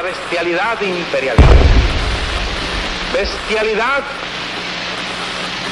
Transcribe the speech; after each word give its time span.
la 0.00 0.06
bestialidad 0.06 0.80
imperialista. 0.80 1.54
Bestialidad 3.12 4.02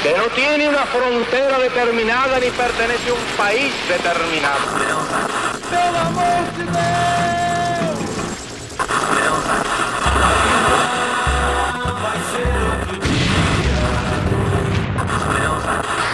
que 0.03 0.13
no 0.13 0.25
tiene 0.35 0.69
una 0.69 0.85
frontera 0.85 1.57
determinada 1.57 2.39
ni 2.39 2.49
pertenece 2.51 3.09
a 3.09 3.13
un 3.13 3.19
país 3.37 3.73
determinado. 3.87 4.59
¡Pelo 5.71 5.99
amor 5.99 6.43
de 6.57 6.69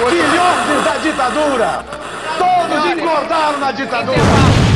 Filhotes 0.07 0.83
da 0.85 0.97
ditadura! 1.03 1.85
Todos 2.37 2.85
engordaram 2.91 3.59
na 3.59 3.71
ditadura! 3.71 4.74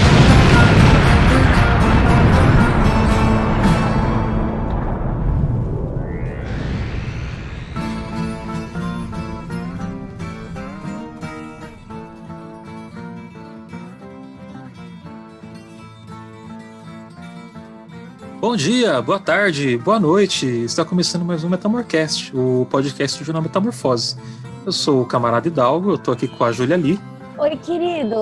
Bom 18.49 18.55
dia, 18.55 18.99
boa 18.99 19.19
tarde, 19.19 19.77
boa 19.77 19.99
noite. 19.99 20.47
Está 20.47 20.83
começando 20.83 21.23
mais 21.23 21.43
um 21.43 21.49
Metamorcast, 21.49 22.35
o 22.35 22.65
podcast 22.67 23.19
do 23.19 23.23
jornal 23.23 23.43
Metamorfose. 23.43 24.17
Eu 24.65 24.71
sou 24.71 25.03
o 25.03 25.05
camarada 25.05 25.47
Hidalgo, 25.47 25.91
eu 25.91 25.97
tô 25.99 26.11
aqui 26.11 26.27
com 26.27 26.43
a 26.43 26.51
Júlia 26.51 26.75
Lee. 26.75 26.99
Oi, 27.37 27.55
queridos! 27.57 28.17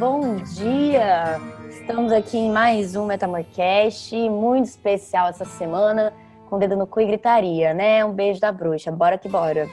Bom 0.00 0.34
dia! 0.56 1.40
Estamos 1.70 2.10
aqui 2.10 2.38
em 2.38 2.50
mais 2.50 2.96
um 2.96 3.06
Metamorcast, 3.06 4.16
muito 4.28 4.66
especial 4.66 5.28
essa 5.28 5.44
semana, 5.44 6.12
com 6.50 6.58
dedo 6.58 6.74
no 6.74 6.84
cu 6.84 7.00
e 7.00 7.06
gritaria, 7.06 7.72
né? 7.72 8.04
Um 8.04 8.12
beijo 8.12 8.40
da 8.40 8.50
bruxa, 8.50 8.90
bora 8.90 9.16
que 9.16 9.28
bora! 9.28 9.68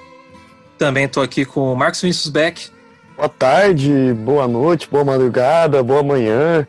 Também 0.78 1.08
tô 1.08 1.20
aqui 1.20 1.46
com 1.46 1.74
o 1.74 1.76
Marcos 1.76 2.00
Vinícius 2.00 2.32
Beck. 2.32 2.70
Boa 3.18 3.28
tarde, 3.28 4.14
boa 4.24 4.48
noite, 4.48 4.88
boa 4.88 5.04
madrugada, 5.04 5.82
boa 5.82 6.04
manhã 6.04 6.68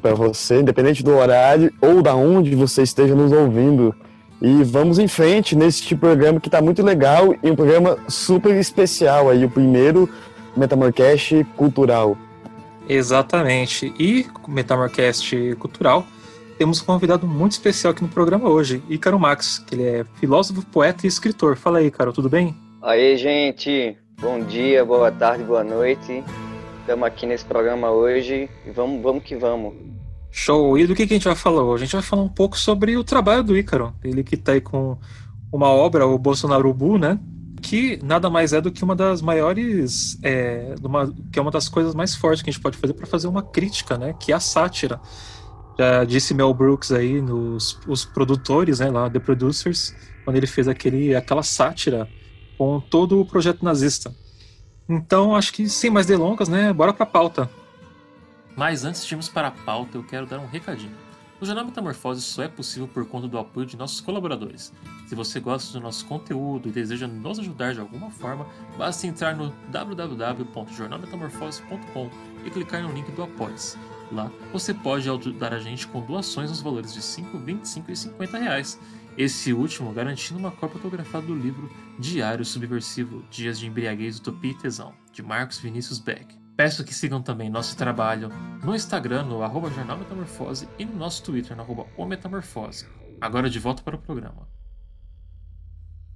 para 0.00 0.14
você, 0.14 0.60
independente 0.60 1.02
do 1.02 1.16
horário 1.16 1.72
ou 1.80 2.02
da 2.02 2.14
onde 2.14 2.54
você 2.54 2.82
esteja 2.82 3.14
nos 3.14 3.32
ouvindo. 3.32 3.94
E 4.40 4.62
vamos 4.62 4.98
em 4.98 5.08
frente 5.08 5.56
nesse 5.56 5.94
programa 5.94 6.38
que 6.38 6.48
está 6.48 6.60
muito 6.60 6.82
legal 6.82 7.34
e 7.42 7.50
um 7.50 7.56
programa 7.56 7.98
super 8.08 8.54
especial 8.56 9.30
aí, 9.30 9.44
o 9.44 9.50
primeiro 9.50 10.08
Metamorcast 10.56 11.44
Cultural. 11.56 12.16
Exatamente. 12.88 13.92
E 13.98 14.26
Metamorcast 14.46 15.56
Cultural, 15.58 16.06
temos 16.58 16.80
um 16.80 16.84
convidado 16.84 17.26
muito 17.26 17.52
especial 17.52 17.92
aqui 17.92 18.02
no 18.02 18.08
programa 18.08 18.48
hoje, 18.48 18.82
Ícaro 18.88 19.18
Max, 19.18 19.58
que 19.58 19.74
ele 19.74 19.84
é 19.84 20.04
filósofo, 20.20 20.64
poeta 20.66 21.06
e 21.06 21.08
escritor. 21.08 21.56
Fala 21.56 21.78
aí, 21.78 21.86
Ícaro, 21.86 22.12
tudo 22.12 22.28
bem? 22.28 22.54
Aí, 22.82 23.16
gente. 23.16 23.96
Bom 24.20 24.40
dia, 24.40 24.84
boa 24.84 25.10
tarde, 25.10 25.44
boa 25.44 25.62
noite. 25.62 26.24
Estamos 26.86 27.04
aqui 27.04 27.26
nesse 27.26 27.44
programa 27.44 27.90
hoje 27.90 28.48
e 28.64 28.70
vamos, 28.70 29.02
vamos 29.02 29.24
que 29.24 29.34
vamos. 29.34 29.74
Show! 30.30 30.78
E 30.78 30.86
do 30.86 30.94
que, 30.94 31.04
que 31.04 31.14
a 31.14 31.16
gente 31.16 31.26
vai 31.26 31.34
falar 31.34 31.64
hoje? 31.64 31.82
A 31.82 31.84
gente 31.84 31.96
vai 31.96 32.02
falar 32.02 32.22
um 32.22 32.28
pouco 32.28 32.56
sobre 32.56 32.96
o 32.96 33.02
trabalho 33.02 33.42
do 33.42 33.58
Ícaro. 33.58 33.92
Ele 34.04 34.22
que 34.22 34.36
está 34.36 34.52
aí 34.52 34.60
com 34.60 34.96
uma 35.52 35.66
obra, 35.66 36.06
o 36.06 36.16
Bolsonaro 36.16 36.72
Bu, 36.72 36.96
né? 36.96 37.18
Que 37.60 37.98
nada 38.04 38.30
mais 38.30 38.52
é 38.52 38.60
do 38.60 38.70
que 38.70 38.84
uma 38.84 38.94
das 38.94 39.20
maiores. 39.20 40.16
É, 40.22 40.76
uma, 40.80 41.12
que 41.32 41.40
é 41.40 41.42
uma 41.42 41.50
das 41.50 41.68
coisas 41.68 41.92
mais 41.92 42.14
fortes 42.14 42.40
que 42.40 42.50
a 42.50 42.52
gente 42.52 42.62
pode 42.62 42.76
fazer 42.76 42.94
para 42.94 43.06
fazer 43.08 43.26
uma 43.26 43.42
crítica, 43.42 43.98
né? 43.98 44.14
Que 44.20 44.30
é 44.30 44.36
a 44.36 44.40
sátira. 44.40 45.00
Já 45.76 46.04
disse 46.04 46.34
Mel 46.34 46.54
Brooks 46.54 46.92
aí, 46.92 47.20
nos 47.20 47.80
os 47.88 48.04
produtores, 48.04 48.78
né? 48.78 48.88
Lá, 48.92 49.10
The 49.10 49.18
Producers, 49.18 49.92
quando 50.24 50.36
ele 50.36 50.46
fez 50.46 50.68
aquele, 50.68 51.16
aquela 51.16 51.42
sátira 51.42 52.08
com 52.56 52.78
todo 52.78 53.20
o 53.20 53.26
projeto 53.26 53.64
nazista. 53.64 54.14
Então, 54.88 55.34
acho 55.34 55.52
que 55.52 55.68
sem 55.68 55.90
mais 55.90 56.06
delongas, 56.06 56.48
né? 56.48 56.72
Bora 56.72 56.92
pra 56.92 57.04
pauta. 57.04 57.50
Mas 58.56 58.84
antes 58.84 59.04
de 59.04 59.12
irmos 59.12 59.28
para 59.28 59.48
a 59.48 59.50
pauta, 59.50 59.98
eu 59.98 60.04
quero 60.04 60.26
dar 60.26 60.38
um 60.38 60.46
recadinho. 60.46 60.94
O 61.38 61.44
Jornal 61.44 61.66
Metamorfose 61.66 62.22
só 62.22 62.44
é 62.44 62.48
possível 62.48 62.88
por 62.88 63.06
conta 63.06 63.28
do 63.28 63.38
apoio 63.38 63.66
de 63.66 63.76
nossos 63.76 64.00
colaboradores. 64.00 64.72
Se 65.06 65.14
você 65.14 65.38
gosta 65.38 65.70
do 65.74 65.80
nosso 65.82 66.06
conteúdo 66.06 66.66
e 66.68 66.72
deseja 66.72 67.06
nos 67.06 67.38
ajudar 67.38 67.74
de 67.74 67.80
alguma 67.80 68.10
forma, 68.10 68.46
basta 68.78 69.06
entrar 69.06 69.36
no 69.36 69.52
www.jornalmetamorfose.com 69.68 72.08
e 72.42 72.50
clicar 72.50 72.82
no 72.82 72.90
link 72.90 73.12
do 73.12 73.22
Apoies. 73.22 73.76
Lá 74.10 74.30
você 74.50 74.72
pode 74.72 75.10
ajudar 75.10 75.52
a 75.52 75.58
gente 75.58 75.86
com 75.86 76.00
doações 76.00 76.48
nos 76.48 76.62
valores 76.62 76.94
de 76.94 77.02
5, 77.02 77.36
25 77.36 77.90
e 77.90 77.96
50 77.96 78.38
reais. 78.38 78.80
Esse 79.16 79.50
último 79.50 79.92
garantindo 79.92 80.38
uma 80.38 80.50
cópia 80.50 80.76
autografada 80.76 81.26
do 81.26 81.34
livro 81.34 81.70
Diário 81.98 82.44
Subversivo 82.44 83.22
Dias 83.30 83.58
de 83.58 83.66
Embriaguez, 83.66 84.18
Utopia 84.18 84.50
e 84.50 84.58
Tesão, 84.58 84.92
de 85.10 85.22
Marcos 85.22 85.58
Vinícius 85.58 85.98
Beck. 85.98 86.38
Peço 86.54 86.84
que 86.84 86.94
sigam 86.94 87.22
também 87.22 87.48
nosso 87.48 87.74
trabalho 87.78 88.28
no 88.62 88.74
Instagram, 88.74 89.22
no 89.22 89.42
arroba 89.42 89.70
Jornal 89.70 89.96
Metamorfose, 89.96 90.68
e 90.78 90.84
no 90.84 90.94
nosso 90.96 91.22
Twitter, 91.22 91.56
no 91.56 91.62
arroba 91.62 91.86
O 91.96 92.04
Metamorfose. 92.04 92.86
Agora 93.18 93.48
de 93.48 93.58
volta 93.58 93.82
para 93.82 93.96
o 93.96 93.98
programa. 93.98 94.46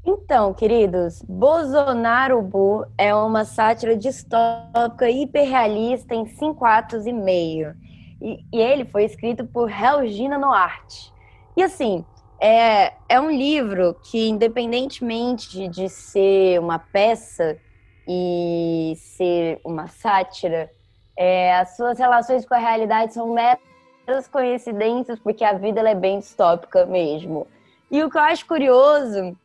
Então, 0.05 0.53
queridos, 0.53 1.23
Bolsonaro 1.23 2.43
Bu 2.43 2.85
é 2.99 3.15
uma 3.15 3.47
sátira 3.47 3.97
distópica 3.97 5.11
hiperrealista 5.11 6.15
em 6.15 6.27
cinco 6.27 6.67
atos 6.67 7.07
e 7.07 7.13
meio. 7.15 7.75
E, 8.21 8.45
e 8.53 8.59
ele 8.59 8.85
foi 8.85 9.05
escrito 9.05 9.47
por 9.47 9.71
Helgina 9.71 10.39
Noarte. 10.39 11.13
E 11.57 11.63
assim, 11.63 12.05
é, 12.41 12.95
é 13.09 13.21
um 13.21 13.31
livro 13.31 13.95
que, 14.03 14.29
independentemente 14.29 15.69
de, 15.69 15.89
ser 15.89 16.59
uma 16.59 16.79
peça 16.79 17.59
e 18.09 18.95
ser 18.97 19.61
uma 19.63 19.89
sátira, 19.89 20.71
é, 21.17 21.55
as 21.55 21.77
suas 21.77 21.99
relações 21.99 22.47
com 22.47 22.55
a 22.55 22.59
realidade 22.59 23.13
são 23.13 23.35
meras 23.35 24.27
coincidências, 24.27 25.19
porque 25.19 25.45
a 25.45 25.53
vida 25.53 25.81
é 25.89 25.95
bem 25.95 26.19
distópica 26.19 26.87
mesmo. 26.87 27.47
E 27.91 28.03
o 28.03 28.09
que 28.09 28.17
eu 28.17 28.23
acho 28.23 28.47
curioso 28.47 29.37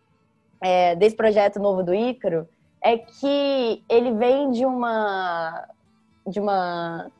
é, 0.61 0.95
desse 0.95 1.17
projeto 1.17 1.59
novo 1.59 1.83
do 1.83 1.93
Ícaro 1.93 2.47
é 2.81 2.97
que 2.97 3.83
ele 3.89 4.13
vem 4.13 4.51
de 4.51 4.65
uma 4.65 5.67
de 6.25 6.39
uma 6.39 7.11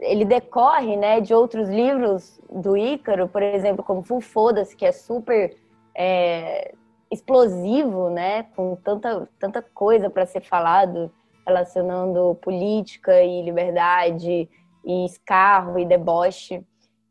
ele 0.00 0.24
decorre 0.24 0.96
né 0.96 1.20
de 1.20 1.34
outros 1.34 1.68
livros 1.68 2.40
do 2.50 2.76
Ícaro 2.76 3.28
por 3.28 3.42
exemplo 3.42 3.84
como 3.84 4.02
Full 4.02 4.20
Foda-se 4.20 4.76
que 4.76 4.84
é 4.84 4.92
super 4.92 5.56
é, 5.96 6.74
explosivo, 7.10 8.10
né, 8.10 8.44
com 8.54 8.76
tanta, 8.76 9.28
tanta 9.38 9.62
coisa 9.62 10.10
para 10.10 10.26
ser 10.26 10.42
falado, 10.42 11.10
relacionando 11.46 12.34
política 12.42 13.22
e 13.22 13.42
liberdade, 13.42 14.48
e 14.84 15.04
escarro 15.04 15.78
e 15.78 15.86
deboche. 15.86 16.64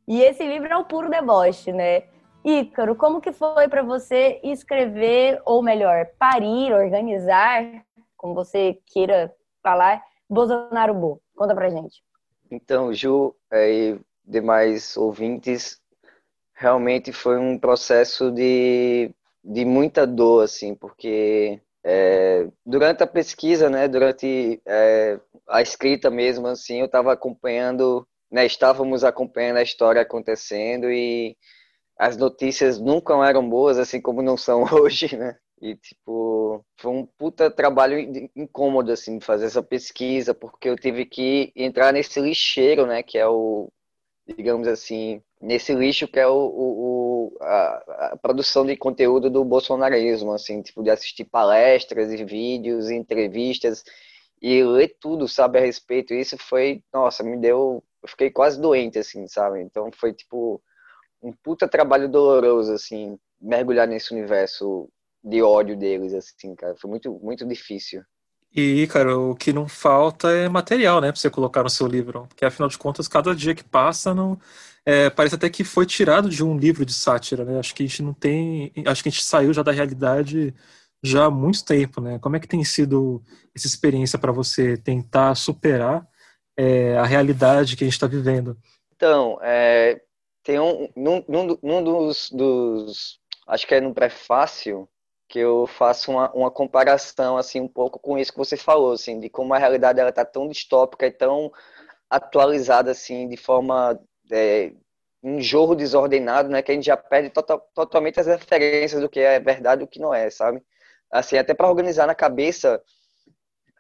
E 0.08 0.22
esse 0.22 0.46
livro 0.46 0.72
é 0.72 0.78
o 0.78 0.86
puro 0.86 1.10
deboche, 1.10 1.72
né? 1.72 2.04
Ícaro, 2.44 2.96
como 2.96 3.20
que 3.20 3.32
foi 3.32 3.68
para 3.68 3.82
você 3.82 4.40
escrever, 4.44 5.42
ou 5.46 5.64
melhor, 5.64 6.06
parir, 6.20 6.74
organizar, 6.74 7.64
como 8.16 8.36
você 8.36 8.80
queira 8.86 9.34
falar, 9.64 10.02
Bolsonaro 10.30 10.94
Bo? 10.94 11.22
Conta 11.36 11.56
pra 11.56 11.70
gente. 11.70 12.05
Então, 12.50 12.94
Ju 12.94 13.36
e 13.52 13.98
demais 14.24 14.96
ouvintes, 14.98 15.80
realmente 16.54 17.12
foi 17.12 17.38
um 17.40 17.58
processo 17.60 18.32
de 18.32 19.14
de 19.48 19.64
muita 19.64 20.08
dor, 20.08 20.44
assim, 20.44 20.74
porque 20.74 21.62
é, 21.84 22.48
durante 22.66 23.04
a 23.04 23.08
pesquisa, 23.08 23.70
né, 23.70 23.88
durante 23.88 24.60
é, 24.66 25.20
a 25.48 25.62
escrita 25.62 26.10
mesmo, 26.10 26.48
assim, 26.48 26.80
eu 26.80 26.88
estava 26.88 27.14
acompanhando, 27.14 28.08
né, 28.32 28.44
estávamos 28.46 29.04
acompanhando 29.04 29.58
a 29.58 29.62
história 29.62 30.02
acontecendo 30.02 30.92
e 30.92 31.38
as 31.98 32.18
notícias 32.18 32.80
nunca 32.80 33.14
eram 33.28 33.48
boas, 33.48 33.78
assim 33.78 34.02
como 34.02 34.22
não 34.24 34.38
são 34.38 34.64
hoje, 34.74 35.16
né? 35.16 35.38
E, 35.62 35.76
tipo, 35.76 36.64
foi 36.78 36.92
um 36.92 37.06
puta 37.06 37.50
trabalho 37.50 37.98
incômodo, 38.36 38.92
assim, 38.92 39.20
fazer 39.20 39.46
essa 39.46 39.64
pesquisa, 39.64 40.34
porque 40.34 40.70
eu 40.70 40.76
tive 40.76 41.06
que 41.06 41.52
entrar 41.56 41.94
nesse 41.94 42.20
lixeiro, 42.20 42.86
né, 42.86 43.02
que 43.02 43.18
é 43.18 43.28
o, 43.28 43.72
digamos 44.28 44.68
assim, 44.68 45.22
nesse 45.42 45.74
lixo 45.74 46.08
que 46.08 46.20
é 46.20 46.28
o, 46.28 46.34
o 46.34 47.38
a, 47.42 48.12
a, 48.14 48.18
produção 48.22 48.66
de 48.66 48.76
conteúdo 48.76 49.30
do 49.30 49.44
bolsonarismo, 49.46 50.32
assim, 50.34 50.62
tipo, 50.62 50.84
de 50.84 50.90
assistir 50.90 51.26
palestras 51.26 52.12
e 52.12 52.24
vídeos, 52.24 52.90
e 52.90 52.96
entrevistas 52.96 53.84
e 54.42 54.64
ler 54.64 54.96
tudo, 55.00 55.28
sabe, 55.28 55.58
a 55.60 55.62
respeito. 55.62 56.14
Isso 56.14 56.38
foi, 56.38 56.84
nossa, 56.94 57.24
me 57.24 57.38
deu, 57.38 57.84
eu 58.02 58.10
fiquei 58.10 58.30
quase 58.32 58.60
doente, 58.60 59.00
assim, 59.00 59.28
sabe? 59.28 59.62
Então 59.62 59.90
foi, 59.92 60.14
tipo, 60.14 60.62
um 61.22 61.32
puta 61.32 61.68
trabalho 61.68 62.10
doloroso, 62.10 62.74
assim, 62.74 63.18
mergulhar 63.40 63.88
nesse 63.88 64.14
universo 64.14 64.90
de 65.26 65.42
ódio 65.42 65.76
deles, 65.76 66.14
assim, 66.14 66.56
cara. 66.56 66.76
Foi 66.80 66.90
muito, 66.90 67.20
muito 67.22 67.46
difícil. 67.46 68.04
E, 68.56 68.88
cara, 68.88 69.18
o 69.18 69.36
que 69.36 69.52
não 69.52 69.68
falta 69.68 70.30
é 70.30 70.48
material, 70.48 71.02
né, 71.02 71.12
pra 71.12 71.20
você 71.20 71.30
colocar 71.30 71.64
no 71.64 71.70
seu 71.70 71.88
livro. 71.88 72.26
Porque, 72.28 72.46
afinal 72.46 72.70
de 72.70 72.78
contas, 72.78 73.08
cada 73.08 73.36
dia 73.36 73.54
que 73.54 73.64
passa, 73.64 74.14
não, 74.14 74.40
é, 74.86 75.10
parece 75.10 75.36
até 75.36 75.50
que 75.50 75.64
foi 75.64 75.86
tirado 75.86 76.30
de 76.30 76.44
um 76.44 76.58
livro 76.58 76.86
de 76.86 76.94
sátira, 76.94 77.44
né? 77.44 77.60
Acho 77.60 77.74
que 77.76 77.84
a 77.84 77.88
gente 77.88 78.02
não 78.04 78.14
tem. 78.14 78.72
Acho 78.86 79.04
que 79.04 79.10
a 79.10 79.12
gente 79.12 79.26
saiu 79.26 79.52
já 79.52 79.64
da 79.64 79.72
realidade 79.72 80.54
já 81.04 81.26
há 81.26 81.32
muito 81.32 81.66
tempo, 81.66 82.00
né? 82.00 82.18
Como 82.20 82.36
é 82.36 82.40
que 82.40 82.48
tem 82.48 82.64
sido 82.64 83.22
essa 83.54 83.68
experiência 83.68 84.18
para 84.18 84.32
você 84.32 84.78
tentar 84.78 85.36
superar 85.36 86.08
é, 86.58 86.98
a 86.98 87.06
realidade 87.06 87.76
que 87.76 87.84
a 87.84 87.88
gente 87.88 87.94
está 87.94 88.08
vivendo? 88.08 88.58
Então, 88.96 89.38
é, 89.42 90.02
tem 90.44 90.60
um, 90.60 90.90
num, 90.96 91.24
num, 91.28 91.60
num 91.62 91.84
dos, 91.84 92.30
dos, 92.32 93.20
acho 93.48 93.68
que 93.68 93.76
é 93.76 93.82
no 93.82 93.94
prefácio, 93.94 94.88
que 95.36 95.40
eu 95.40 95.68
faço 95.68 96.12
uma, 96.12 96.32
uma 96.32 96.50
comparação, 96.50 97.36
assim, 97.38 97.60
um 97.60 97.68
pouco 97.68 98.00
com 98.00 98.18
isso 98.18 98.32
que 98.32 98.38
você 98.38 98.56
falou, 98.56 98.94
assim, 98.94 99.20
de 99.20 99.30
como 99.30 99.54
a 99.54 99.58
realidade 99.58 100.00
ela 100.00 100.10
está 100.10 100.24
tão 100.24 100.48
distópica 100.48 101.08
e 101.08 101.12
tão 101.12 101.52
atualizada, 102.10 102.92
assim, 102.92 103.28
de 103.28 103.36
forma, 103.36 104.00
é, 104.32 104.72
um 105.22 105.42
jorro 105.42 105.76
desordenado, 105.76 106.48
né, 106.48 106.62
que 106.62 106.72
a 106.72 106.76
gente 106.76 106.86
já 106.86 106.96
perde 106.96 107.32
total, 107.32 107.60
totalmente 107.74 108.18
as 108.18 108.28
referências 108.28 109.02
do 109.02 109.10
que 109.10 109.20
é 109.20 109.38
verdade 109.38 109.82
e 109.82 109.84
o 109.84 109.88
que 109.90 110.00
não 110.00 110.14
é, 110.14 110.30
sabe? 110.30 110.64
Assim, 111.12 111.38
até 111.38 111.54
para 111.54 111.70
organizar 111.70 112.08
na 112.08 112.16
cabeça 112.16 112.82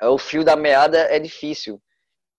o 0.01 0.17
fio 0.17 0.43
da 0.43 0.57
meada 0.57 0.97
é 0.97 1.19
difícil. 1.19 1.81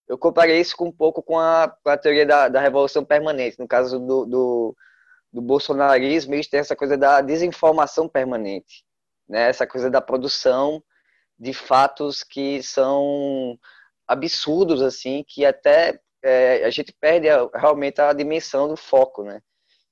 Eu 0.06 0.18
comparei 0.18 0.60
isso 0.60 0.76
com 0.76 0.88
um 0.88 0.92
pouco 0.92 1.22
com 1.22 1.38
a, 1.38 1.74
com 1.82 1.88
a 1.90 1.96
teoria 1.96 2.26
da, 2.26 2.48
da 2.48 2.60
revolução 2.60 3.02
permanente. 3.02 3.58
No 3.58 3.66
caso 3.66 3.98
do, 3.98 4.26
do, 4.26 4.76
do 5.32 5.40
bolsonarismo, 5.42 6.34
eles 6.34 6.48
têm 6.48 6.60
essa 6.60 6.76
coisa 6.76 6.98
da 6.98 7.22
desinformação 7.22 8.08
permanente, 8.08 8.84
né? 9.28 9.48
essa 9.48 9.66
coisa 9.66 9.90
da 9.90 10.00
produção 10.00 10.82
de 11.38 11.52
fatos 11.52 12.22
que 12.22 12.62
são 12.62 13.58
absurdos, 14.06 14.82
assim, 14.82 15.24
que 15.26 15.44
até 15.44 16.00
é, 16.22 16.64
a 16.64 16.70
gente 16.70 16.92
perde 16.92 17.28
a, 17.28 17.48
realmente 17.54 18.00
a 18.00 18.12
dimensão 18.12 18.68
do 18.68 18.76
foco, 18.76 19.22
né? 19.22 19.40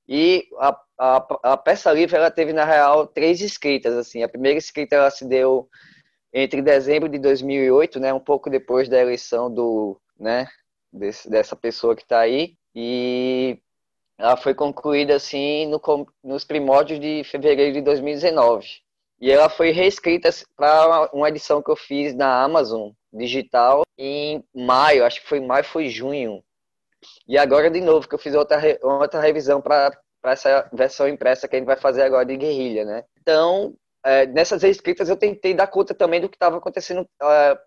E 0.06 0.46
a, 0.58 0.80
a, 0.98 1.26
a, 1.52 1.56
peça 1.56 1.92
livre, 1.92 2.16
ela 2.16 2.30
teve, 2.30 2.52
na 2.52 2.64
real, 2.64 3.06
três 3.06 3.40
escritas, 3.40 3.94
assim. 3.96 4.22
A 4.22 4.28
primeira 4.28 4.58
escrita, 4.58 4.96
ela 4.96 5.10
se 5.10 5.26
deu 5.26 5.68
entre 6.32 6.60
dezembro 6.60 7.08
de 7.08 7.18
2008, 7.18 8.00
né, 8.00 8.12
um 8.12 8.20
pouco 8.20 8.50
depois 8.50 8.88
da 8.88 9.00
eleição 9.00 9.52
do, 9.52 10.00
né, 10.18 10.48
desse, 10.92 11.30
dessa 11.30 11.54
pessoa 11.54 11.94
que 11.94 12.02
está 12.02 12.18
aí, 12.18 12.56
e 12.74 13.60
ela 14.18 14.36
foi 14.36 14.52
concluída, 14.54 15.14
assim, 15.14 15.66
no, 15.66 15.80
nos 16.22 16.44
primórdios 16.44 16.98
de 17.00 17.22
fevereiro 17.24 17.72
de 17.74 17.80
2019. 17.80 18.83
E 19.24 19.30
ela 19.30 19.48
foi 19.48 19.70
reescrita 19.70 20.28
para 20.54 21.08
uma 21.10 21.30
edição 21.30 21.62
que 21.62 21.70
eu 21.70 21.76
fiz 21.76 22.14
na 22.14 22.42
Amazon 22.42 22.90
digital 23.10 23.80
em 23.96 24.44
maio, 24.54 25.02
acho 25.02 25.22
que 25.22 25.26
foi 25.26 25.40
maio, 25.40 25.64
foi 25.64 25.88
junho. 25.88 26.44
E 27.26 27.38
agora, 27.38 27.70
de 27.70 27.80
novo, 27.80 28.06
que 28.06 28.14
eu 28.14 28.18
fiz 28.18 28.34
outra, 28.34 28.60
outra 28.82 29.22
revisão 29.22 29.62
para 29.62 29.98
essa 30.24 30.68
versão 30.74 31.08
impressa 31.08 31.48
que 31.48 31.56
a 31.56 31.58
gente 31.58 31.66
vai 31.66 31.78
fazer 31.78 32.02
agora 32.02 32.26
de 32.26 32.36
guerrilha, 32.36 32.84
né? 32.84 33.04
Então, 33.18 33.74
é, 34.04 34.26
nessas 34.26 34.62
reescritas 34.62 35.08
eu 35.08 35.16
tentei 35.16 35.54
dar 35.54 35.68
conta 35.68 35.94
também 35.94 36.20
do 36.20 36.28
que 36.28 36.36
estava 36.36 36.58
acontecendo 36.58 37.08
é, 37.22 37.58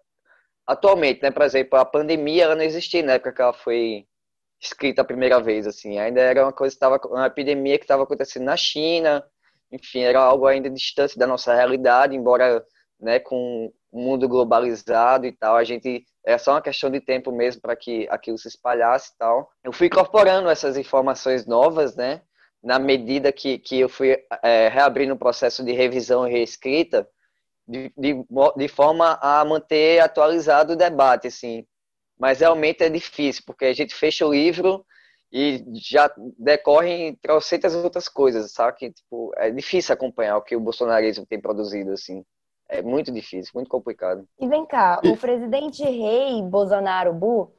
atualmente, 0.68 1.24
né? 1.24 1.32
Por 1.32 1.42
exemplo, 1.42 1.80
a 1.80 1.84
pandemia 1.86 2.44
ela 2.44 2.56
não 2.56 2.64
existia 2.64 3.02
na 3.02 3.14
época 3.14 3.34
que 3.34 3.42
ela 3.42 3.54
foi 3.54 4.06
escrita 4.62 5.02
a 5.02 5.06
primeira 5.06 5.42
vez, 5.42 5.66
assim. 5.66 5.98
Ainda 5.98 6.22
era 6.22 6.44
uma 6.44 6.54
coisa 6.54 6.76
estava 6.76 7.00
uma 7.08 7.26
epidemia 7.26 7.80
que 7.80 7.86
estava 7.86 8.04
acontecendo 8.04 8.44
na 8.44 8.56
China, 8.56 9.26
enfim, 9.72 10.02
era 10.02 10.20
algo 10.20 10.46
ainda 10.46 10.70
distante 10.70 11.18
da 11.18 11.28
nossa 11.28 11.54
realidade, 11.54 12.16
embora, 12.16 12.64
né, 13.00 13.20
com 13.20 13.72
o 13.92 14.00
mundo 14.00 14.28
globalizado 14.28 15.26
e 15.26 15.32
tal, 15.32 15.56
a 15.56 15.64
gente 15.64 16.06
é 16.26 16.38
só 16.38 16.52
uma 16.52 16.62
questão 16.62 16.90
de 16.90 17.00
tempo 17.00 17.32
mesmo 17.32 17.62
para 17.62 17.76
que 17.76 18.08
aquilo 18.10 18.38
se 18.38 18.48
espalhasse 18.48 19.12
e 19.14 19.18
tal. 19.18 19.50
Eu 19.64 19.72
fui 19.72 19.88
incorporando 19.88 20.50
essas 20.50 20.78
informações 20.78 21.46
novas, 21.46 21.96
né? 21.96 22.22
na 22.64 22.80
medida 22.80 23.32
que, 23.32 23.58
que 23.58 23.80
eu 23.80 23.90
fui 23.90 24.18
é, 24.44 24.68
reabrindo 24.68 25.14
o 25.14 25.18
processo 25.18 25.64
de 25.64 25.72
revisão 25.72 26.28
e 26.28 26.32
reescrita, 26.32 27.08
de, 27.68 27.92
de, 27.98 28.14
de, 28.58 28.68
forma 28.68 29.18
a 29.22 29.44
manter 29.46 30.00
atualizado 30.00 30.74
o 30.74 30.76
debate, 30.76 31.28
assim. 31.28 31.66
Mas 32.20 32.40
realmente 32.40 32.84
é 32.84 32.90
difícil, 32.90 33.44
porque 33.46 33.66
a 33.66 33.74
gente 33.74 33.94
fecha 33.94 34.26
o 34.26 34.34
livro 34.34 34.86
e 35.32 35.64
já 35.74 36.10
decorrem 36.38 37.16
trocentas 37.16 37.76
outras 37.76 38.08
coisas, 38.08 38.52
sabe? 38.52 38.92
Tipo, 38.92 39.32
é 39.36 39.52
difícil 39.52 39.94
acompanhar 39.94 40.38
o 40.38 40.42
que 40.42 40.56
o 40.56 40.60
bolsonarismo 40.60 41.26
tem 41.26 41.40
produzido, 41.40 41.92
assim. 41.92 42.24
É 42.70 42.82
muito 42.82 43.12
difícil, 43.12 43.52
muito 43.56 43.70
complicado. 43.70 44.26
E 44.40 44.48
vem 44.48 44.66
cá, 44.66 45.00
o 45.06 45.16
presidente 45.18 45.84
rei 45.84 46.42
Bolsonaro 46.44 47.14
Bu, 47.14 47.52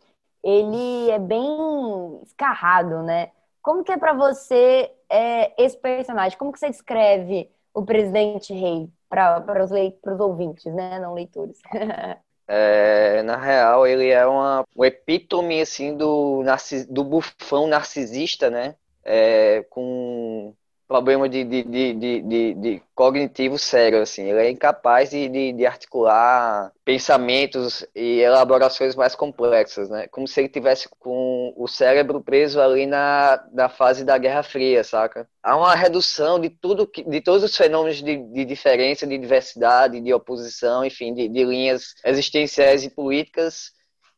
ele 0.42 1.10
é 1.10 1.18
bem 1.18 2.20
escarrado, 2.22 3.02
né? 3.02 3.30
Como 3.62 3.84
que 3.84 3.92
é 3.92 3.98
para 3.98 4.12
você 4.12 4.90
é, 5.08 5.62
esse 5.62 5.76
personagem? 5.78 6.38
Como 6.38 6.52
que 6.52 6.58
você 6.58 6.70
descreve 6.70 7.50
o 7.74 7.84
presidente 7.84 8.52
rei 8.52 8.90
para 9.08 9.64
os, 9.64 9.70
os 9.70 10.20
ouvintes, 10.20 10.72
né? 10.74 10.98
Não 10.98 11.14
leitores. 11.14 11.58
É, 12.48 13.22
na 13.22 13.36
real, 13.36 13.86
ele 13.86 14.08
é 14.08 14.26
uma, 14.26 14.64
um 14.74 14.84
epítome 14.84 15.60
assim 15.60 15.96
do, 15.96 16.42
do 16.88 17.04
bufão 17.04 17.66
narcisista, 17.66 18.48
né? 18.50 18.74
É, 19.04 19.62
com 19.70 20.54
problema 20.88 21.28
de, 21.28 21.44
de, 21.44 21.62
de, 21.62 22.22
de, 22.22 22.54
de 22.54 22.82
cognitivo 22.94 23.58
sério, 23.58 24.00
assim. 24.00 24.22
Ele 24.30 24.40
é 24.40 24.50
incapaz 24.50 25.10
de, 25.10 25.28
de, 25.28 25.52
de, 25.52 25.66
articular 25.66 26.72
pensamentos 26.82 27.86
e 27.94 28.20
elaborações 28.20 28.96
mais 28.96 29.14
complexas, 29.14 29.90
né? 29.90 30.08
Como 30.08 30.26
se 30.26 30.40
ele 30.40 30.48
tivesse 30.48 30.88
com 30.98 31.52
o 31.54 31.68
cérebro 31.68 32.22
preso 32.22 32.58
ali 32.58 32.86
na, 32.86 33.46
na 33.52 33.68
fase 33.68 34.02
da 34.02 34.16
Guerra 34.16 34.42
Fria, 34.42 34.82
saca? 34.82 35.28
Há 35.42 35.56
uma 35.58 35.74
redução 35.74 36.40
de 36.40 36.48
tudo, 36.48 36.86
que, 36.86 37.04
de 37.04 37.20
todos 37.20 37.44
os 37.44 37.54
fenômenos 37.54 38.02
de, 38.02 38.16
de 38.16 38.44
diferença, 38.46 39.06
de 39.06 39.18
diversidade, 39.18 40.00
de 40.00 40.14
oposição, 40.14 40.82
enfim, 40.82 41.12
de, 41.12 41.28
de 41.28 41.44
linhas 41.44 41.94
existenciais 42.02 42.82
e 42.82 42.90
políticas. 42.90 43.72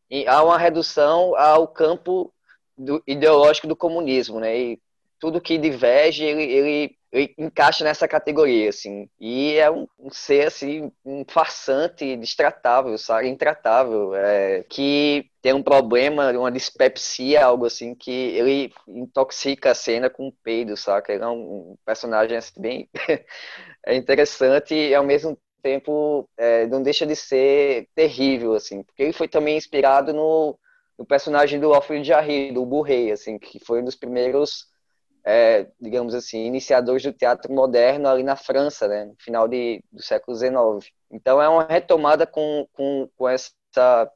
E 0.08 0.26
há 0.28 0.42
uma 0.42 0.56
redução 0.56 1.34
ao 1.36 1.66
campo 1.66 2.32
do, 2.78 3.02
ideológico 3.06 3.66
do 3.66 3.76
comunismo, 3.76 4.38
né? 4.38 4.56
E 4.56 4.80
tudo 5.20 5.40
que 5.40 5.58
diverge, 5.58 6.24
ele, 6.24 6.42
ele, 6.42 6.96
ele, 7.12 7.34
encaixa 7.38 7.84
nessa 7.84 8.08
categoria, 8.08 8.70
assim. 8.70 9.08
E 9.20 9.56
é 9.56 9.70
um, 9.70 9.86
um 9.98 10.10
ser, 10.10 10.46
assim, 10.46 10.90
um 11.04 11.24
farsante, 11.28 12.16
destratável, 12.16 12.96
sabe? 12.96 13.28
Intratável, 13.28 14.14
é, 14.14 14.64
que 14.68 15.30
tem 15.42 15.52
um 15.52 15.62
problema, 15.62 16.32
uma 16.32 16.50
dispepsia, 16.50 17.44
algo 17.44 17.66
assim, 17.66 17.94
que 17.94 18.10
ele 18.10 18.72
intoxica 18.88 19.72
a 19.72 19.74
cena 19.74 20.08
com 20.08 20.28
um 20.28 20.32
peido, 20.42 20.76
saca? 20.76 21.12
Ele 21.12 21.22
é 21.22 21.28
um, 21.28 21.72
um 21.72 21.76
personagem, 21.84 22.38
assim, 22.38 22.60
bem 22.60 22.88
é 23.86 23.94
interessante 23.94 24.74
e, 24.74 24.94
ao 24.94 25.04
mesmo 25.04 25.38
tempo, 25.62 26.28
é, 26.38 26.66
não 26.66 26.82
deixa 26.82 27.06
de 27.06 27.14
ser 27.14 27.88
terrível, 27.94 28.54
assim. 28.54 28.82
Porque 28.82 29.02
ele 29.02 29.12
foi 29.12 29.28
também 29.28 29.58
inspirado 29.58 30.14
no, 30.14 30.58
no 30.98 31.04
personagem 31.04 31.60
do 31.60 31.74
Alfred 31.74 32.04
Jarry, 32.04 32.52
do 32.52 32.64
Burrey, 32.64 33.12
assim, 33.12 33.38
que 33.38 33.58
foi 33.58 33.82
um 33.82 33.84
dos 33.84 33.96
primeiros 33.96 34.69
é, 35.24 35.66
digamos 35.80 36.14
assim, 36.14 36.44
iniciadores 36.44 37.02
do 37.02 37.12
teatro 37.12 37.52
moderno 37.52 38.08
ali 38.08 38.22
na 38.22 38.36
França, 38.36 38.88
né, 38.88 39.04
no 39.06 39.16
final 39.18 39.48
de, 39.48 39.82
do 39.92 40.02
século 40.02 40.36
XIX. 40.36 40.92
Então 41.10 41.40
é 41.40 41.48
uma 41.48 41.64
retomada 41.64 42.26
com, 42.26 42.66
com, 42.72 43.08
com 43.16 43.28
essa 43.28 44.10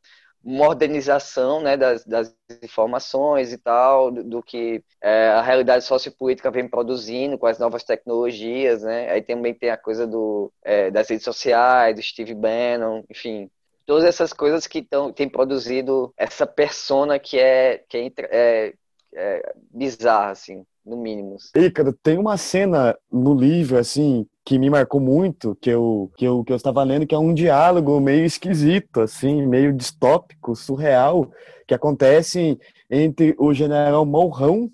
modernização 0.45 1.61
né, 1.63 1.77
das, 1.77 2.05
das 2.05 2.35
informações 2.63 3.53
e 3.53 3.59
tal, 3.59 4.11
do, 4.11 4.23
do 4.23 4.43
que 4.43 4.85
é, 5.01 5.29
a 5.29 5.41
realidade 5.43 5.85
sociopolítica 5.85 6.51
vem 6.51 6.69
produzindo 6.69 7.39
com 7.39 7.47
as 7.47 7.59
novas 7.59 7.83
tecnologias, 7.83 8.83
né? 8.83 9.11
Aí 9.11 9.23
também 9.23 9.55
tem 9.55 9.71
a 9.71 9.77
coisa 9.79 10.07
do, 10.07 10.53
é, 10.63 10.91
das 10.91 11.09
redes 11.09 11.25
sociais, 11.25 11.97
do 11.97 12.03
Steve 12.03 12.35
Bannon, 12.35 13.03
enfim, 13.09 13.51
todas 13.87 14.05
essas 14.05 14.33
coisas 14.33 14.67
que 14.67 14.83
tão, 14.83 15.13
têm 15.13 15.29
produzido 15.29 16.13
essa 16.17 16.47
persona 16.47 17.19
que 17.19 17.39
é, 17.39 17.79
que 17.89 17.97
é, 17.97 18.13
é, 18.31 18.75
é 19.15 19.55
bizarra, 19.73 20.31
assim 20.31 20.65
no 20.85 20.97
mínimo. 20.97 21.37
Ícaro, 21.57 21.93
tem 21.93 22.19
uma 22.19 22.37
cena 22.37 22.97
no 23.11 23.35
livro, 23.35 23.79
assim, 23.79 24.27
que 24.45 24.59
me 24.59 24.69
marcou 24.69 25.01
muito, 25.01 25.57
que 25.61 25.71
eu, 25.71 26.11
que 26.17 26.27
eu, 26.27 26.45
que 26.45 26.53
eu 26.53 26.57
estava 26.57 26.83
lendo, 26.83 27.07
que 27.07 27.15
é 27.15 27.19
um 27.19 27.33
diálogo 27.33 27.99
meio 28.01 28.25
esquisito, 28.25 29.01
assim, 29.01 29.47
meio 29.47 29.73
distópico, 29.73 30.55
surreal, 30.55 31.31
que 31.67 31.75
acontece 31.75 32.59
entre 32.91 33.35
o 33.39 33.55
general 33.55 34.05
Mourão 34.05 34.71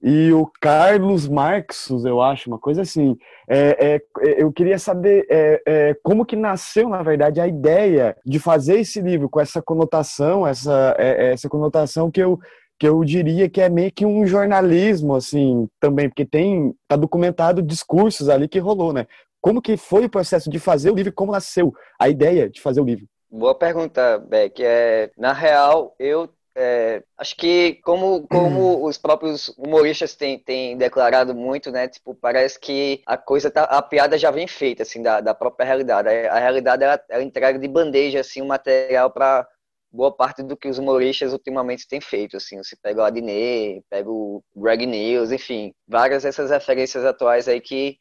e 0.00 0.32
o 0.32 0.48
Carlos 0.60 1.26
Marxos, 1.26 2.04
eu 2.04 2.22
acho, 2.22 2.48
uma 2.48 2.58
coisa 2.58 2.82
assim. 2.82 3.16
É, 3.48 3.96
é, 3.96 4.42
eu 4.42 4.52
queria 4.52 4.78
saber 4.78 5.26
é, 5.28 5.62
é, 5.66 5.96
como 6.04 6.24
que 6.24 6.36
nasceu, 6.36 6.88
na 6.88 7.02
verdade, 7.02 7.40
a 7.40 7.48
ideia 7.48 8.16
de 8.24 8.38
fazer 8.38 8.78
esse 8.78 9.00
livro 9.00 9.28
com 9.28 9.40
essa 9.40 9.60
conotação, 9.60 10.46
essa, 10.46 10.94
é, 10.96 11.32
essa 11.32 11.48
conotação 11.48 12.12
que 12.12 12.20
eu, 12.22 12.38
que 12.78 12.86
eu 12.86 13.02
diria 13.04 13.48
que 13.48 13.60
é 13.60 13.68
meio 13.68 13.90
que 13.90 14.06
um 14.06 14.26
jornalismo, 14.26 15.14
assim, 15.14 15.68
também, 15.80 16.08
porque 16.08 16.24
tem, 16.24 16.74
tá 16.86 16.96
documentado 16.96 17.60
discursos 17.60 18.28
ali 18.28 18.46
que 18.46 18.58
rolou, 18.58 18.92
né? 18.92 19.06
Como 19.40 19.62
que 19.62 19.76
foi 19.76 20.04
o 20.04 20.10
processo 20.10 20.48
de 20.48 20.58
fazer 20.58 20.90
o 20.90 20.94
livro, 20.94 21.12
como 21.12 21.32
nasceu 21.32 21.74
a 21.98 22.08
ideia 22.08 22.48
de 22.48 22.60
fazer 22.60 22.80
o 22.80 22.84
livro? 22.84 23.06
Boa 23.30 23.54
pergunta, 23.54 24.18
Beck. 24.18 24.62
É, 24.62 25.10
na 25.16 25.32
real, 25.32 25.94
eu 25.98 26.28
é, 26.56 27.04
acho 27.16 27.36
que 27.36 27.74
como, 27.84 28.26
como 28.26 28.82
os 28.86 28.98
próprios 28.98 29.48
humoristas 29.56 30.16
têm, 30.16 30.38
têm 30.38 30.76
declarado 30.76 31.34
muito, 31.34 31.70
né? 31.70 31.86
Tipo, 31.88 32.14
parece 32.14 32.58
que 32.58 33.00
a 33.06 33.16
coisa 33.16 33.50
tá, 33.50 33.64
a 33.64 33.80
piada 33.80 34.18
já 34.18 34.30
vem 34.30 34.48
feita, 34.48 34.82
assim, 34.82 35.02
da, 35.02 35.20
da 35.20 35.34
própria 35.34 35.66
realidade. 35.66 36.08
A, 36.08 36.32
a 36.32 36.38
realidade 36.38 36.82
ela, 36.82 37.00
ela 37.08 37.22
entrega 37.22 37.58
de 37.58 37.68
bandeja, 37.68 38.20
assim, 38.20 38.40
o 38.40 38.44
um 38.44 38.48
material 38.48 39.10
para 39.10 39.46
boa 39.90 40.14
parte 40.14 40.42
do 40.42 40.56
que 40.56 40.68
os 40.68 40.78
humoristas 40.78 41.32
ultimamente 41.32 41.88
têm 41.88 42.00
feito, 42.00 42.36
assim. 42.36 42.58
Você 42.58 42.76
pega 42.82 43.02
o 43.02 43.04
Adnet, 43.04 43.82
pega 43.88 44.10
o 44.10 44.42
Greg 44.56 44.86
News, 44.86 45.32
enfim, 45.32 45.72
várias 45.86 46.22
dessas 46.22 46.50
referências 46.50 47.04
atuais 47.04 47.48
aí 47.48 47.60
que, 47.60 47.98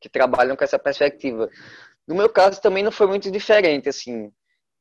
que 0.00 0.08
trabalham 0.08 0.56
com 0.56 0.64
essa 0.64 0.78
perspectiva. 0.78 1.48
No 2.06 2.14
meu 2.14 2.28
caso 2.28 2.60
também 2.60 2.82
não 2.82 2.92
foi 2.92 3.06
muito 3.06 3.30
diferente, 3.30 3.88
assim 3.88 4.32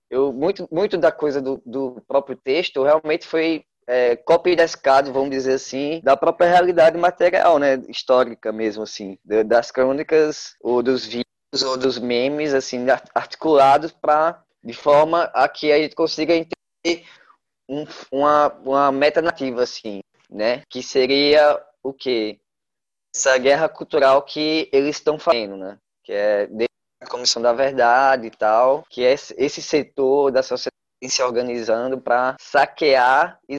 eu 0.10 0.32
muito 0.32 0.68
muito 0.72 0.98
da 0.98 1.12
coisa 1.12 1.42
do, 1.42 1.62
do 1.66 2.02
próprio 2.08 2.38
texto 2.38 2.84
realmente 2.84 3.28
foi 3.28 3.64
é, 3.88 4.16
copy 4.18 4.56
descado, 4.56 5.14
vamos 5.14 5.30
dizer 5.30 5.54
assim, 5.54 6.02
da 6.04 6.18
própria 6.18 6.50
realidade 6.50 6.98
material, 6.98 7.58
né, 7.58 7.82
histórica 7.88 8.52
mesmo 8.52 8.84
assim, 8.84 9.18
das 9.46 9.72
crônicas 9.72 10.56
ou 10.62 10.84
dos 10.84 11.06
vídeos 11.06 11.64
ou 11.66 11.78
dos 11.78 11.98
memes 11.98 12.54
assim 12.54 12.86
articulados 13.16 13.92
para 13.92 14.44
de 14.68 14.74
forma 14.74 15.32
a 15.34 15.48
que 15.48 15.72
a 15.72 15.78
gente 15.78 15.96
consiga 15.96 16.36
entender 16.36 17.08
um, 17.70 17.86
uma 18.12 18.50
uma 18.66 18.92
nativa 19.22 19.64
assim, 19.64 20.02
né, 20.30 20.62
que 20.70 20.84
seria 20.84 21.64
o 21.82 21.94
que 21.94 22.38
essa 23.16 23.38
guerra 23.38 23.70
cultural 23.70 24.22
que 24.24 24.70
eles 24.74 24.98
estão 24.98 25.18
fazendo, 25.18 25.56
né, 25.56 25.78
que 26.04 26.12
é 26.12 26.50
a 27.02 27.08
Comissão 27.08 27.42
da 27.42 27.54
Verdade 27.54 28.28
e 28.28 28.32
tal, 28.32 28.84
que 28.90 29.06
é 29.06 29.14
esse 29.14 29.62
setor 29.62 30.32
da 30.32 30.44
sociedade 30.44 30.76
se 31.08 31.24
organizando 31.24 32.02
para 32.02 32.36
saquear 32.38 33.40
e 33.48 33.56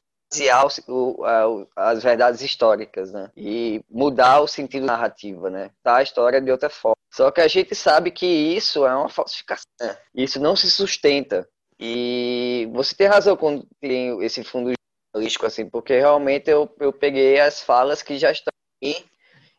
as 1.74 2.02
verdades 2.02 2.42
históricas, 2.42 3.12
né? 3.12 3.30
E 3.36 3.82
mudar 3.90 4.40
o 4.40 4.48
sentido 4.48 4.86
narrativa, 4.86 5.48
né? 5.48 5.70
Tá 5.82 5.96
a 5.96 6.02
história 6.02 6.40
de 6.40 6.50
outra 6.50 6.68
forma. 6.68 6.96
Só 7.10 7.30
que 7.30 7.40
a 7.40 7.48
gente 7.48 7.74
sabe 7.74 8.10
que 8.10 8.26
isso 8.26 8.86
é 8.86 8.94
uma 8.94 9.08
falsificação. 9.08 9.64
Né? 9.80 9.96
Isso 10.14 10.38
não 10.38 10.54
se 10.54 10.70
sustenta. 10.70 11.48
E 11.80 12.68
você 12.72 12.94
tem 12.94 13.06
razão 13.06 13.36
quando 13.36 13.66
tem 13.80 14.22
esse 14.24 14.42
fundo 14.44 14.72
jornalístico, 15.14 15.46
assim, 15.46 15.68
porque 15.68 15.96
realmente 15.96 16.50
eu, 16.50 16.68
eu 16.80 16.92
peguei 16.92 17.40
as 17.40 17.62
falas 17.62 18.02
que 18.02 18.18
já 18.18 18.30
estão 18.30 18.52
aqui 18.76 19.04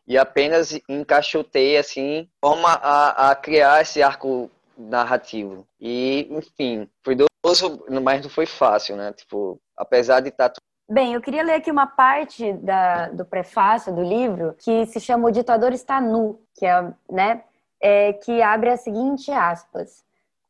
e 0.06 0.18
apenas 0.18 0.78
encaixotei 0.88 1.76
assim, 1.76 2.28
forma 2.44 2.68
a, 2.68 3.30
a 3.30 3.34
criar 3.34 3.80
esse 3.80 4.02
arco 4.02 4.50
narrativo. 4.76 5.66
E, 5.80 6.26
enfim, 6.30 6.88
foi 7.02 7.14
doloroso, 7.14 7.84
mas 8.02 8.22
não 8.22 8.30
foi 8.30 8.46
fácil, 8.46 8.96
né? 8.96 9.12
Tipo, 9.12 9.60
apesar 9.80 10.20
de 10.20 10.28
estar 10.28 10.50
tá 10.50 10.60
Bem, 10.88 11.14
eu 11.14 11.20
queria 11.20 11.44
ler 11.44 11.54
aqui 11.54 11.70
uma 11.70 11.86
parte 11.86 12.52
da, 12.54 13.10
do 13.10 13.24
prefácio 13.24 13.94
do 13.94 14.02
livro 14.02 14.56
que 14.58 14.86
se 14.86 14.98
chama 14.98 15.28
O 15.28 15.30
Ditador 15.30 15.72
Está 15.72 16.00
Nu, 16.00 16.40
que 16.56 16.66
é, 16.66 16.92
né, 17.08 17.44
é, 17.80 18.12
que 18.12 18.42
abre 18.42 18.70
a 18.70 18.76
seguinte 18.76 19.30
aspas. 19.30 20.04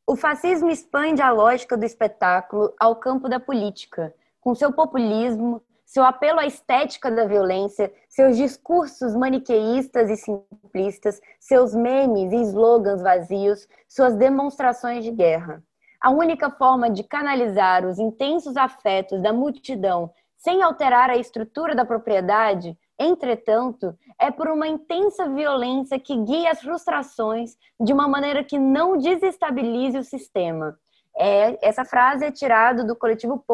O 0.06 0.16
fascismo 0.16 0.70
expande 0.70 1.20
a 1.20 1.30
lógica 1.30 1.76
do 1.76 1.84
espetáculo 1.84 2.72
ao 2.80 2.96
campo 2.96 3.28
da 3.28 3.38
política, 3.38 4.14
com 4.40 4.54
seu 4.54 4.72
populismo, 4.72 5.62
seu 5.84 6.04
apelo 6.04 6.40
à 6.40 6.46
estética 6.46 7.10
da 7.10 7.26
violência, 7.26 7.92
seus 8.08 8.34
discursos 8.36 9.14
maniqueístas 9.14 10.08
e 10.08 10.16
simplistas, 10.16 11.20
seus 11.38 11.74
memes 11.74 12.32
e 12.32 12.42
slogans 12.48 13.02
vazios, 13.02 13.68
suas 13.86 14.16
demonstrações 14.16 15.04
de 15.04 15.10
guerra. 15.10 15.62
A 16.00 16.10
única 16.10 16.50
forma 16.50 16.88
de 16.88 17.02
canalizar 17.02 17.84
os 17.84 17.98
intensos 17.98 18.56
afetos 18.56 19.20
da 19.20 19.32
multidão 19.32 20.12
sem 20.36 20.62
alterar 20.62 21.10
a 21.10 21.16
estrutura 21.16 21.74
da 21.74 21.84
propriedade, 21.84 22.78
entretanto, 22.98 23.94
é 24.18 24.30
por 24.30 24.48
uma 24.48 24.66
intensa 24.66 25.28
violência 25.28 25.98
que 25.98 26.16
guia 26.16 26.50
as 26.50 26.60
frustrações 26.60 27.56
de 27.78 27.92
uma 27.92 28.08
maneira 28.08 28.42
que 28.42 28.58
não 28.58 28.96
desestabilize 28.96 29.98
o 29.98 30.04
sistema. 30.04 30.78
É, 31.16 31.58
essa 31.66 31.84
frase 31.84 32.24
é 32.24 32.30
tirada 32.30 32.82
do 32.82 32.96
coletivo 32.96 33.44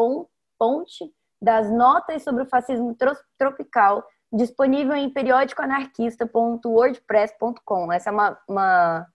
Ponte, 0.57 1.13
das 1.41 1.69
notas 1.69 2.23
sobre 2.23 2.43
o 2.43 2.47
fascismo 2.47 2.95
tropical, 3.37 4.07
disponível 4.31 4.95
em 4.95 5.09
periódicoanarquista.wordpress.com. 5.09 7.91
Essa 7.91 8.09
é 8.09 8.13
uma, 8.13 8.39
uma, 8.47 9.05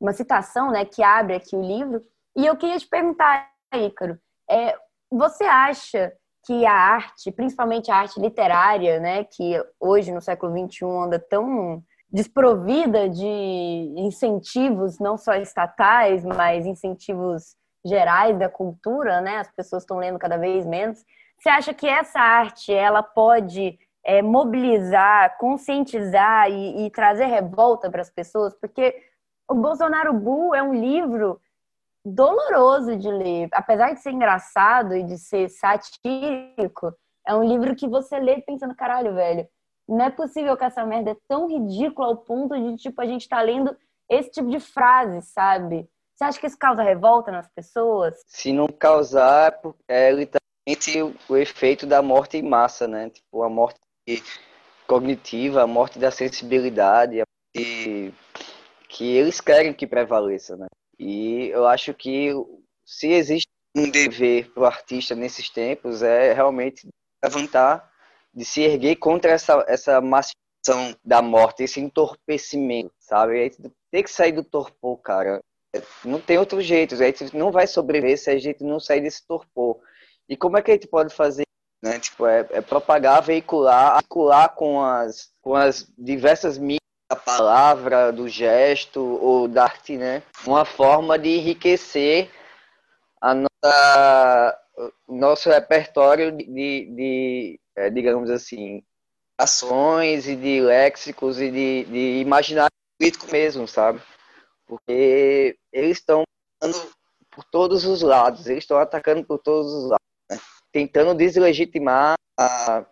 uma, 0.00 0.12
citação 0.12 0.70
né, 0.70 0.84
que 0.84 1.02
abre 1.02 1.34
aqui 1.34 1.56
o 1.56 1.62
livro. 1.62 2.02
E 2.36 2.46
eu 2.46 2.56
queria 2.56 2.78
te 2.78 2.86
perguntar, 2.86 3.50
Ícaro, 3.74 4.18
é, 4.50 4.76
você 5.10 5.44
acha 5.44 6.12
que 6.46 6.66
a 6.66 6.72
arte, 6.72 7.30
principalmente 7.32 7.90
a 7.90 7.96
arte 7.96 8.20
literária, 8.20 9.00
né, 9.00 9.24
que 9.24 9.62
hoje 9.80 10.12
no 10.12 10.20
século 10.20 10.52
XXI 10.52 10.84
anda 10.84 11.18
tão 11.18 11.82
desprovida 12.12 13.08
de 13.08 13.94
incentivos, 13.96 14.98
não 15.00 15.16
só 15.16 15.34
estatais, 15.34 16.24
mas 16.24 16.66
incentivos 16.66 17.56
gerais 17.84 18.38
da 18.38 18.48
cultura, 18.48 19.20
né? 19.20 19.38
As 19.38 19.50
pessoas 19.50 19.82
estão 19.82 19.98
lendo 19.98 20.18
cada 20.18 20.36
vez 20.36 20.64
menos. 20.64 21.04
Você 21.36 21.48
acha 21.48 21.74
que 21.74 21.88
essa 21.88 22.20
arte 22.20 22.72
ela 22.72 23.02
pode 23.02 23.78
é, 24.04 24.22
mobilizar, 24.22 25.36
conscientizar 25.38 26.48
e, 26.50 26.86
e 26.86 26.90
trazer 26.90 27.26
revolta 27.26 27.90
para 27.90 28.00
as 28.00 28.10
pessoas? 28.10 28.54
Porque 28.54 28.94
o 29.48 29.54
Bolsonaro 29.54 30.12
Bull 30.12 30.54
é 30.54 30.62
um 30.62 30.72
livro 30.72 31.40
doloroso 32.04 32.96
de 32.96 33.08
ler, 33.08 33.48
apesar 33.52 33.94
de 33.94 34.00
ser 34.00 34.10
engraçado 34.10 34.94
e 34.94 35.02
de 35.02 35.16
ser 35.16 35.48
satírico, 35.48 36.94
é 37.26 37.34
um 37.34 37.42
livro 37.42 37.74
que 37.74 37.88
você 37.88 38.18
lê 38.18 38.42
pensando, 38.42 38.74
caralho, 38.74 39.14
velho, 39.14 39.48
não 39.88 40.04
é 40.04 40.10
possível 40.10 40.56
que 40.56 40.64
essa 40.64 40.84
merda 40.84 41.12
é 41.12 41.16
tão 41.28 41.48
ridícula 41.48 42.08
ao 42.08 42.16
ponto 42.16 42.54
de, 42.54 42.76
tipo, 42.76 43.00
a 43.00 43.06
gente 43.06 43.28
tá 43.28 43.40
lendo 43.40 43.74
esse 44.08 44.30
tipo 44.30 44.48
de 44.48 44.60
frase, 44.60 45.22
sabe? 45.22 45.88
Você 46.14 46.24
acha 46.24 46.40
que 46.40 46.46
isso 46.46 46.58
causa 46.58 46.82
revolta 46.82 47.32
nas 47.32 47.48
pessoas? 47.48 48.20
Se 48.26 48.52
não 48.52 48.66
causar, 48.68 49.58
é, 49.88 50.26
tá 50.26 50.38
o 51.28 51.36
efeito 51.36 51.86
da 51.86 52.00
morte 52.00 52.36
em 52.36 52.42
massa, 52.42 52.86
né? 52.86 53.10
Tipo, 53.10 53.42
a 53.42 53.48
morte 53.48 53.80
cognitiva, 54.86 55.62
a 55.62 55.66
morte 55.66 55.98
da 55.98 56.10
sensibilidade, 56.10 57.20
a 57.20 57.24
morte 57.26 58.14
que 58.88 59.16
eles 59.16 59.40
querem 59.40 59.74
que 59.74 59.86
prevaleça, 59.86 60.56
né? 60.56 60.66
E 60.98 61.48
eu 61.48 61.66
acho 61.66 61.92
que 61.94 62.30
se 62.84 63.08
existe 63.08 63.48
um 63.74 63.90
dever 63.90 64.50
para 64.52 64.62
o 64.62 64.66
artista 64.66 65.14
nesses 65.14 65.48
tempos 65.50 66.02
é 66.02 66.32
realmente 66.32 66.88
levantar, 67.22 67.90
de 68.32 68.44
se 68.44 68.62
erguer 68.62 68.96
contra 68.96 69.32
essa, 69.32 69.64
essa 69.66 70.00
massificação 70.00 70.96
da 71.04 71.20
morte, 71.20 71.64
esse 71.64 71.80
entorpecimento, 71.80 72.92
sabe? 72.98 73.50
Tem 73.90 74.02
que 74.02 74.10
sair 74.10 74.32
do 74.32 74.44
torpor, 74.44 74.98
cara. 74.98 75.40
Não 76.04 76.20
tem 76.20 76.38
outro 76.38 76.60
jeito, 76.60 76.94
a 76.94 76.98
gente 76.98 77.36
não 77.36 77.50
vai 77.50 77.66
sobreviver 77.66 78.18
se 78.18 78.30
a 78.30 78.38
gente 78.38 78.62
não 78.62 78.78
sair 78.78 79.00
desse 79.00 79.26
torpor. 79.26 79.80
E 80.28 80.36
como 80.36 80.56
é 80.56 80.62
que 80.62 80.70
a 80.70 80.74
gente 80.74 80.86
pode 80.86 81.12
fazer? 81.12 81.44
Né? 81.82 81.98
Tipo, 81.98 82.26
é, 82.26 82.46
é 82.50 82.60
propagar, 82.60 83.22
veicular, 83.22 83.96
articular 83.96 84.48
com 84.50 84.82
as, 84.82 85.32
com 85.42 85.54
as 85.54 85.86
diversas 85.98 86.56
mídias 86.56 86.83
da 87.14 87.16
palavra, 87.16 88.12
do 88.12 88.28
gesto 88.28 89.00
ou 89.00 89.46
da 89.46 89.64
arte, 89.64 89.96
né? 89.96 90.22
Uma 90.44 90.64
forma 90.64 91.18
de 91.18 91.28
enriquecer 91.28 92.30
a 93.20 93.34
nossa, 93.34 94.60
nosso 95.08 95.48
repertório 95.48 96.32
de, 96.32 96.44
de, 96.44 97.60
é, 97.76 97.88
digamos 97.88 98.30
assim, 98.30 98.82
ações 99.38 100.26
e 100.26 100.34
de 100.34 100.60
léxicos 100.60 101.40
e 101.40 101.50
de, 101.50 101.84
de 101.84 102.20
imaginário 102.20 102.74
político 102.98 103.26
mesmo, 103.30 103.66
sabe? 103.68 104.02
Porque 104.66 105.56
eles 105.72 105.98
estão 105.98 106.24
por 107.30 107.44
todos 107.44 107.84
os 107.84 108.02
lados, 108.02 108.46
eles 108.46 108.64
estão 108.64 108.78
atacando 108.78 109.24
por 109.24 109.38
todos 109.38 109.72
os 109.72 109.90
lados 109.90 110.04
tentando 110.72 111.14
deslegitimar 111.14 112.14
a, 112.36 112.84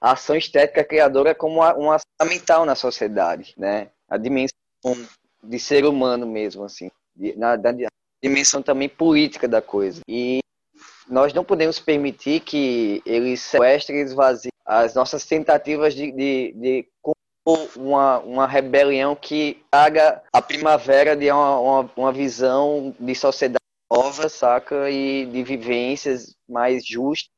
a 0.00 0.12
ação 0.12 0.36
estética 0.36 0.82
criadora 0.82 1.34
como 1.34 1.60
uma, 1.60 1.98
fundamental 1.98 2.64
na 2.64 2.74
sociedade, 2.74 3.54
né? 3.56 3.88
A 4.08 4.16
dimensão 4.16 4.50
de 5.42 5.58
ser 5.58 5.84
humano 5.84 6.26
mesmo, 6.26 6.64
assim, 6.64 6.90
na, 7.36 7.56
na 7.56 7.72
dimensão 8.22 8.62
também 8.62 8.88
política 8.88 9.46
da 9.46 9.60
coisa. 9.60 10.00
E 10.08 10.40
nós 11.08 11.32
não 11.34 11.44
podemos 11.44 11.78
permitir 11.78 12.40
que 12.40 13.02
eles 13.04 13.40
sequestrem 13.40 13.98
e 13.98 14.02
esvaziem 14.02 14.52
as 14.64 14.94
nossas 14.94 15.26
tentativas 15.26 15.94
de, 15.94 16.12
de, 16.12 16.52
de 16.52 16.88
uma, 17.76 18.18
uma 18.20 18.46
rebelião 18.46 19.16
que 19.16 19.62
traga 19.70 20.22
a 20.32 20.40
primavera 20.40 21.16
de 21.16 21.30
uma, 21.30 21.58
uma, 21.58 21.90
uma 21.96 22.12
visão 22.12 22.94
de 22.98 23.14
sociedade 23.14 23.60
nova, 23.90 24.28
saca? 24.28 24.88
E 24.90 25.26
de 25.26 25.42
vivências 25.42 26.36
mais 26.48 26.86
justas, 26.86 27.30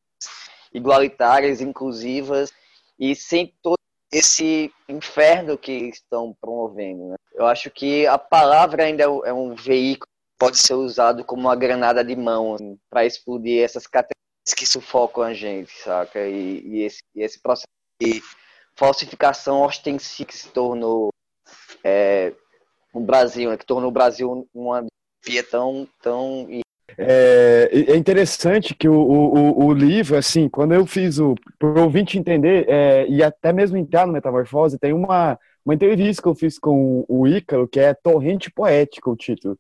igualitárias, 0.73 1.61
inclusivas 1.61 2.53
e 2.99 3.15
sem 3.15 3.55
todo 3.63 3.79
esse 4.13 4.73
inferno 4.89 5.57
que 5.57 5.73
estão 5.73 6.37
promovendo. 6.41 7.11
Né? 7.11 7.17
Eu 7.35 7.47
acho 7.47 7.71
que 7.71 8.07
a 8.07 8.19
palavra 8.19 8.85
ainda 8.85 9.05
é 9.05 9.33
um 9.33 9.53
é 9.53 9.55
veículo 9.57 10.13
pode 10.43 10.59
ser 10.59 10.75
usado 10.75 11.25
como 11.25 11.43
uma 11.43 11.55
granada 11.55 12.05
de 12.05 12.17
mão 12.17 12.55
assim, 12.55 12.77
para 12.91 13.07
explodir 13.07 13.63
essas 13.63 13.87
categorias 13.87 14.55
que 14.57 14.67
sufocam 14.67 15.23
a 15.23 15.33
gente, 15.33 15.71
saca? 15.71 16.27
E, 16.27 16.61
e, 16.67 16.83
esse, 16.83 16.99
e 17.15 17.23
esse 17.23 17.41
processo 17.41 17.69
de 18.01 18.21
falsificação 18.75 19.63
ostensiva 19.63 20.27
que 20.27 20.37
se 20.37 20.49
tornou 20.49 21.11
é, 21.85 22.33
no 22.93 23.01
Brasil, 23.01 23.51
né, 23.51 23.57
que 23.57 23.65
tornou 23.65 23.89
o 23.89 23.93
Brasil 23.93 24.49
uma 24.53 24.85
via 25.25 25.45
tão, 25.45 25.89
tão 26.03 26.49
é, 26.99 27.71
é, 27.73 27.97
interessante 27.97 28.75
que 28.75 28.89
o, 28.89 28.95
o, 28.95 29.67
o, 29.67 29.73
livro, 29.73 30.17
assim, 30.17 30.49
quando 30.49 30.75
eu 30.75 30.87
fiz 30.87 31.19
o. 31.19 31.35
Para 31.59 31.69
o 31.69 31.83
ouvinte 31.85 32.19
entender, 32.19 32.67
é, 32.69 33.07
e 33.09 33.23
até 33.23 33.53
mesmo 33.53 33.77
entrar 33.77 34.07
no 34.07 34.13
Metamorfose, 34.13 34.79
tem 34.79 34.93
uma, 34.93 35.39
uma 35.65 35.75
entrevista 35.75 36.23
que 36.23 36.29
eu 36.29 36.35
fiz 36.35 36.59
com 36.59 37.05
o 37.09 37.27
Ícaro, 37.27 37.69
que 37.69 37.81
é 37.81 37.95
Torrente 37.95 38.51
Poética, 38.51 39.11
o 39.11 39.17
título. 39.17 39.59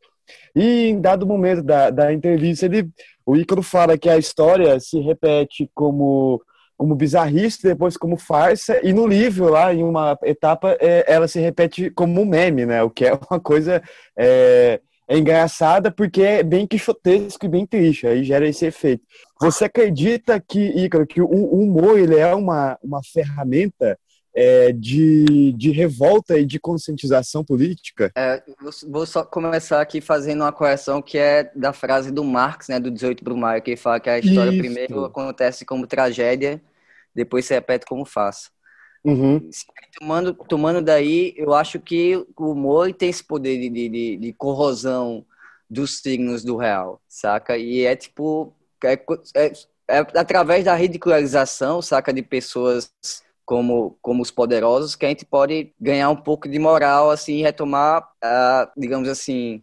E 0.54 0.88
em 0.88 1.00
dado 1.00 1.26
momento 1.26 1.62
da, 1.62 1.90
da 1.90 2.12
entrevista, 2.12 2.66
ele, 2.66 2.88
o 3.24 3.36
Ícaro 3.36 3.62
fala 3.62 3.98
que 3.98 4.08
a 4.08 4.18
história 4.18 4.78
se 4.80 4.98
repete 5.00 5.70
como 5.74 6.42
como 6.82 6.96
bizarrice, 6.96 7.62
depois 7.62 7.96
como 7.96 8.16
farsa, 8.16 8.80
e 8.82 8.92
no 8.92 9.06
livro, 9.06 9.48
lá, 9.48 9.72
em 9.72 9.84
uma 9.84 10.18
etapa, 10.24 10.76
é, 10.80 11.04
ela 11.06 11.28
se 11.28 11.38
repete 11.38 11.90
como 11.90 12.20
um 12.20 12.24
meme, 12.24 12.66
né? 12.66 12.82
O 12.82 12.90
que 12.90 13.04
é 13.04 13.12
uma 13.30 13.38
coisa 13.38 13.80
é, 14.18 14.80
é 15.12 15.18
engraçada 15.18 15.90
porque 15.90 16.22
é 16.22 16.42
bem 16.42 16.66
quixotesco 16.66 17.44
e 17.44 17.48
bem 17.48 17.66
triste, 17.66 18.06
aí 18.06 18.24
gera 18.24 18.48
esse 18.48 18.64
efeito. 18.64 19.04
Você 19.40 19.66
acredita 19.66 20.40
que, 20.40 20.58
Ícaro, 20.58 21.06
que 21.06 21.20
o 21.20 21.26
humor 21.26 21.98
ele 21.98 22.16
é 22.16 22.34
uma, 22.34 22.78
uma 22.82 23.00
ferramenta 23.02 23.98
é, 24.34 24.72
de, 24.72 25.52
de 25.52 25.70
revolta 25.70 26.38
e 26.38 26.46
de 26.46 26.58
conscientização 26.58 27.44
política? 27.44 28.10
É, 28.16 28.42
vou 28.88 29.04
só 29.04 29.22
começar 29.22 29.82
aqui 29.82 30.00
fazendo 30.00 30.40
uma 30.40 30.52
correção 30.52 31.02
que 31.02 31.18
é 31.18 31.50
da 31.54 31.74
frase 31.74 32.10
do 32.10 32.24
Marx, 32.24 32.68
né, 32.68 32.80
do 32.80 32.90
18 32.90 33.22
Brumaire, 33.22 33.62
que 33.62 33.76
fala 33.76 34.00
que 34.00 34.08
a 34.08 34.18
história 34.18 34.50
Isso. 34.50 34.58
primeiro 34.58 35.04
acontece 35.04 35.66
como 35.66 35.86
tragédia 35.86 36.62
depois 37.14 37.44
você 37.44 37.54
repete 37.54 37.84
como 37.86 38.04
faça. 38.04 38.50
Uhum. 39.04 39.50
Tomando, 39.98 40.34
tomando 40.34 40.80
daí, 40.80 41.34
eu 41.36 41.52
acho 41.52 41.80
que 41.80 42.16
o 42.36 42.52
humor 42.52 42.92
tem 42.92 43.08
esse 43.08 43.22
poder 43.22 43.58
de, 43.58 43.88
de, 43.88 44.16
de 44.16 44.32
corrosão 44.32 45.24
dos 45.68 45.98
signos 45.98 46.44
do 46.44 46.56
real, 46.56 47.00
saca? 47.08 47.56
E 47.56 47.84
é 47.84 47.96
tipo. 47.96 48.54
É, 48.84 48.92
é, 49.34 49.52
é, 49.88 49.98
através 49.98 50.64
da 50.64 50.74
ridicularização, 50.74 51.82
saca? 51.82 52.12
De 52.12 52.22
pessoas 52.22 52.92
como, 53.44 53.98
como 54.00 54.22
os 54.22 54.30
poderosos, 54.30 54.94
que 54.94 55.04
a 55.04 55.08
gente 55.08 55.24
pode 55.24 55.72
ganhar 55.80 56.08
um 56.10 56.16
pouco 56.16 56.48
de 56.48 56.58
moral, 56.58 57.10
assim, 57.10 57.38
e 57.38 57.42
retomar, 57.42 58.02
uh, 58.24 58.70
digamos 58.76 59.08
assim, 59.08 59.62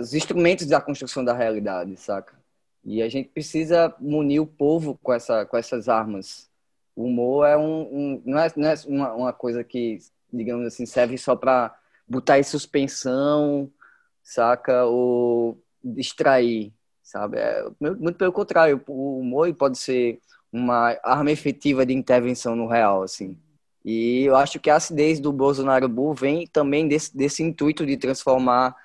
os 0.00 0.14
instrumentos 0.14 0.66
da 0.66 0.80
construção 0.80 1.24
da 1.24 1.34
realidade, 1.34 1.96
saca? 1.98 2.34
E 2.84 3.02
a 3.02 3.08
gente 3.08 3.28
precisa 3.28 3.94
munir 4.00 4.40
o 4.42 4.46
povo 4.46 4.98
com, 5.02 5.12
essa, 5.12 5.44
com 5.46 5.56
essas 5.56 5.88
armas, 5.88 6.50
o 6.94 7.04
humor 7.04 7.46
é 7.46 7.56
um, 7.56 7.82
um 7.82 8.22
não 8.24 8.38
é, 8.38 8.52
não 8.56 8.68
é 8.68 8.74
uma, 8.86 9.14
uma, 9.14 9.32
coisa 9.32 9.64
que, 9.64 9.98
digamos 10.32 10.66
assim, 10.66 10.86
serve 10.86 11.16
só 11.16 11.34
para 11.36 11.74
botar 12.06 12.38
em 12.38 12.42
suspensão, 12.42 13.70
saca? 14.22 14.84
Ou 14.84 15.62
distrair, 15.82 16.72
sabe? 17.02 17.38
É, 17.38 17.64
muito 17.80 18.14
pelo 18.14 18.32
contrário, 18.32 18.82
o 18.86 19.20
humor 19.20 19.52
pode 19.54 19.78
ser 19.78 20.20
uma 20.52 20.96
arma 21.02 21.30
efetiva 21.30 21.86
de 21.86 21.94
intervenção 21.94 22.54
no 22.54 22.66
real, 22.66 23.02
assim. 23.02 23.38
E 23.84 24.24
eu 24.24 24.36
acho 24.36 24.60
que 24.60 24.70
a 24.70 24.76
acidez 24.76 25.18
do 25.18 25.32
Bolsonaro 25.32 25.88
Bull 25.88 26.14
vem 26.14 26.46
também 26.46 26.86
desse, 26.86 27.16
desse 27.16 27.42
intuito 27.42 27.84
de 27.84 27.96
transformar 27.96 28.76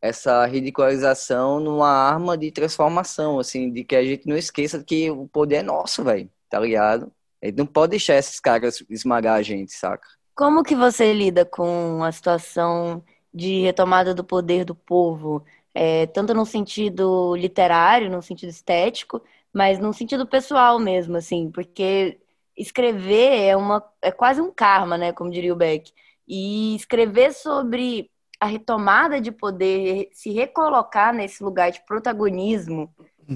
essa 0.00 0.46
ridicularização 0.46 1.58
numa 1.58 1.88
arma 1.88 2.36
de 2.36 2.52
transformação, 2.52 3.38
assim, 3.38 3.72
de 3.72 3.82
que 3.84 3.96
a 3.96 4.04
gente 4.04 4.28
não 4.28 4.36
esqueça 4.36 4.82
que 4.84 5.10
o 5.10 5.26
poder 5.28 5.56
é 5.56 5.62
nosso, 5.62 6.04
velho, 6.04 6.30
tá 6.48 6.60
ligado? 6.60 7.10
A 7.42 7.46
gente 7.46 7.58
não 7.58 7.66
pode 7.66 7.90
deixar 7.90 8.16
esses 8.16 8.40
caras 8.40 8.82
esmagar 8.88 9.36
a 9.36 9.42
gente, 9.42 9.72
saca? 9.72 10.06
Como 10.34 10.62
que 10.62 10.74
você 10.74 11.12
lida 11.12 11.44
com 11.44 12.02
a 12.02 12.12
situação 12.12 13.02
de 13.32 13.62
retomada 13.62 14.14
do 14.14 14.24
poder 14.24 14.64
do 14.64 14.74
povo, 14.74 15.44
é, 15.74 16.06
tanto 16.06 16.32
no 16.32 16.46
sentido 16.46 17.36
literário, 17.36 18.10
no 18.10 18.22
sentido 18.22 18.48
estético, 18.48 19.22
mas 19.52 19.78
no 19.78 19.92
sentido 19.92 20.26
pessoal 20.26 20.78
mesmo, 20.78 21.16
assim, 21.16 21.50
porque 21.50 22.18
escrever 22.56 23.42
é 23.42 23.56
uma 23.56 23.84
é 24.00 24.10
quase 24.10 24.40
um 24.40 24.50
karma, 24.50 24.96
né, 24.96 25.12
como 25.12 25.30
diria 25.30 25.52
o 25.52 25.56
Beck. 25.56 25.92
E 26.26 26.74
escrever 26.76 27.32
sobre 27.32 28.10
a 28.40 28.46
retomada 28.46 29.20
de 29.20 29.30
poder, 29.30 30.08
se 30.12 30.30
recolocar 30.30 31.14
nesse 31.14 31.42
lugar 31.42 31.70
de 31.70 31.84
protagonismo, 31.86 32.92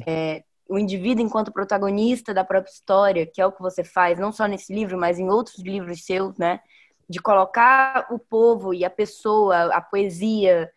é, 0.07 0.45
o 0.71 0.79
indivíduo 0.79 1.25
enquanto 1.25 1.53
protagonista 1.53 2.33
da 2.33 2.45
própria 2.45 2.71
história, 2.71 3.27
que 3.27 3.41
é 3.41 3.47
o 3.47 3.51
que 3.51 3.61
você 3.61 3.83
faz, 3.83 4.19
não 4.19 4.31
só 4.31 4.47
nesse 4.47 4.73
livro, 4.73 4.97
mas 4.97 5.19
em 5.19 5.29
outros 5.29 5.59
livros 5.59 6.05
seus, 6.05 6.39
né? 6.39 6.61
De 7.09 7.21
colocar 7.21 8.07
o 8.11 8.19
povo 8.19 8.73
e 8.73 8.85
a 8.85 8.91
pessoa, 8.91 9.75
a 9.75 9.81
poesia, 9.81 10.71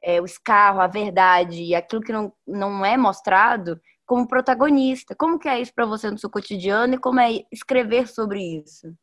é, 0.00 0.20
o 0.20 0.24
escarro, 0.24 0.80
a 0.80 0.86
verdade 0.86 1.60
e 1.60 1.74
aquilo 1.74 2.02
que 2.02 2.12
não, 2.12 2.32
não 2.46 2.84
é 2.86 2.96
mostrado 2.96 3.80
como 4.06 4.28
protagonista. 4.28 5.14
Como 5.16 5.38
que 5.40 5.48
é 5.48 5.60
isso 5.60 5.74
para 5.74 5.86
você 5.86 6.08
no 6.08 6.18
seu 6.18 6.30
cotidiano 6.30 6.94
e 6.94 6.98
como 6.98 7.18
é 7.18 7.42
escrever 7.50 8.06
sobre 8.06 8.40
isso? 8.62 8.94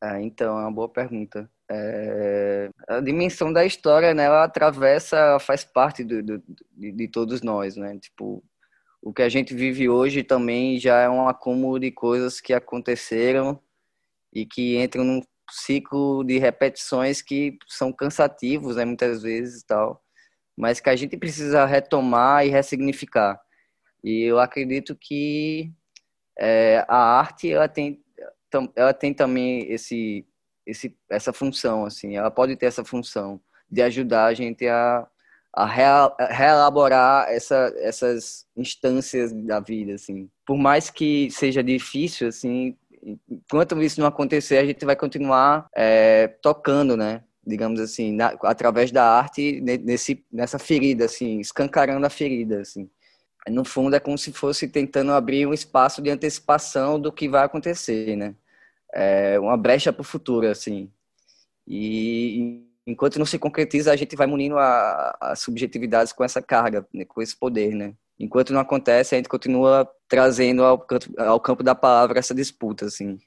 É, 0.00 0.22
então, 0.22 0.58
é 0.58 0.62
uma 0.62 0.72
boa 0.72 0.88
pergunta. 0.88 1.50
É, 1.68 2.70
a 2.88 3.00
dimensão 3.00 3.52
da 3.52 3.64
história, 3.64 4.14
né, 4.14 4.24
ela 4.24 4.44
atravessa, 4.44 5.38
faz 5.40 5.64
parte 5.64 6.04
do, 6.04 6.22
do 6.22 6.42
de, 6.70 6.92
de, 6.92 7.08
todos 7.08 7.42
nós, 7.42 7.76
né? 7.76 7.98
Tipo, 7.98 8.44
o 9.06 9.12
que 9.12 9.22
a 9.22 9.28
gente 9.28 9.54
vive 9.54 9.88
hoje 9.88 10.24
também 10.24 10.80
já 10.80 10.98
é 10.98 11.08
um 11.08 11.28
acúmulo 11.28 11.78
de 11.78 11.92
coisas 11.92 12.40
que 12.40 12.52
aconteceram 12.52 13.56
e 14.34 14.44
que 14.44 14.76
entram 14.82 15.04
num 15.04 15.22
ciclo 15.48 16.24
de 16.24 16.38
repetições 16.38 17.22
que 17.22 17.56
são 17.68 17.92
cansativos, 17.92 18.74
né, 18.74 18.84
muitas 18.84 19.22
vezes 19.22 19.62
e 19.62 19.66
tal, 19.66 20.02
mas 20.56 20.80
que 20.80 20.90
a 20.90 20.96
gente 20.96 21.16
precisa 21.16 21.64
retomar 21.64 22.44
e 22.44 22.50
ressignificar. 22.50 23.40
E 24.02 24.24
eu 24.24 24.40
acredito 24.40 24.96
que 24.96 25.70
é, 26.36 26.84
a 26.88 27.20
arte 27.20 27.52
ela 27.52 27.68
tem 27.68 28.02
ela 28.74 28.92
tem 28.92 29.14
também 29.14 29.70
esse, 29.70 30.26
esse 30.66 30.98
essa 31.08 31.32
função 31.32 31.84
assim, 31.84 32.16
ela 32.16 32.30
pode 32.30 32.56
ter 32.56 32.66
essa 32.66 32.84
função 32.84 33.40
de 33.70 33.82
ajudar 33.82 34.24
a 34.26 34.34
gente 34.34 34.66
a 34.66 35.08
a 35.56 35.64
reelaborar 36.28 37.30
essa, 37.30 37.72
essas 37.78 38.44
instâncias 38.54 39.32
da 39.32 39.58
vida, 39.58 39.94
assim. 39.94 40.28
Por 40.44 40.58
mais 40.58 40.90
que 40.90 41.30
seja 41.30 41.64
difícil, 41.64 42.28
assim, 42.28 42.76
enquanto 43.26 43.80
isso 43.82 43.98
não 43.98 44.06
acontecer, 44.06 44.58
a 44.58 44.66
gente 44.66 44.84
vai 44.84 44.94
continuar 44.94 45.66
é, 45.74 46.28
tocando, 46.42 46.94
né? 46.94 47.22
Digamos 47.44 47.80
assim, 47.80 48.12
na, 48.12 48.36
através 48.42 48.90
da 48.90 49.04
arte 49.04 49.62
nesse, 49.62 50.22
nessa 50.30 50.58
ferida, 50.58 51.06
assim, 51.06 51.40
escancarando 51.40 52.04
a 52.04 52.10
ferida, 52.10 52.60
assim. 52.60 52.90
No 53.48 53.64
fundo, 53.64 53.96
é 53.96 54.00
como 54.00 54.18
se 54.18 54.32
fosse 54.32 54.68
tentando 54.68 55.12
abrir 55.12 55.46
um 55.46 55.54
espaço 55.54 56.02
de 56.02 56.10
antecipação 56.10 57.00
do 57.00 57.10
que 57.10 57.28
vai 57.28 57.44
acontecer, 57.44 58.14
né? 58.14 58.34
É 58.92 59.40
uma 59.40 59.56
brecha 59.56 59.90
para 59.90 60.02
o 60.02 60.04
futuro, 60.04 60.48
assim. 60.48 60.90
E 61.66 62.65
enquanto 62.86 63.18
não 63.18 63.26
se 63.26 63.38
concretiza, 63.38 63.92
a 63.92 63.96
gente 63.96 64.14
vai 64.14 64.26
munindo 64.26 64.56
as 64.58 65.40
subjetividades 65.40 66.12
com 66.12 66.22
essa 66.22 66.40
carga, 66.40 66.86
né, 66.94 67.04
com 67.04 67.20
esse 67.20 67.36
poder, 67.36 67.74
né? 67.74 67.94
Enquanto 68.18 68.52
não 68.52 68.60
acontece, 68.60 69.14
a 69.14 69.18
gente 69.18 69.28
continua 69.28 69.88
trazendo 70.08 70.62
ao, 70.62 70.86
ao 71.18 71.40
campo 71.40 71.62
da 71.62 71.74
palavra 71.74 72.18
essa 72.18 72.34
disputa, 72.34 72.86
assim. 72.86 73.18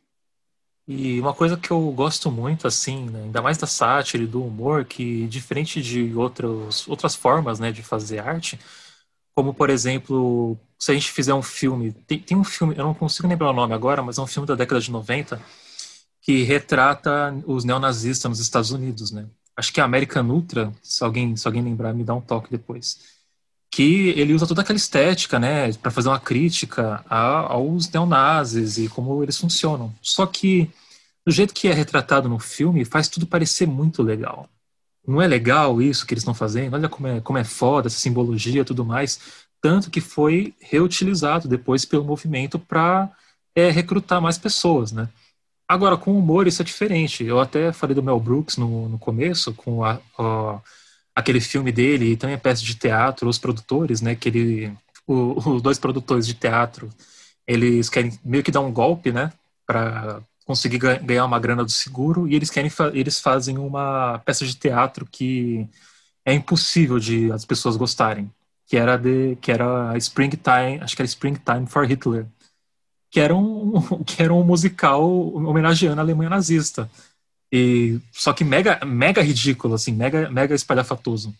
E 0.87 1.19
uma 1.19 1.35
coisa 1.35 1.55
que 1.55 1.69
eu 1.69 1.91
gosto 1.91 2.31
muito, 2.31 2.65
assim, 2.65 3.05
né, 3.09 3.23
ainda 3.23 3.41
mais 3.41 3.57
da 3.57 3.67
sátira 3.67 4.23
e 4.23 4.27
do 4.27 4.43
humor, 4.43 4.85
que 4.85 5.27
diferente 5.27 5.81
de 5.81 6.15
outros, 6.15 6.87
outras 6.87 7.13
formas 7.13 7.59
né, 7.59 7.71
de 7.71 7.83
fazer 7.83 8.19
arte, 8.19 8.59
como, 9.35 9.53
por 9.53 9.69
exemplo, 9.69 10.57
se 10.79 10.91
a 10.91 10.93
gente 10.93 11.11
fizer 11.11 11.33
um 11.33 11.43
filme, 11.43 11.91
tem, 11.91 12.19
tem 12.19 12.35
um 12.35 12.43
filme, 12.43 12.75
eu 12.75 12.83
não 12.83 12.93
consigo 12.93 13.27
lembrar 13.27 13.51
o 13.51 13.53
nome 13.53 13.73
agora, 13.73 14.01
mas 14.01 14.17
é 14.17 14.21
um 14.21 14.27
filme 14.27 14.47
da 14.47 14.55
década 14.55 14.81
de 14.81 14.91
90, 14.91 15.39
que 16.21 16.43
retrata 16.43 17.33
os 17.45 17.63
neonazistas 17.63 18.27
nos 18.29 18.39
Estados 18.39 18.71
Unidos, 18.71 19.11
né? 19.11 19.27
Acho 19.59 19.73
que 19.73 19.79
é 19.81 19.83
American 19.83 20.25
Ultra, 20.25 20.73
se 20.81 21.03
alguém, 21.03 21.35
se 21.35 21.45
alguém 21.45 21.61
lembrar, 21.61 21.93
me 21.93 22.03
dá 22.03 22.15
um 22.15 22.21
toque 22.21 22.49
depois. 22.49 23.19
Que 23.69 24.09
ele 24.09 24.33
usa 24.33 24.47
toda 24.47 24.61
aquela 24.61 24.77
estética, 24.77 25.37
né, 25.37 25.71
para 25.73 25.91
fazer 25.91 26.07
uma 26.07 26.19
crítica 26.19 27.03
a, 27.09 27.53
aos 27.53 27.89
neonazis 27.89 28.77
e 28.77 28.87
como 28.87 29.21
eles 29.21 29.37
funcionam. 29.37 29.93
Só 30.01 30.25
que, 30.25 30.71
do 31.25 31.31
jeito 31.31 31.53
que 31.53 31.67
é 31.67 31.73
retratado 31.73 32.29
no 32.29 32.39
filme, 32.39 32.85
faz 32.85 33.09
tudo 33.09 33.27
parecer 33.27 33.67
muito 33.67 34.01
legal. 34.01 34.49
Não 35.05 35.21
é 35.21 35.27
legal 35.27 35.81
isso 35.81 36.05
que 36.05 36.13
eles 36.13 36.21
estão 36.21 36.33
fazendo? 36.33 36.73
Olha 36.75 36.87
como 36.87 37.07
é, 37.07 37.21
como 37.21 37.37
é 37.37 37.43
foda 37.43 37.87
essa 37.87 37.99
simbologia 37.99 38.65
tudo 38.65 38.85
mais. 38.85 39.19
Tanto 39.61 39.91
que 39.91 39.99
foi 39.99 40.53
reutilizado 40.61 41.47
depois 41.47 41.83
pelo 41.83 42.05
movimento 42.05 42.57
para 42.57 43.11
é, 43.53 43.69
recrutar 43.69 44.21
mais 44.21 44.37
pessoas, 44.37 44.91
né? 44.91 45.09
Agora, 45.69 45.95
com 45.97 46.17
humor, 46.17 46.47
isso 46.47 46.63
é 46.63 46.65
diferente. 46.65 47.23
Eu 47.23 47.39
até 47.39 47.71
falei 47.71 47.93
do 47.93 48.01
Mel 48.01 48.19
Brooks 48.19 48.57
no, 48.57 48.89
no 48.89 48.97
começo, 48.97 49.53
com 49.53 49.83
a, 49.83 50.01
a, 50.17 50.59
aquele 51.15 51.39
filme 51.39 51.71
dele 51.71 52.13
e 52.13 52.17
também 52.17 52.35
a 52.35 52.39
peça 52.39 52.63
de 52.63 52.73
teatro, 52.73 53.29
os 53.29 53.37
produtores, 53.37 54.01
né, 54.01 54.15
que 54.15 54.29
ele, 54.29 54.73
o, 55.05 55.37
os 55.51 55.61
dois 55.61 55.77
produtores 55.77 56.25
de 56.25 56.33
teatro, 56.33 56.89
eles 57.45 57.87
querem 57.87 58.17
meio 58.25 58.43
que 58.43 58.51
dar 58.51 58.61
um 58.61 58.71
golpe, 58.71 59.11
né, 59.11 59.31
para 59.67 60.21
conseguir 60.43 60.79
ganhar 60.79 61.25
uma 61.25 61.39
grana 61.39 61.63
do 61.63 61.71
seguro 61.71 62.27
e 62.27 62.35
eles 62.35 62.49
querem 62.49 62.71
eles 62.93 63.19
fazem 63.19 63.59
uma 63.59 64.19
peça 64.25 64.43
de 64.47 64.55
teatro 64.55 65.05
que 65.05 65.69
é 66.25 66.33
impossível 66.33 66.97
de 66.99 67.31
as 67.31 67.45
pessoas 67.45 67.77
gostarem, 67.77 68.31
que 68.67 68.75
era 68.75 68.97
de 68.97 69.35
que 69.41 69.51
era 69.51 69.95
Springtime, 69.97 70.79
acho 70.81 70.95
que 70.95 71.01
era 71.03 71.07
Springtime 71.07 71.67
for 71.67 71.85
Hitler, 71.85 72.25
que 73.11 73.19
era 73.19 73.35
um 73.35 74.03
que 74.05 74.21
era 74.21 74.33
um 74.33 74.43
musical 74.43 75.03
homenageando 75.33 75.99
a 75.99 76.03
Alemanha 76.03 76.29
nazista. 76.29 76.89
E 77.51 77.99
só 78.11 78.31
que 78.33 78.43
mega 78.43 78.79
mega 78.85 79.21
ridículo 79.21 79.73
assim, 79.75 79.91
mega 79.91 80.29
mega 80.29 80.55
espalhafatoso. 80.55 81.33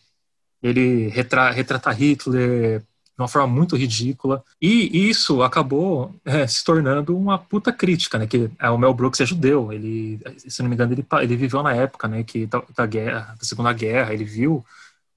Ele 0.62 1.08
retra, 1.10 1.52
retrata 1.52 1.92
Hitler 1.92 2.82
de 3.20 3.22
uma 3.22 3.28
forma 3.28 3.48
muito 3.48 3.76
ridícula. 3.76 4.44
E 4.62 5.10
isso 5.10 5.44
acabou 5.44 6.16
é, 6.24 6.48
se 6.48 6.64
tornando 6.64 7.18
uma 7.18 7.38
puta 7.38 7.72
crítica, 7.72 8.18
né? 8.18 8.26
Que 8.26 8.50
é, 8.58 8.70
o 8.70 8.78
Mel 8.78 8.94
Brooks 8.94 9.20
é 9.20 9.26
judeu. 9.26 9.74
Ele, 9.74 10.20
se 10.38 10.62
não 10.62 10.70
me 10.70 10.76
engano, 10.76 10.94
ele, 10.94 11.06
ele 11.22 11.36
viveu 11.36 11.62
na 11.62 11.74
época, 11.74 12.08
né? 12.08 12.24
Que 12.24 12.46
da, 12.46 12.64
da 12.76 12.86
guerra, 12.86 13.36
da 13.38 13.46
Segunda 13.46 13.74
Guerra, 13.74 14.14
ele 14.14 14.24
viu 14.24 14.66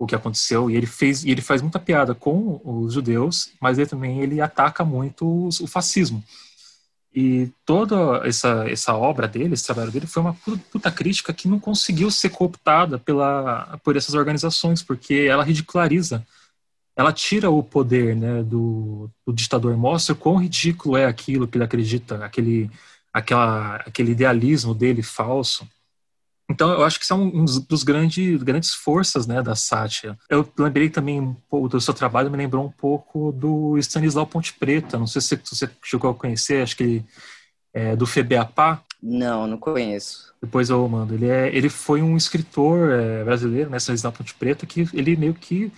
o 0.02 0.06
que 0.06 0.14
aconteceu 0.14 0.70
e 0.70 0.76
ele 0.76 0.86
fez 0.86 1.24
e 1.24 1.30
ele 1.30 1.40
faz 1.40 1.62
muita 1.62 1.78
piada 1.78 2.14
com 2.14 2.60
os 2.64 2.94
judeus, 2.94 3.50
mas 3.60 3.78
ele 3.78 3.88
também 3.88 4.20
ele 4.20 4.40
ataca 4.40 4.84
muito 4.84 5.48
o 5.48 5.66
fascismo. 5.66 6.22
E 7.14 7.50
toda 7.66 8.26
essa, 8.26 8.64
essa 8.70 8.94
obra 8.94 9.28
dele, 9.28 9.54
esse 9.54 9.66
trabalho 9.66 9.90
dele, 9.90 10.06
foi 10.06 10.22
uma 10.22 10.34
puta 10.70 10.90
crítica 10.90 11.32
que 11.32 11.46
não 11.46 11.60
conseguiu 11.60 12.10
ser 12.10 12.30
cooptada 12.30 12.98
pela, 12.98 13.78
por 13.84 13.96
essas 13.96 14.14
organizações, 14.14 14.82
porque 14.82 15.26
ela 15.28 15.44
ridiculariza 15.44 16.26
ela 16.96 17.12
tira 17.12 17.50
o 17.50 17.62
poder 17.62 18.14
né, 18.14 18.42
do, 18.42 19.10
do, 19.26 19.32
ditador, 19.32 19.76
mostra 19.76 20.14
quão 20.14 20.36
ridículo 20.36 20.96
é 20.96 21.06
aquilo 21.06 21.48
que 21.48 21.56
ele 21.56 21.64
acredita, 21.64 22.24
aquele, 22.24 22.70
aquela, 23.12 23.76
aquele 23.76 24.12
idealismo 24.12 24.74
dele 24.74 25.02
falso. 25.02 25.66
Então, 26.52 26.70
eu 26.70 26.84
acho 26.84 26.98
que 27.00 27.06
são 27.06 27.22
um 27.22 27.44
dos 27.44 27.82
grandes, 27.82 28.42
grandes 28.42 28.74
forças 28.74 29.26
né, 29.26 29.42
da 29.42 29.56
sátira. 29.56 30.18
Eu 30.28 30.46
lembrei 30.58 30.90
também 30.90 31.18
um 31.18 31.34
pouco 31.48 31.68
do 31.68 31.80
seu 31.80 31.94
trabalho, 31.94 32.30
me 32.30 32.36
lembrou 32.36 32.64
um 32.64 32.70
pouco 32.70 33.32
do 33.32 33.78
Stanislau 33.78 34.26
Ponte 34.26 34.52
Preta. 34.52 34.98
Não 34.98 35.06
sei 35.06 35.22
se 35.22 35.40
você 35.44 35.68
chegou 35.82 36.10
a 36.10 36.14
conhecer, 36.14 36.62
acho 36.62 36.76
que 36.76 36.82
ele 36.82 37.06
é 37.72 37.96
do 37.96 38.06
FEBEAPA. 38.06 38.82
Não, 39.02 39.46
não 39.46 39.56
conheço. 39.56 40.32
Depois 40.40 40.68
eu 40.68 40.86
mando. 40.86 41.14
Ele, 41.14 41.28
é, 41.28 41.48
ele 41.54 41.68
foi 41.68 42.02
um 42.02 42.16
escritor 42.16 42.90
é, 42.90 43.24
brasileiro, 43.24 43.70
né, 43.70 43.78
Stanislau 43.78 44.12
Ponte 44.12 44.34
Preta, 44.34 44.66
que 44.66 44.86
ele 44.92 45.16
meio 45.16 45.34
que 45.34 45.72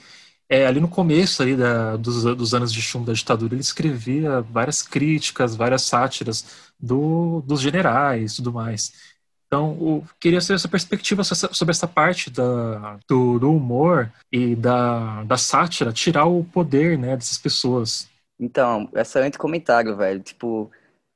é, 0.48 0.66
ali 0.66 0.80
no 0.80 0.88
começo 0.88 1.42
ali 1.42 1.56
da, 1.56 1.96
dos, 1.96 2.22
dos, 2.22 2.52
anos 2.52 2.72
de 2.72 2.82
chumbo 2.82 3.06
da 3.06 3.12
ditadura, 3.12 3.54
ele 3.54 3.62
escrevia 3.62 4.42
várias 4.42 4.82
críticas, 4.82 5.56
várias 5.56 5.82
sátiras 5.82 6.44
do, 6.78 7.42
dos 7.46 7.60
generais 7.60 8.32
e 8.32 8.36
tudo 8.36 8.52
mais. 8.52 9.13
Então, 9.54 9.76
eu 9.80 10.04
queria 10.18 10.40
saber 10.40 10.56
essa 10.56 10.68
perspectiva 10.68 11.22
sobre 11.22 11.70
essa 11.70 11.86
parte 11.86 12.28
da, 12.28 12.98
do, 13.06 13.38
do, 13.38 13.52
humor 13.52 14.12
e 14.32 14.56
da, 14.56 15.22
da 15.22 15.36
sátira, 15.36 15.92
tirar 15.92 16.26
o 16.26 16.42
poder 16.42 16.98
né, 16.98 17.14
dessas 17.14 17.38
pessoas. 17.38 18.08
Então, 18.38 18.88
excelente 18.92 19.38
comentário, 19.38 19.96
velho. 19.96 20.18
Tipo, 20.18 20.72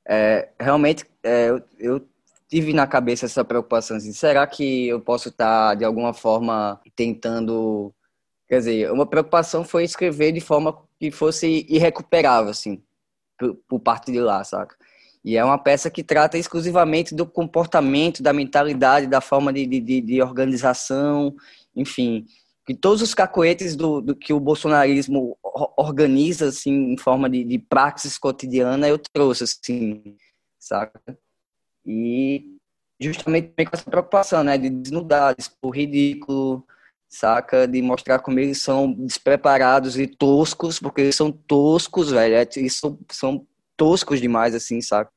é, 0.07 0.47
realmente, 0.57 1.03
é, 1.21 1.49
eu, 1.49 1.61
eu 1.77 2.07
tive 2.49 2.71
na 2.71 2.87
cabeça 2.87 3.25
essa 3.25 3.43
preocupação 3.43 3.97
assim, 3.97 4.13
será 4.13 4.47
que 4.47 4.87
eu 4.87 5.01
posso 5.01 5.27
estar, 5.27 5.75
de 5.75 5.83
alguma 5.83 6.13
forma, 6.13 6.79
tentando 6.95 7.93
Quer 8.47 8.57
dizer, 8.57 8.91
uma 8.91 9.05
preocupação 9.05 9.63
foi 9.63 9.83
escrever 9.83 10.31
de 10.31 10.41
forma 10.41 10.75
que 10.99 11.11
fosse 11.11 11.67
irrecuperável, 11.69 12.49
assim, 12.49 12.81
por, 13.37 13.53
por 13.67 13.79
parte 13.79 14.11
de 14.11 14.19
lá, 14.19 14.43
saca? 14.43 14.75
E 15.23 15.35
é 15.35 15.43
uma 15.43 15.57
peça 15.57 15.89
que 15.89 16.03
trata 16.03 16.37
exclusivamente 16.37 17.13
do 17.13 17.25
comportamento, 17.25 18.23
da 18.23 18.31
mentalidade, 18.31 19.07
da 19.07 19.19
forma 19.19 19.51
de, 19.51 19.65
de, 19.65 20.01
de 20.01 20.21
organização, 20.21 21.35
enfim, 21.75 22.25
que 22.65 22.73
todos 22.73 23.01
os 23.01 23.13
cacoetes 23.13 23.75
do, 23.75 23.99
do, 23.99 24.15
que 24.15 24.31
o 24.31 24.39
bolsonarismo 24.39 25.37
organiza, 25.75 26.49
assim, 26.49 26.93
em 26.93 26.97
forma 26.97 27.29
de, 27.29 27.43
de 27.43 27.57
praxis 27.57 28.17
cotidiana, 28.17 28.87
eu 28.87 28.97
trouxe, 28.97 29.43
assim, 29.43 30.15
saca? 30.59 31.01
E 31.85 32.45
justamente 32.99 33.53
com 33.55 33.71
essa 33.73 33.89
preocupação, 33.89 34.43
né, 34.43 34.57
de 34.57 34.69
desnudar, 34.69 35.35
de 35.35 35.41
expor 35.41 35.75
ridículo, 35.75 36.63
saca? 37.07 37.67
De 37.67 37.81
mostrar 37.81 38.19
como 38.19 38.39
eles 38.39 38.61
são 38.61 38.91
despreparados 38.93 39.97
e 39.97 40.05
toscos, 40.05 40.79
porque 40.79 41.01
eles 41.01 41.15
são 41.15 41.31
toscos, 41.31 42.11
velho. 42.11 42.35
É, 42.35 42.47
eles 42.55 42.75
são, 42.75 42.99
são 43.11 43.47
toscos 43.79 44.21
demais, 44.21 44.53
assim, 44.53 44.81
saca? 44.81 45.11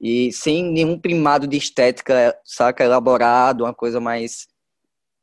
E 0.00 0.30
sem 0.32 0.70
nenhum 0.70 0.98
primado 0.98 1.46
de 1.46 1.56
estética, 1.56 2.38
saca? 2.44 2.84
Elaborado, 2.84 3.64
uma 3.64 3.74
coisa 3.74 3.98
mais 4.00 4.46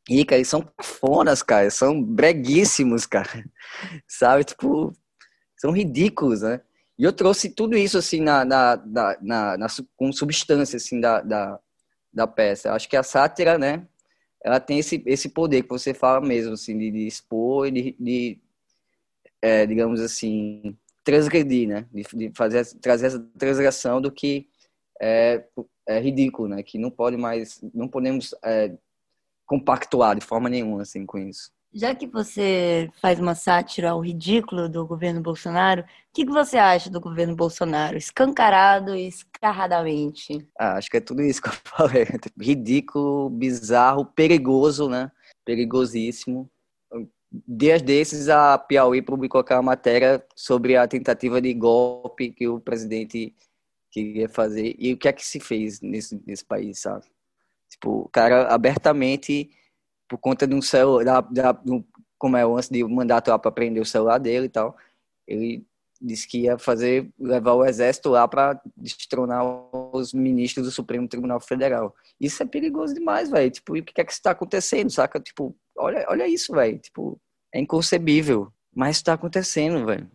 rica. 0.09 0.35
Eles 0.35 0.49
são 0.49 0.61
cafonas, 0.77 1.43
cara. 1.43 1.69
São 1.69 2.03
breguíssimos, 2.03 3.05
cara. 3.05 3.45
Sabe? 4.07 4.43
Tipo, 4.43 4.91
são 5.55 5.71
ridículos, 5.71 6.41
né? 6.41 6.61
E 6.97 7.03
eu 7.03 7.13
trouxe 7.13 7.49
tudo 7.49 7.77
isso, 7.77 7.97
assim, 7.97 8.19
na, 8.21 8.43
na, 8.43 8.77
na, 8.85 9.17
na, 9.21 9.57
na 9.57 9.67
com 9.95 10.11
substância, 10.11 10.77
assim, 10.77 10.99
da, 10.99 11.21
da, 11.21 11.59
da 12.11 12.27
peça. 12.27 12.73
Acho 12.73 12.89
que 12.89 12.97
a 12.97 13.03
sátira, 13.03 13.57
né? 13.57 13.87
ela 14.43 14.59
tem 14.59 14.79
esse, 14.79 15.01
esse 15.05 15.29
poder 15.29 15.63
que 15.63 15.69
você 15.69 15.93
fala 15.93 16.19
mesmo, 16.19 16.53
assim, 16.53 16.77
de, 16.77 16.91
de 16.91 17.07
expor 17.07 17.69
de, 17.71 17.95
de 17.99 18.39
é, 19.41 19.65
digamos 19.65 20.01
assim, 20.01 20.77
transgredir, 21.03 21.67
né? 21.67 21.85
De, 21.91 22.03
de, 22.13 22.31
fazer, 22.35 22.65
trazer 22.79 23.07
essa 23.07 23.19
transgressão 23.37 24.01
do 24.01 24.11
que 24.11 24.47
é, 25.01 25.43
é 25.87 25.99
ridículo, 25.99 26.47
né? 26.47 26.63
Que 26.63 26.77
não 26.77 26.91
pode 26.91 27.17
mais, 27.17 27.59
não 27.73 27.87
podemos 27.87 28.35
é, 28.43 28.75
compactuar 29.45 30.15
de 30.15 30.25
forma 30.25 30.49
nenhuma, 30.49 30.81
assim, 30.83 31.05
com 31.05 31.17
isso. 31.17 31.51
Já 31.73 31.95
que 31.95 32.05
você 32.05 32.89
faz 33.01 33.17
uma 33.17 33.33
sátira 33.33 33.91
ao 33.91 34.01
ridículo 34.01 34.67
do 34.67 34.85
governo 34.85 35.21
Bolsonaro, 35.21 35.83
o 35.83 35.85
que, 36.13 36.25
que 36.25 36.31
você 36.31 36.57
acha 36.57 36.89
do 36.89 36.99
governo 36.99 37.33
Bolsonaro? 37.33 37.97
Escancarado 37.97 38.93
e 38.93 39.07
escarradamente. 39.07 40.45
Ah, 40.59 40.73
acho 40.73 40.89
que 40.89 40.97
é 40.97 41.01
tudo 41.01 41.21
isso 41.21 41.41
que 41.41 41.47
eu 41.47 41.53
falei. 41.63 42.05
Ridículo, 42.37 43.29
bizarro, 43.29 44.05
perigoso, 44.05 44.89
né? 44.89 45.09
Perigosíssimo. 45.45 46.49
Dias 47.47 47.81
desses, 47.81 48.27
a 48.27 48.57
Piauí 48.57 49.01
publicou 49.01 49.39
aquela 49.39 49.61
matéria 49.61 50.25
sobre 50.35 50.75
a 50.75 50.85
tentativa 50.85 51.41
de 51.41 51.53
golpe 51.53 52.31
que 52.31 52.47
o 52.47 52.59
presidente 52.59 53.33
queria 53.89 54.27
fazer 54.27 54.75
e 54.77 54.93
o 54.93 54.97
que 54.97 55.07
é 55.07 55.13
que 55.13 55.25
se 55.25 55.39
fez 55.39 55.79
nesse, 55.81 56.21
nesse 56.25 56.43
país, 56.43 56.79
sabe? 56.79 57.05
Tipo, 57.69 58.01
o 58.01 58.09
cara 58.09 58.53
abertamente 58.53 59.49
por 60.09 60.17
conta 60.17 60.45
de 60.45 60.53
um 60.53 60.61
celular, 60.61 61.21
da, 61.21 61.21
da, 61.21 61.61
como 62.17 62.35
é, 62.35 62.43
antes 62.43 62.69
de 62.69 62.83
mandato 62.83 63.29
lá 63.29 63.39
para 63.39 63.51
prender 63.51 63.81
o 63.81 63.85
celular 63.85 64.17
dele 64.17 64.47
e 64.47 64.49
tal, 64.49 64.75
ele 65.25 65.65
disse 66.01 66.27
que 66.27 66.39
ia 66.41 66.57
fazer, 66.57 67.09
levar 67.17 67.53
o 67.53 67.63
exército 67.65 68.09
lá 68.09 68.27
para 68.27 68.61
destronar 68.75 69.45
os 69.93 70.13
ministros 70.13 70.65
do 70.65 70.71
Supremo 70.71 71.07
Tribunal 71.07 71.39
Federal. 71.39 71.95
Isso 72.19 72.41
é 72.41 72.45
perigoso 72.45 72.93
demais, 72.93 73.29
velho. 73.29 73.51
Tipo, 73.51 73.77
o 73.77 73.83
que 73.83 74.01
é 74.01 74.03
que 74.03 74.11
está 74.11 74.31
acontecendo, 74.31 74.89
saca? 74.89 75.19
Tipo, 75.19 75.55
olha, 75.77 76.05
olha 76.07 76.27
isso, 76.27 76.53
velho. 76.53 76.77
Tipo, 76.79 77.19
é 77.53 77.59
inconcebível, 77.59 78.51
mas 78.73 78.97
está 78.97 79.13
acontecendo, 79.13 79.85
velho. 79.85 80.09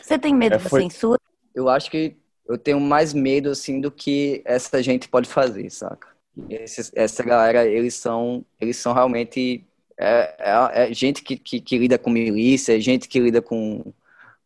Você 0.00 0.18
tem 0.18 0.34
medo 0.34 0.54
é, 0.54 0.58
da 0.58 0.68
foi... 0.68 0.82
censura? 0.82 1.20
Eu 1.54 1.68
acho 1.68 1.90
que 1.90 2.16
eu 2.46 2.58
tenho 2.58 2.80
mais 2.80 3.12
medo, 3.14 3.50
assim, 3.50 3.80
do 3.80 3.90
que 3.90 4.42
essa 4.44 4.82
gente 4.82 5.08
pode 5.08 5.28
fazer, 5.28 5.70
saca? 5.70 6.08
Esses, 6.48 6.90
essa 6.94 7.22
galera, 7.22 7.66
eles 7.66 7.94
são, 7.94 8.44
eles 8.60 8.76
são 8.76 8.92
realmente 8.92 9.64
é, 9.98 10.34
é, 10.38 10.90
é 10.90 10.94
gente 10.94 11.22
que, 11.22 11.36
que, 11.36 11.60
que, 11.60 11.78
lida 11.78 11.98
com 11.98 12.08
milícia, 12.08 12.76
é 12.76 12.80
gente 12.80 13.08
que 13.08 13.20
lida 13.20 13.42
com, 13.42 13.92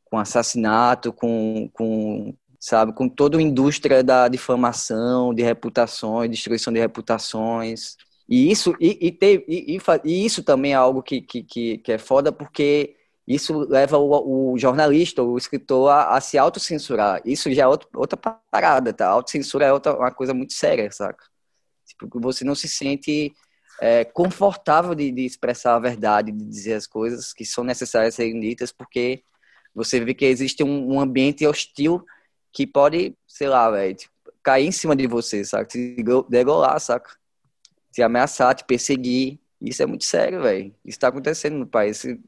com 0.05 0.18
assassinato, 0.18 1.12
com, 1.12 1.70
com 1.73 2.35
sabe, 2.64 2.94
com 2.94 3.07
toda 3.07 3.37
a 3.37 3.42
indústria 3.42 4.03
da 4.03 4.27
difamação, 4.27 5.35
de 5.35 5.42
reputações, 5.42 6.31
destruição 6.31 6.72
de 6.72 6.81
reputações. 6.81 7.94
E 8.27 8.50
isso, 8.50 8.74
e, 8.81 9.18
e, 9.20 9.37
e, 9.46 9.79
e, 10.03 10.24
isso 10.24 10.42
também 10.42 10.72
é 10.72 10.74
algo 10.74 11.03
que, 11.03 11.20
que, 11.20 11.42
que, 11.42 11.92
é 11.92 11.98
foda, 11.98 12.33
porque 12.33 12.96
isso 13.29 13.59
leva 13.68 13.98
o, 13.98 14.53
o 14.53 14.59
jornalista, 14.59 15.22
o 15.22 15.37
escritor, 15.37 15.90
a, 15.90 16.16
a 16.16 16.20
se 16.22 16.38
autocensurar. 16.38 17.20
Isso 17.22 17.53
já 17.53 17.64
é 17.64 17.66
outro, 17.66 17.87
outra 17.94 18.16
parada, 18.50 18.94
tá? 18.94 19.09
A 19.09 19.11
autocensura 19.11 19.66
é 19.66 19.72
outra, 19.72 19.94
uma 19.94 20.11
coisa 20.11 20.33
muito 20.33 20.55
séria, 20.55 20.90
saca? 20.90 21.22
Tipo, 21.87 22.18
você 22.18 22.46
não 22.46 22.55
se 22.55 22.66
sente 22.66 23.31
é, 23.79 24.07
confortável 24.07 24.94
de, 24.94 25.11
de, 25.11 25.27
expressar 25.27 25.74
a 25.74 25.81
verdade, 25.81 26.33
de 26.33 26.46
dizer 26.46 26.72
as 26.72 26.87
coisas 26.87 27.35
que 27.35 27.44
são 27.44 27.62
necessárias 27.62 28.14
serem 28.14 28.40
ditas, 28.40 28.72
porque 28.72 29.22
você 29.74 30.03
vê 30.03 30.14
que 30.14 30.24
existe 30.24 30.64
um, 30.64 30.94
um 30.94 30.98
ambiente 30.98 31.46
hostil 31.46 32.03
que 32.54 32.66
pode, 32.66 33.14
sei 33.28 33.48
lá, 33.48 33.70
velho, 33.70 33.96
tipo, 33.96 34.14
cair 34.42 34.66
em 34.66 34.72
cima 34.72 34.96
de 34.96 35.06
você, 35.08 35.44
sabe? 35.44 35.68
Te 35.68 35.96
degolar, 36.30 36.80
saca? 36.80 37.10
Te 37.92 38.02
ameaçar, 38.02 38.54
te 38.54 38.64
perseguir, 38.64 39.38
Isso 39.60 39.82
é 39.82 39.86
muito 39.86 40.04
sério, 40.04 40.42
velho. 40.42 40.66
Isso 40.84 40.96
está 40.96 41.08
acontecendo 41.08 41.56
no 41.56 41.66
país. 41.66 42.04
Esse 42.04 42.20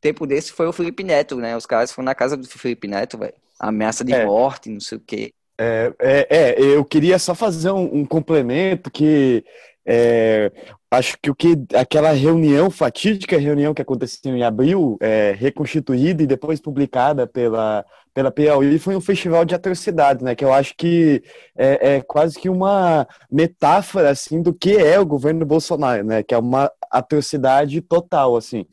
tempo 0.00 0.26
desse 0.26 0.52
foi 0.52 0.66
o 0.66 0.72
Felipe 0.72 1.04
Neto, 1.04 1.36
né? 1.36 1.56
Os 1.56 1.66
caras 1.66 1.92
foram 1.92 2.06
na 2.06 2.14
casa 2.14 2.36
do 2.36 2.46
Felipe 2.46 2.88
Neto, 2.88 3.16
velho. 3.18 3.34
Ameaça 3.58 4.04
de 4.04 4.12
É. 4.12 4.26
morte, 4.26 4.68
não 4.68 4.80
sei 4.80 4.98
o 4.98 5.00
quê. 5.00 5.32
É, 5.58 5.94
é, 6.00 6.26
é, 6.30 6.60
eu 6.60 6.84
queria 6.84 7.18
só 7.18 7.34
fazer 7.34 7.70
um, 7.70 8.00
um 8.00 8.04
complemento 8.04 8.90
que 8.90 9.44
é, 9.86 10.50
acho 10.90 11.16
que 11.20 11.30
o 11.30 11.34
que 11.34 11.56
aquela 11.74 12.12
reunião 12.12 12.70
fatídica 12.70 13.38
reunião 13.38 13.74
que 13.74 13.82
aconteceu 13.82 14.34
em 14.36 14.42
abril, 14.42 14.96
é, 15.00 15.34
reconstituída 15.36 16.22
e 16.22 16.26
depois 16.26 16.60
publicada 16.60 17.26
pela 17.26 17.84
pela 18.14 18.30
Piauí, 18.30 18.78
foi 18.78 18.94
um 18.94 19.00
festival 19.00 19.44
de 19.44 19.56
atrocidades, 19.56 20.22
né? 20.22 20.36
Que 20.36 20.44
eu 20.44 20.52
acho 20.52 20.76
que 20.78 21.20
é, 21.58 21.96
é 21.96 22.00
quase 22.00 22.38
que 22.38 22.48
uma 22.48 23.08
metáfora 23.28 24.08
assim 24.08 24.40
do 24.40 24.54
que 24.54 24.76
é 24.76 25.00
o 25.00 25.04
governo 25.04 25.44
Bolsonaro, 25.44 26.04
né? 26.04 26.22
Que 26.22 26.32
é 26.32 26.38
uma 26.38 26.70
atrocidade 26.88 27.80
total, 27.80 28.36
assim. 28.36 28.64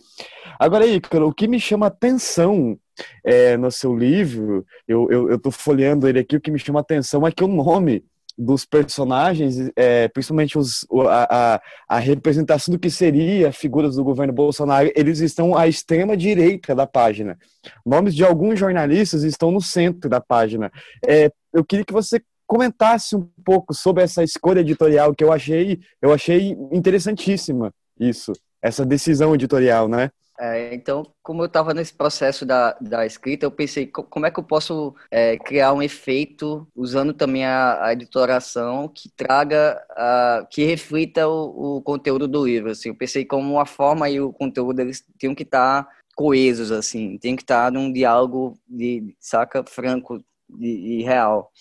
Agora, 0.60 0.86
Ícaro, 0.86 1.28
o 1.28 1.34
que 1.34 1.48
me 1.48 1.60
chama 1.60 1.88
atenção 1.88 2.78
é, 3.26 3.58
no 3.58 3.72
seu 3.72 3.96
livro, 3.96 4.64
eu, 4.88 5.08
eu, 5.10 5.32
eu 5.32 5.40
tô 5.40 5.50
folheando 5.50 6.08
ele 6.08 6.20
aqui, 6.20 6.36
o 6.36 6.42
que 6.42 6.52
me 6.52 6.60
chama 6.60 6.80
atenção 6.80 7.26
é 7.26 7.32
que 7.32 7.44
o 7.44 7.48
nome 7.48 8.04
dos 8.44 8.66
personagens, 8.66 9.70
é, 9.76 10.08
principalmente 10.08 10.58
os, 10.58 10.86
a, 11.08 11.56
a, 11.56 11.62
a 11.88 12.00
representação 12.00 12.74
do 12.74 12.80
que 12.80 12.90
seria 12.90 13.52
figuras 13.52 13.96
do 13.96 14.04
governo 14.04 14.34
Bolsonaro, 14.34 14.92
eles 14.96 15.20
estão 15.20 15.56
à 15.56 15.68
extrema 15.68 16.18
direita 16.18 16.74
da 16.74 16.88
página. 16.88 17.38
Nomes 17.86 18.16
de 18.16 18.26
alguns 18.26 18.58
jornalistas 18.58 19.22
estão 19.24 19.52
no 19.52 19.62
centro 19.62 20.10
da 20.10 20.20
página. 20.20 20.72
É, 21.06 21.32
eu 21.54 21.64
queria 21.64 21.86
que 21.86 21.94
você 21.94 22.20
comentasse 22.48 23.16
um 23.16 23.30
pouco 23.46 23.76
sobre 23.76 24.04
essa 24.04 24.24
escolha 24.24 24.62
editorial 24.62 25.14
que 25.14 25.24
eu 25.24 25.32
achei, 25.32 25.80
eu 26.02 26.12
achei 26.12 26.58
interessantíssima 26.72 27.72
isso, 28.00 28.34
essa 28.60 28.84
decisão 28.84 29.36
editorial, 29.36 29.88
né? 29.88 30.10
É, 30.40 30.74
então, 30.74 31.06
como 31.22 31.44
eu 31.44 31.46
estava 31.46 31.74
nesse 31.74 31.94
processo 31.94 32.46
da, 32.46 32.74
da 32.82 33.06
escrita, 33.06 33.46
eu 33.46 33.52
pensei 33.52 33.86
co- 33.86 34.04
como 34.04 34.26
é 34.26 34.32
que 34.32 34.40
eu 34.40 34.44
posso 34.44 34.96
é, 35.12 35.38
criar 35.38 35.72
um 35.74 35.84
efeito 35.84 36.68
usando 36.76 37.14
também 37.14 37.46
a, 37.46 37.86
a 37.86 37.94
editoração 37.94 38.88
que 38.88 39.10
traga, 39.10 39.80
a, 39.92 40.48
que 40.50 40.64
reflita 40.66 41.28
o, 41.28 41.78
o 41.78 41.82
conteúdo 41.84 42.28
do 42.28 42.44
livro. 42.46 42.72
Assim, 42.72 42.90
eu 42.90 42.96
pensei 42.96 43.24
como 43.24 43.60
a 43.60 43.66
forma 43.66 44.10
e 44.10 44.20
o 44.20 44.34
conteúdo 44.34 44.80
eles 44.80 45.04
tinham 45.20 45.36
que 45.36 45.44
estar 45.44 45.88
coesos, 46.16 46.72
assim, 46.72 47.18
tem 47.18 47.36
que 47.36 47.44
estar 47.44 47.72
num 47.72 47.92
diálogo 47.92 48.58
de 48.68 49.16
saca 49.20 49.64
franco 49.64 50.24
e, 50.60 51.04
real. 51.04 51.52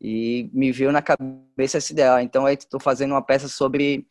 E 0.00 0.48
me 0.52 0.70
veio 0.70 0.92
na 0.92 1.02
cabeça 1.02 1.78
essa 1.78 1.92
ideia. 1.92 2.22
Então, 2.22 2.46
eu 2.48 2.54
estou 2.54 2.78
fazendo 2.80 3.12
uma 3.12 3.22
peça 3.22 3.48
sobre 3.48 4.06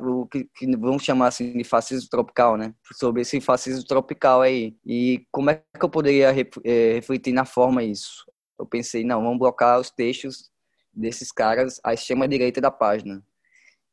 o 0.00 0.26
que, 0.26 0.48
que 0.54 0.76
vamos 0.76 1.02
chamar 1.02 1.28
assim 1.28 1.52
de 1.52 1.64
fascismo 1.64 2.08
tropical, 2.10 2.56
né? 2.56 2.74
Sobre 2.94 3.22
esse 3.22 3.40
fascismo 3.40 3.84
tropical 3.84 4.42
aí. 4.42 4.76
E 4.84 5.24
como 5.30 5.50
é 5.50 5.62
que 5.78 5.84
eu 5.84 5.88
poderia 5.88 6.30
eh, 6.64 6.92
refletir 6.94 7.32
na 7.32 7.44
forma 7.44 7.82
isso? 7.82 8.24
Eu 8.58 8.66
pensei, 8.66 9.04
não, 9.04 9.22
vamos 9.22 9.38
blocar 9.38 9.80
os 9.80 9.90
textos 9.90 10.50
desses 10.92 11.32
caras 11.32 11.80
à 11.84 11.94
extrema 11.94 12.28
direita 12.28 12.60
da 12.60 12.70
página. 12.70 13.22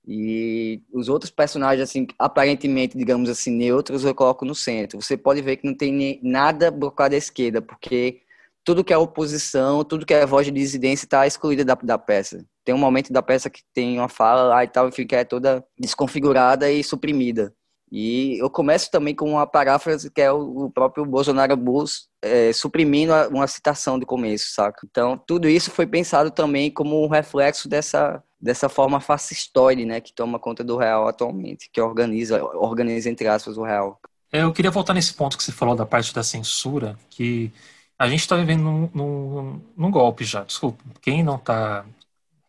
E 0.05 0.81
os 0.93 1.09
outros 1.09 1.29
personagens, 1.29 1.89
assim, 1.89 2.07
aparentemente, 2.17 2.97
digamos 2.97 3.29
assim, 3.29 3.51
neutros, 3.51 4.05
eu 4.05 4.15
coloco 4.15 4.45
no 4.45 4.55
centro. 4.55 5.01
Você 5.01 5.17
pode 5.17 5.41
ver 5.41 5.57
que 5.57 5.67
não 5.67 5.75
tem 5.75 6.19
nada 6.23 6.71
blocado 6.71 7.13
à 7.13 7.17
esquerda, 7.17 7.61
porque 7.61 8.21
tudo 8.63 8.83
que 8.83 8.93
é 8.93 8.97
oposição, 8.97 9.83
tudo 9.83 10.05
que 10.05 10.13
é 10.13 10.25
voz 10.25 10.45
de 10.45 10.51
dissidência 10.51 11.05
está 11.05 11.27
excluída 11.27 11.65
da, 11.65 11.75
da 11.75 11.97
peça. 11.97 12.45
Tem 12.67 12.75
um 12.75 12.77
momento 12.77 13.13
da 13.13 13.21
peça 13.21 13.49
que 13.49 13.62
tem 13.73 13.97
uma 13.97 14.10
fala 14.10 14.43
lá 14.43 14.62
e 14.62 14.67
tal, 14.67 14.91
que 14.91 15.15
é 15.15 15.23
toda 15.23 15.63
desconfigurada 15.80 16.69
e 16.69 16.84
suprimida. 16.84 17.53
E 17.89 18.38
eu 18.41 18.49
começo 18.49 18.91
também 18.91 19.15
com 19.15 19.32
uma 19.32 19.47
paráfrase 19.47 20.12
que 20.12 20.19
é 20.19 20.30
o, 20.30 20.69
próprio 20.69 21.06
Bolsonaro 21.06 21.56
Bus 21.56 22.10
é, 22.21 22.51
suprimindo 22.51 23.13
uma 23.30 23.47
citação 23.47 23.97
do 23.97 24.06
começo, 24.06 24.51
saca? 24.51 24.86
Então, 24.86 25.17
tudo 25.17 25.47
isso 25.47 25.71
foi 25.71 25.88
pensado 25.88 26.30
também 26.30 26.69
como 26.69 27.01
um 27.01 27.08
reflexo 27.08 27.69
dessa, 27.69 28.21
dessa 28.38 28.67
forma 28.67 28.99
fascistoide, 28.99 29.86
né, 29.86 30.01
que 30.01 30.12
toma 30.12 30.38
conta 30.38 30.62
do 30.62 30.75
real 30.75 31.08
atualmente, 31.08 31.69
que 31.71 31.80
organiza, 31.80 32.43
organiza 32.43 33.10
entre 33.10 33.30
aspas 33.30 33.58
o 33.58 33.63
real. 33.63 33.97
É, 34.30 34.43
Eu 34.43 34.51
queria 34.51 34.71
voltar 34.71 34.93
nesse 34.93 35.13
ponto 35.13 35.38
que 35.38 35.43
você 35.45 35.53
falou 35.53 35.73
da 35.73 35.86
parte 35.86 36.13
da 36.13 36.21
censura, 36.21 36.99
que 37.10 37.49
a 37.97 38.10
gente 38.10 38.19
está 38.19 38.36
vivendo 38.36 38.63
num, 38.63 38.89
num, 38.93 39.62
num 39.77 39.89
golpe 39.89 40.25
já. 40.25 40.43
Desculpa, 40.43 40.84
quem 41.01 41.23
não 41.23 41.38
está 41.38 41.86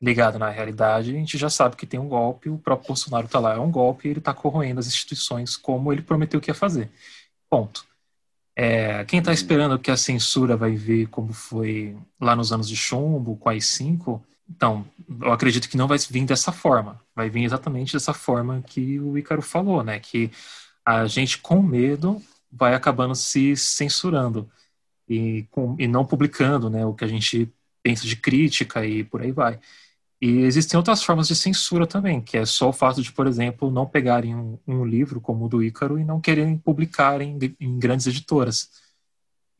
ligado 0.00 0.38
na 0.38 0.48
realidade, 0.48 1.10
a 1.10 1.14
gente 1.14 1.36
já 1.36 1.50
sabe 1.50 1.76
que 1.76 1.86
tem 1.86 1.98
um 1.98 2.08
golpe, 2.08 2.48
o 2.48 2.58
próprio 2.58 2.88
Bolsonaro 2.88 3.26
está 3.26 3.40
lá, 3.40 3.54
é 3.54 3.58
um 3.58 3.70
golpe 3.70 4.06
e 4.06 4.10
ele 4.12 4.20
está 4.20 4.32
corroendo 4.32 4.80
as 4.80 4.86
instituições 4.86 5.56
como 5.56 5.92
ele 5.92 6.02
prometeu 6.02 6.40
que 6.40 6.50
ia 6.50 6.54
fazer. 6.54 6.90
Ponto. 7.50 7.86
É, 8.54 9.04
quem 9.04 9.20
está 9.20 9.32
esperando 9.32 9.78
que 9.78 9.90
a 9.90 9.96
censura 9.96 10.56
vai 10.56 10.74
vir 10.74 11.08
como 11.08 11.32
foi 11.32 11.96
lá 12.20 12.34
nos 12.34 12.52
anos 12.52 12.68
de 12.68 12.76
chumbo, 12.76 13.36
com 13.36 13.48
a 13.48 13.52
AI-5, 13.52 14.20
então, 14.48 14.86
eu 15.20 15.32
acredito 15.32 15.68
que 15.68 15.76
não 15.76 15.86
vai 15.86 15.98
vir 15.98 16.24
dessa 16.24 16.50
forma. 16.50 17.00
Vai 17.14 17.28
vir 17.28 17.44
exatamente 17.44 17.92
dessa 17.92 18.14
forma 18.14 18.62
que 18.66 18.98
o 18.98 19.18
Ícaro 19.18 19.42
falou, 19.42 19.84
né? 19.84 20.00
Que 20.00 20.30
a 20.84 21.06
gente, 21.06 21.38
com 21.38 21.62
medo, 21.62 22.20
vai 22.50 22.74
acabando 22.74 23.14
se 23.14 23.54
censurando 23.56 24.50
e, 25.08 25.46
com, 25.50 25.76
e 25.78 25.86
não 25.86 26.04
publicando 26.04 26.70
né, 26.70 26.84
o 26.86 26.94
que 26.94 27.04
a 27.04 27.08
gente 27.08 27.52
pensa 27.82 28.06
de 28.06 28.16
crítica 28.16 28.84
e 28.86 29.04
por 29.04 29.20
aí 29.20 29.32
vai. 29.32 29.60
E 30.20 30.40
existem 30.40 30.76
outras 30.76 31.02
formas 31.02 31.28
de 31.28 31.36
censura 31.36 31.86
também, 31.86 32.20
que 32.20 32.36
é 32.36 32.44
só 32.44 32.70
o 32.70 32.72
fato 32.72 33.00
de, 33.00 33.12
por 33.12 33.26
exemplo, 33.26 33.70
não 33.70 33.86
pegarem 33.86 34.34
um, 34.34 34.58
um 34.66 34.84
livro 34.84 35.20
como 35.20 35.44
o 35.44 35.48
do 35.48 35.62
Ícaro 35.62 35.98
e 35.98 36.04
não 36.04 36.20
quererem 36.20 36.58
publicar 36.58 37.20
em, 37.20 37.38
em 37.60 37.78
grandes 37.78 38.06
editoras. 38.06 38.68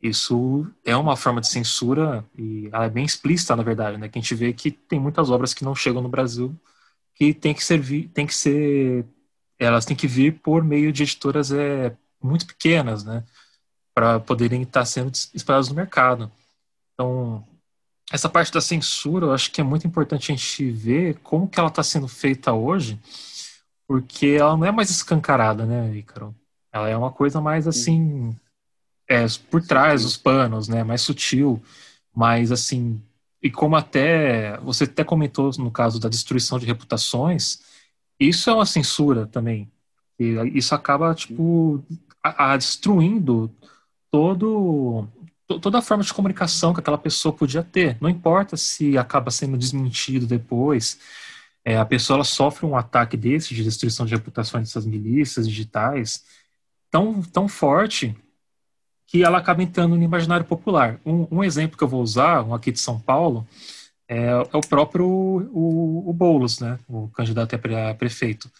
Isso 0.03 0.66
é 0.85 0.97
uma 0.97 1.16
forma 1.16 1.40
de 1.40 1.49
censura 1.49 2.25
e 2.37 2.68
ela 2.73 2.87
é 2.87 2.90
bem 2.90 3.05
explícita, 3.05 3.55
na 3.55 3.62
verdade, 3.62 3.99
né? 3.99 4.09
Que 4.09 4.18
a 4.18 4.23
gente 4.23 4.35
vê 4.35 4.53
que 4.53 4.71
tem 4.71 4.99
muitas 4.99 5.31
obras 5.31 5.55
que 5.55 5.64
não 5.64 5.75
chegam 5.75 6.03
no 6.03 6.09
Brasil 6.09 6.59
que 7.18 7.35
tem 7.35 7.53
que 7.53 7.64
servir, 7.64 8.09
tem 8.11 8.27
que 8.27 8.35
ser, 8.35 9.05
elas 9.59 9.85
têm 9.85 9.97
que 9.97 10.07
vir 10.07 10.40
por 10.40 10.62
meio 10.62 10.92
de 10.92 11.03
editoras 11.03 11.51
é, 11.51 11.97
muito 12.23 12.47
pequenas, 12.47 13.03
né? 13.05 13.25
Para 13.92 14.21
poderem 14.21 14.62
estar 14.62 14.85
sendo 14.85 15.11
espalhadas 15.35 15.68
no 15.68 15.75
mercado. 15.75 16.31
Então, 16.94 17.44
essa 18.11 18.29
parte 18.29 18.53
da 18.53 18.61
censura, 18.61 19.27
eu 19.27 19.33
acho 19.33 19.51
que 19.51 19.61
é 19.61 19.64
muito 19.64 19.87
importante 19.87 20.33
a 20.33 20.35
gente 20.35 20.71
ver 20.71 21.18
como 21.23 21.49
que 21.49 21.59
ela 21.59 21.68
está 21.68 21.83
sendo 21.83 22.09
feita 22.09 22.53
hoje, 22.53 22.99
porque 23.87 24.29
ela 24.29 24.57
não 24.57 24.64
é 24.64 24.73
mais 24.73 24.90
escancarada, 24.90 25.66
né, 25.66 25.94
Ícaro? 25.94 26.35
Ela 26.73 26.88
é 26.88 26.97
uma 26.97 27.12
coisa 27.12 27.40
mais 27.40 27.66
assim, 27.66 28.35
é, 29.07 29.27
por 29.51 29.62
trás 29.62 30.03
dos 30.03 30.16
panos, 30.16 30.68
né, 30.68 30.83
mais 30.83 31.03
sutil, 31.03 31.62
mais 32.14 32.51
assim, 32.51 33.01
e 33.42 33.51
como 33.51 33.77
até, 33.77 34.59
você 34.59 34.85
até 34.85 35.05
comentou 35.05 35.51
no 35.59 35.71
caso 35.71 36.01
da 36.01 36.09
destruição 36.09 36.59
de 36.59 36.66
reputações, 36.66 37.61
isso 38.18 38.51
é 38.51 38.55
uma 38.55 38.66
censura 38.66 39.27
também, 39.27 39.71
e 40.18 40.35
isso 40.55 40.75
acaba, 40.75 41.14
tipo, 41.14 41.85
a, 42.23 42.53
a 42.53 42.57
destruindo 42.57 43.51
todo 44.11 45.07
toda 45.49 45.79
a 45.79 45.83
forma 45.83 46.05
de 46.05 46.13
comunicação 46.13 46.75
que 46.75 46.81
aquela 46.81 46.99
pessoa 46.99 47.35
podia 47.35 47.63
ter. 47.63 47.97
Não 48.01 48.11
importa 48.11 48.57
se 48.57 48.99
acaba 48.99 49.31
sendo 49.31 49.57
desmentido 49.57 50.27
depois. 50.27 50.99
É, 51.65 51.79
a 51.79 51.87
pessoa 51.87 52.23
sofre 52.23 52.67
um 52.67 52.77
ataque 52.77 53.17
desse 53.17 53.55
de 53.55 53.65
destruição 53.65 54.05
de 54.05 54.15
reputações 54.15 54.69
dessas 54.69 54.85
milícias 54.85 55.49
digitais 55.49 56.25
tão, 56.91 57.23
tão 57.23 57.49
forte 57.49 58.15
que 59.07 59.25
ela 59.25 59.39
acaba 59.39 59.63
entrando 59.63 59.97
no 59.97 60.03
imaginário 60.03 60.45
popular. 60.45 61.01
Um, 61.05 61.39
um 61.39 61.45
exemplo 61.45 61.79
que 61.79 61.85
eu 61.85 61.89
vou 61.89 62.03
usar, 62.03 62.43
um 62.43 62.55
aqui 62.55 62.71
de 62.71 62.79
São 62.79 63.01
Paulo, 63.01 63.47
é, 64.07 64.27
é 64.27 64.57
o 64.57 64.61
próprio 64.61 65.07
o, 65.07 66.09
o 66.09 66.13
Boulos, 66.13 66.61
né, 66.61 66.79
o 66.87 67.09
candidato 67.09 67.55
a 67.55 67.95
prefeito 67.95 68.51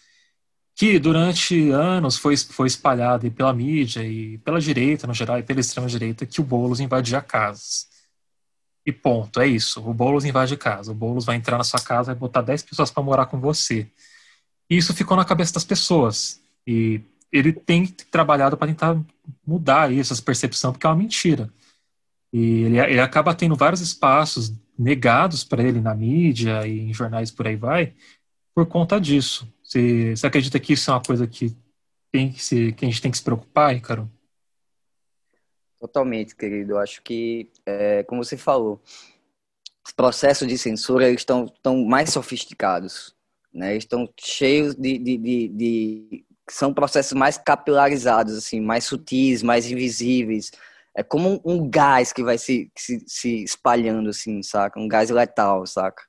que 0.79 0.97
durante 0.97 1.71
anos 1.71 2.15
foi, 2.15 2.37
foi 2.37 2.67
espalhado 2.67 3.29
pela 3.31 3.51
mídia 3.51 4.01
e 4.01 4.37
pela 4.37 4.61
direita 4.61 5.05
no 5.05 5.13
geral 5.13 5.37
e 5.37 5.43
pela 5.43 5.59
extrema 5.59 5.89
direita 5.89 6.25
que 6.25 6.39
o 6.39 6.43
Boulos 6.43 6.79
invadia 6.79 7.19
casas. 7.19 7.89
E 8.85 8.91
ponto, 8.93 9.41
é 9.41 9.47
isso. 9.47 9.81
O 9.81 9.93
Boulos 9.93 10.23
invade 10.23 10.55
casa. 10.55 10.93
O 10.93 10.95
Boulos 10.95 11.25
vai 11.25 11.35
entrar 11.35 11.57
na 11.57 11.65
sua 11.65 11.81
casa 11.81 12.13
e 12.13 12.15
botar 12.15 12.41
10 12.41 12.63
pessoas 12.63 12.89
para 12.89 13.03
morar 13.03 13.25
com 13.25 13.41
você. 13.41 13.89
E 14.69 14.77
isso 14.77 14.93
ficou 14.93 15.17
na 15.17 15.25
cabeça 15.25 15.53
das 15.53 15.65
pessoas. 15.65 16.41
E 16.65 17.01
ele 17.29 17.51
tem 17.51 17.85
trabalhado 17.85 18.55
para 18.55 18.69
tentar 18.69 18.97
mudar 19.45 19.91
isso, 19.91 20.13
essa 20.13 20.21
percepção, 20.21 20.71
porque 20.71 20.87
é 20.87 20.89
uma 20.89 20.95
mentira. 20.95 21.49
E 22.31 22.61
ele, 22.63 22.79
ele 22.79 23.01
acaba 23.01 23.35
tendo 23.35 23.53
vários 23.53 23.81
espaços 23.81 24.53
negados 24.77 25.43
para 25.43 25.61
ele 25.61 25.81
na 25.81 25.93
mídia 25.93 26.65
e 26.65 26.79
em 26.79 26.93
jornais 26.93 27.31
por 27.31 27.47
aí 27.47 27.57
vai, 27.57 27.93
por 28.55 28.65
conta 28.65 28.97
disso. 28.97 29.45
Você, 29.69 30.15
você 30.15 30.25
acredita 30.25 30.59
que 30.59 30.73
isso 30.73 30.89
é 30.89 30.93
uma 30.95 31.03
coisa 31.03 31.27
que, 31.27 31.55
tem 32.11 32.31
que, 32.31 32.43
se, 32.43 32.73
que 32.73 32.85
a 32.85 32.87
gente 32.89 33.01
tem 33.03 33.11
que 33.11 33.17
se 33.17 33.23
preocupar, 33.23 33.75
Ícaro? 33.75 34.11
Totalmente, 35.79 36.35
querido. 36.35 36.73
Eu 36.73 36.79
acho 36.79 37.03
que, 37.03 37.51
é, 37.67 38.01
como 38.03 38.23
você 38.23 38.35
falou, 38.35 38.81
os 39.85 39.91
processos 39.91 40.47
de 40.47 40.57
censura 40.57 41.07
eles 41.07 41.21
estão, 41.21 41.85
mais 41.85 42.09
sofisticados, 42.09 43.15
né? 43.53 43.77
Estão 43.77 44.11
cheios 44.19 44.73
de, 44.73 44.97
de, 44.97 45.17
de, 45.17 45.47
de 45.49 46.25
são 46.49 46.73
processos 46.73 47.13
mais 47.13 47.37
capilarizados, 47.37 48.35
assim, 48.35 48.59
mais 48.59 48.85
sutis, 48.85 49.43
mais 49.43 49.69
invisíveis. 49.69 50.51
É 50.95 51.03
como 51.03 51.39
um, 51.45 51.69
gás 51.69 52.11
que 52.11 52.23
vai 52.23 52.39
se, 52.39 52.71
se, 52.75 53.03
se, 53.05 53.43
espalhando, 53.43 54.09
assim, 54.09 54.41
saca? 54.41 54.79
Um 54.79 54.87
gás 54.87 55.11
letal, 55.11 55.67
saca? 55.67 56.03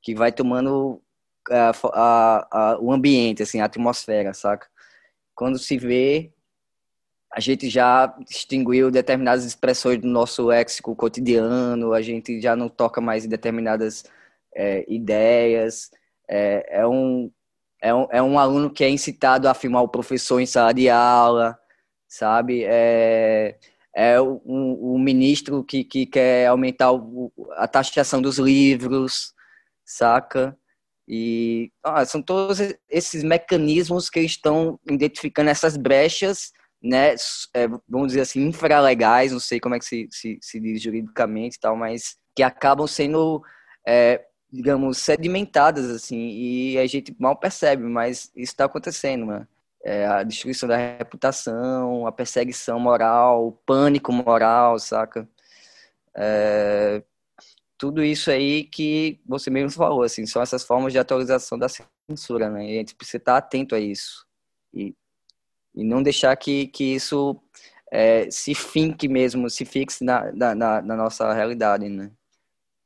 Que 0.00 0.14
vai 0.14 0.30
tomando 0.30 1.02
a, 1.48 1.72
a, 1.92 2.48
a, 2.72 2.78
o 2.80 2.92
ambiente, 2.92 3.42
assim, 3.42 3.60
a 3.60 3.64
atmosfera, 3.64 4.34
saca? 4.34 4.68
Quando 5.34 5.58
se 5.58 5.78
vê, 5.78 6.32
a 7.32 7.40
gente 7.40 7.70
já 7.70 8.06
distinguiu 8.28 8.90
determinadas 8.90 9.44
expressões 9.44 10.00
do 10.00 10.08
nosso 10.08 10.46
léxico 10.46 10.94
cotidiano, 10.96 11.92
a 11.92 12.02
gente 12.02 12.40
já 12.40 12.56
não 12.56 12.68
toca 12.68 13.00
mais 13.00 13.24
em 13.24 13.28
determinadas 13.28 14.04
é, 14.54 14.84
ideias. 14.88 15.90
É, 16.28 16.80
é, 16.80 16.86
um, 16.86 17.30
é, 17.80 17.94
um, 17.94 18.06
é 18.10 18.22
um 18.22 18.38
aluno 18.38 18.70
que 18.70 18.84
é 18.84 18.88
incitado 18.90 19.48
a 19.48 19.52
afirmar 19.52 19.82
o 19.82 19.88
professor 19.88 20.40
em 20.40 20.46
sala 20.46 20.74
de 20.74 20.88
aula, 20.88 21.58
sabe? 22.08 22.64
É, 22.64 23.56
é 23.94 24.20
um 24.20 24.98
ministro 24.98 25.64
que, 25.64 25.84
que 25.84 26.06
quer 26.06 26.46
aumentar 26.46 26.92
o, 26.92 27.32
a 27.56 27.66
taxação 27.68 28.20
dos 28.20 28.38
livros, 28.38 29.34
saca? 29.84 30.56
E 31.12 31.72
ah, 31.82 32.04
são 32.04 32.22
todos 32.22 32.60
esses 32.88 33.24
mecanismos 33.24 34.08
que 34.08 34.20
estão 34.20 34.78
identificando 34.88 35.50
essas 35.50 35.76
brechas, 35.76 36.52
né, 36.80 37.16
é, 37.52 37.66
vamos 37.88 38.08
dizer 38.08 38.20
assim, 38.20 38.46
infralegais, 38.46 39.32
não 39.32 39.40
sei 39.40 39.58
como 39.58 39.74
é 39.74 39.80
que 39.80 39.84
se, 39.84 40.06
se, 40.08 40.38
se 40.40 40.60
diz 40.60 40.80
juridicamente 40.80 41.56
e 41.56 41.60
tal, 41.60 41.74
mas 41.74 42.16
que 42.32 42.44
acabam 42.44 42.86
sendo, 42.86 43.42
é, 43.84 44.24
digamos, 44.52 44.98
sedimentadas, 44.98 45.90
assim, 45.90 46.28
e 46.28 46.78
a 46.78 46.86
gente 46.86 47.12
mal 47.18 47.34
percebe, 47.34 47.82
mas 47.82 48.30
isso 48.36 48.52
está 48.52 48.66
acontecendo, 48.66 49.26
né? 49.26 49.48
É, 49.82 50.06
a 50.06 50.22
destruição 50.22 50.68
da 50.68 50.76
reputação, 50.76 52.06
a 52.06 52.12
perseguição 52.12 52.78
moral, 52.78 53.48
o 53.48 53.52
pânico 53.52 54.12
moral, 54.12 54.78
saca? 54.78 55.28
É, 56.14 57.02
tudo 57.80 58.04
isso 58.04 58.30
aí 58.30 58.64
que 58.64 59.18
você 59.26 59.48
mesmo 59.48 59.70
falou, 59.70 60.02
assim, 60.02 60.26
são 60.26 60.42
essas 60.42 60.62
formas 60.62 60.92
de 60.92 60.98
atualização 60.98 61.58
da 61.58 61.66
censura, 61.66 62.50
né? 62.50 62.66
E 62.66 62.74
a 62.74 62.78
gente 62.80 62.94
precisa 62.94 63.16
estar 63.16 63.38
atento 63.38 63.74
a 63.74 63.80
isso 63.80 64.26
e, 64.74 64.94
e 65.74 65.82
não 65.82 66.02
deixar 66.02 66.36
que, 66.36 66.66
que 66.66 66.84
isso 66.94 67.40
é, 67.90 68.30
se 68.30 68.54
finque 68.54 69.08
mesmo, 69.08 69.48
se 69.48 69.64
fixe 69.64 70.04
na, 70.04 70.30
na, 70.30 70.54
na 70.82 70.94
nossa 70.94 71.32
realidade, 71.32 71.88
né? 71.88 72.10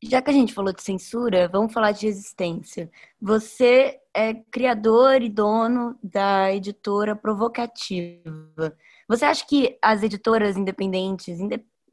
Já 0.01 0.23
que 0.23 0.31
a 0.31 0.33
gente 0.33 0.55
falou 0.55 0.73
de 0.73 0.83
censura, 0.83 1.49
vamos 1.49 1.73
falar 1.73 1.91
de 1.91 2.07
resistência. 2.07 2.89
Você 3.21 3.99
é 4.15 4.33
criador 4.33 5.23
e 5.23 5.29
dono 5.29 5.99
da 6.01 6.55
editora 6.55 7.17
Provocativa. 7.17 8.77
Você 9.09 9.25
acha 9.25 9.45
que 9.45 9.77
as 9.83 10.05
editoras 10.05 10.57
independentes, 10.57 11.41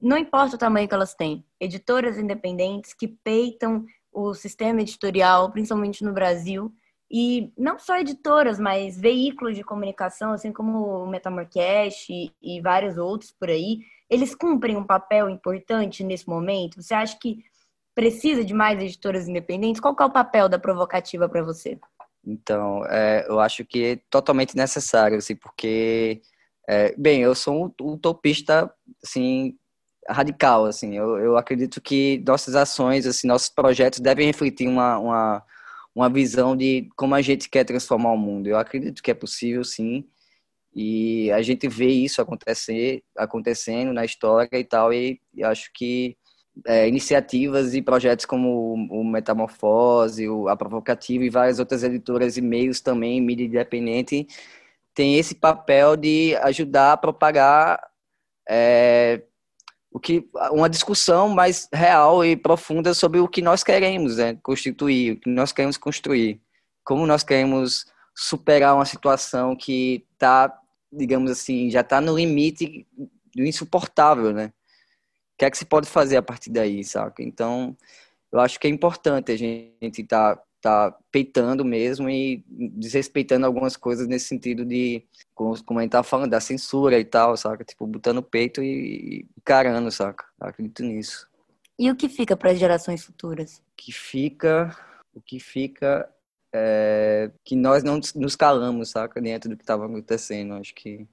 não 0.02 0.18
importa 0.18 0.56
o 0.56 0.60
tamanho 0.60 0.88
que 0.88 0.94
elas 0.94 1.14
têm, 1.14 1.46
editoras 1.60 2.18
independentes 2.18 2.94
que 2.94 3.08
peitam 3.08 3.86
o 4.12 4.34
sistema 4.34 4.82
editorial, 4.82 5.52
principalmente 5.52 6.04
no 6.04 6.12
Brasil, 6.12 6.74
e 7.10 7.52
não 7.58 7.78
só 7.78 7.98
editoras, 7.98 8.58
mas 8.58 8.98
veículos 8.98 9.56
de 9.56 9.64
comunicação, 9.64 10.32
assim 10.32 10.52
como 10.52 11.04
o 11.04 11.08
Metamorcast 11.08 12.12
e, 12.12 12.32
e 12.42 12.62
vários 12.62 12.98
outros 12.98 13.32
por 13.32 13.50
aí, 13.50 13.80
eles 14.10 14.34
cumprem 14.34 14.78
um 14.78 14.84
papel 14.84 15.30
importante 15.30 16.04
nesse 16.04 16.28
momento? 16.28 16.82
Você 16.82 16.94
acha 16.94 17.18
que 17.20 17.44
precisa 17.94 18.46
de 18.46 18.54
mais 18.54 18.82
editoras 18.82 19.28
independentes? 19.28 19.82
Qual 19.82 19.96
é 20.00 20.06
o 20.06 20.10
papel 20.10 20.48
da 20.48 20.58
provocativa 20.58 21.28
para 21.28 21.44
você? 21.44 21.78
Então, 22.26 22.86
é, 22.86 23.26
eu 23.28 23.40
acho 23.40 23.66
que 23.66 23.84
é 23.84 23.96
totalmente 24.10 24.56
necessário, 24.56 25.18
assim, 25.18 25.36
porque, 25.36 26.22
é, 26.68 26.96
bem, 26.98 27.22
eu 27.22 27.36
sou 27.36 27.74
um 27.82 27.92
utopista, 27.94 28.74
assim, 29.04 29.58
radical, 30.08 30.66
assim. 30.66 30.96
Eu, 30.96 31.18
eu 31.18 31.38
acredito 31.38 31.82
que 31.82 32.24
nossas 32.26 32.56
ações, 32.56 33.06
assim, 33.06 33.28
nossos 33.28 33.50
projetos 33.50 34.00
devem 34.00 34.28
refletir 34.28 34.68
uma, 34.68 34.98
uma, 35.00 35.44
uma 35.96 36.10
visão 36.10 36.56
de 36.56 36.90
como 36.96 37.16
a 37.16 37.22
gente 37.22 37.50
quer 37.50 37.64
transformar 37.64 38.12
o 38.12 38.18
mundo. 38.18 38.48
Eu 38.48 38.58
acredito 38.58 39.02
que 39.02 39.12
é 39.12 39.14
possível, 39.14 39.64
sim. 39.64 40.06
E 40.74 41.32
a 41.32 41.42
gente 41.42 41.68
vê 41.68 41.88
isso 41.88 42.22
acontecer, 42.22 43.04
acontecendo 43.18 43.92
na 43.94 44.06
história 44.06 44.58
e 44.58 44.64
tal, 44.64 44.94
e, 44.94 45.20
acho 45.44 45.70
que 45.74 46.18
é, 46.66 46.88
iniciativas 46.88 47.74
e 47.74 47.82
projetos 47.82 48.26
como 48.26 48.74
o 48.74 49.04
Metamorfose, 49.04 50.30
o, 50.30 50.48
a 50.48 50.56
Provocativa 50.56 51.24
e 51.24 51.30
várias 51.30 51.60
outras 51.60 51.84
editoras 51.84 52.38
e 52.38 52.42
meios 52.42 52.80
também, 52.82 53.22
mídia 53.22 53.46
independente, 53.46 54.28
tem 54.94 55.18
esse 55.18 55.36
papel 55.36 55.98
de 55.98 56.36
ajudar 56.38 56.94
a 56.94 56.98
propagar 56.98 57.82
é, 58.50 59.22
o 59.92 60.00
que 60.00 60.28
uma 60.52 60.70
discussão 60.70 61.30
mais 61.30 61.68
real 61.72 62.24
e 62.24 62.36
profunda 62.36 62.94
sobre 62.94 63.20
o 63.20 63.28
que 63.28 63.42
nós 63.42 63.64
queremos 63.64 64.18
né, 64.18 64.38
constituir, 64.42 65.14
o 65.14 65.20
que 65.20 65.30
nós 65.30 65.52
queremos 65.52 65.78
construir, 65.78 66.42
como 66.84 67.06
nós 67.06 67.24
queremos 67.24 67.86
superar 68.16 68.74
uma 68.74 68.86
situação 68.86 69.56
que 69.56 70.06
está, 70.14 70.58
digamos 70.92 71.30
assim, 71.30 71.70
já 71.70 71.82
está 71.82 72.00
no 72.00 72.16
limite 72.16 72.88
do 73.36 73.44
insuportável, 73.44 74.32
né? 74.32 74.48
O 75.34 75.38
que 75.38 75.46
é 75.46 75.52
que 75.52 75.58
se 75.58 75.66
pode 75.66 75.88
fazer 75.88 76.18
a 76.18 76.22
partir 76.22 76.52
daí, 76.52 76.84
saca? 76.84 77.24
Então, 77.24 77.76
eu 78.32 78.40
acho 78.40 78.60
que 78.60 78.68
é 78.68 78.70
importante 78.70 79.32
a 79.32 79.38
gente 79.38 80.02
estar 80.02 80.36
tá 80.36 80.44
tá 80.62 80.96
peitando 81.12 81.66
mesmo 81.66 82.10
e 82.10 82.44
desrespeitando 82.48 83.46
algumas 83.46 83.76
coisas 83.76 84.08
nesse 84.08 84.26
sentido 84.28 84.64
de, 84.64 85.04
como, 85.34 85.62
como 85.64 85.80
a 85.80 85.82
gente 85.82 85.92
tava 85.92 86.04
falando, 86.04 86.30
da 86.30 86.40
censura 86.40 87.00
e 87.00 87.06
tal, 87.06 87.36
saca? 87.36 87.64
Tipo, 87.64 87.88
botando 87.88 88.22
peito 88.22 88.62
e, 88.62 89.26
e 89.36 89.42
carando, 89.44 89.92
saca? 89.92 90.26
Eu 90.40 90.48
acredito 90.48 90.84
nisso. 90.84 91.28
E 91.80 91.90
o 91.90 91.96
que 91.96 92.08
fica 92.08 92.38
para 92.38 92.52
as 92.52 92.60
gerações 92.60 93.04
futuras? 93.04 93.58
O 93.58 93.76
que 93.76 93.92
fica, 93.92 94.78
o 95.16 95.22
que 95.22 95.40
fica 95.40 96.08
é 96.54 97.32
que 97.44 97.56
nós 97.56 97.84
não 97.84 98.00
nos 98.16 98.36
calamos, 98.36 98.92
saca? 98.92 99.20
Dentro 99.20 99.50
do 99.50 99.58
que 99.58 99.64
estava 99.64 99.86
acontecendo. 99.86 100.54
Acho 100.54 100.76
que 100.76 101.08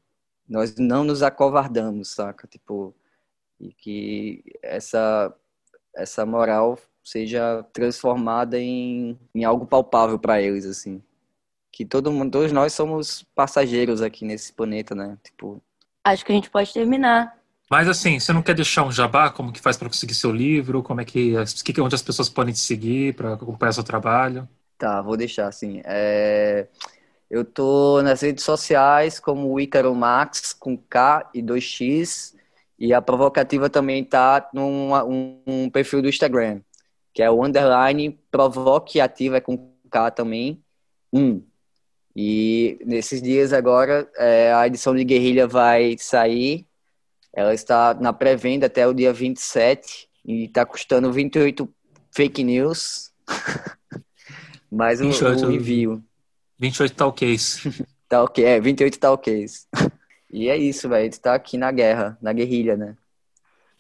nós 0.47 0.77
não 0.77 1.05
nos 1.05 1.23
acovardamos, 1.23 2.11
saca? 2.11 2.47
Tipo, 2.47 2.95
e 3.59 3.73
que 3.73 4.45
essa 4.63 5.35
essa 5.95 6.25
moral 6.25 6.79
seja 7.09 7.65
transformada 7.73 8.59
em, 8.61 9.19
em 9.35 9.45
algo 9.45 9.67
palpável 9.67 10.19
para 10.19 10.43
eles, 10.43 10.67
assim. 10.67 11.03
Que 11.73 11.85
todo 11.85 12.13
mundo, 12.13 12.33
todos 12.33 12.53
nós 12.53 12.73
somos 12.73 13.25
passageiros 13.35 14.03
aqui 14.03 14.25
nesse 14.25 14.53
planeta, 14.53 14.95
né? 14.95 15.17
Tipo. 15.23 15.63
Acho 16.05 16.25
que 16.25 16.33
a 16.33 16.35
gente 16.35 16.51
pode 16.51 16.73
terminar. 16.73 17.35
Mas 17.71 17.89
assim, 17.89 18.19
você 18.19 18.33
não 18.33 18.43
quer 18.43 18.55
deixar 18.55 18.85
um 18.85 18.93
jabá? 18.93 19.31
Como 19.31 19.53
que 19.53 19.61
faz 19.61 19.77
para 19.77 19.89
conseguir 19.89 20.15
seu 20.15 20.31
livro? 20.31 20.83
Como 20.83 21.01
é 21.01 21.05
que, 21.05 21.35
que 21.65 21.81
onde 21.81 21.95
as 21.95 22.03
pessoas 22.03 22.29
podem 22.29 22.53
te 22.53 22.61
seguir 22.61 23.15
para 23.15 23.35
acompanhar 23.35 23.73
seu 23.73 23.85
trabalho? 23.85 24.49
Tá, 24.79 25.03
vou 25.03 25.17
deixar 25.17 25.49
assim. 25.49 25.81
É... 25.85 26.67
Eu 27.31 27.45
tô 27.45 28.01
nas 28.03 28.23
redes 28.23 28.43
sociais 28.43 29.21
como 29.21 29.61
Ícaro 29.61 29.95
Max 29.95 30.55
com 30.55 30.79
K 30.79 31.29
e 31.35 31.43
2x 31.43 32.35
e 32.79 32.95
a 32.95 33.03
provocativa 33.03 33.69
também 33.69 34.03
tá 34.03 34.49
num 34.55 34.95
um, 34.95 35.43
um 35.47 35.71
perfil 35.71 36.01
do 36.01 36.09
Instagram 36.09 36.63
que 37.19 37.23
é 37.25 37.29
o 37.29 37.45
underline 37.45 38.17
provoque 38.31 39.01
ativa 39.01 39.39
é 39.39 39.41
com 39.41 39.73
K 39.91 40.09
também, 40.13 40.63
1. 41.13 41.43
E 42.15 42.79
nesses 42.87 43.21
dias 43.21 43.53
agora 43.53 44.09
é, 44.17 44.53
a 44.53 44.69
edição 44.69 44.95
de 44.95 45.03
Guerrilha 45.03 45.45
vai 45.45 45.97
sair. 45.99 46.65
Ela 47.35 47.53
está 47.53 47.93
na 47.95 48.13
pré-venda 48.13 48.67
até 48.67 48.87
o 48.87 48.95
dia 48.95 49.13
27 49.13 50.09
e 50.25 50.45
está 50.45 50.65
custando 50.65 51.13
28 51.13 51.69
fake 52.13 52.45
news. 52.45 53.11
Mais 54.71 55.01
um, 55.01 55.11
28, 55.11 55.47
um 55.47 55.51
envio. 55.51 56.05
28 56.57 56.95
talkies. 56.95 57.65
tá 58.09 58.23
ok, 58.23 58.45
é, 58.45 58.61
28 58.61 58.97
talkies. 58.97 59.67
E 60.31 60.51
é 60.51 60.59
isso, 60.59 60.91
velho. 60.91 61.01
A 61.01 61.05
gente 61.05 61.21
tá 61.21 61.35
aqui 61.35 61.57
na 61.57 61.73
guerra, 61.73 62.19
na 62.21 62.35
guerrilha, 62.35 62.77
né? 62.77 62.95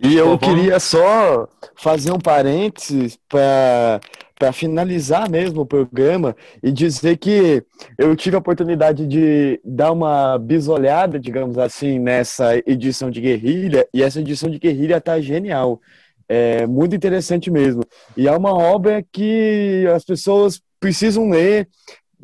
E 0.01 0.15
eu 0.15 0.39
queria 0.39 0.79
só 0.79 1.49
fazer 1.75 2.13
um 2.13 2.21
parênteses 2.21 3.19
para 3.29 4.01
para 4.39 4.53
finalizar 4.53 5.29
mesmo 5.29 5.63
o 5.63 5.67
programa 5.67 6.37
e 6.63 6.71
dizer 6.71 7.17
que 7.17 7.61
eu 7.99 8.15
tive 8.15 8.37
a 8.37 8.39
oportunidade 8.39 9.05
de 9.05 9.61
dar 9.65 9.91
uma 9.91 10.39
bisolhada, 10.39 11.19
digamos 11.19 11.59
assim, 11.59 11.99
nessa 11.99 12.57
edição 12.65 13.11
de 13.11 13.21
Guerrilha, 13.21 13.87
e 13.93 14.01
essa 14.01 14.21
edição 14.21 14.49
de 14.49 14.61
Guerrilha 14.61 15.01
tá 15.01 15.21
genial. 15.21 15.81
É 16.29 16.67
muito 16.67 16.95
interessante 16.95 17.51
mesmo. 17.51 17.83
E 18.17 18.29
é 18.29 18.33
uma 18.33 18.55
obra 18.55 19.05
que 19.11 19.85
as 19.93 20.05
pessoas 20.05 20.61
precisam 20.79 21.29
ler, 21.31 21.67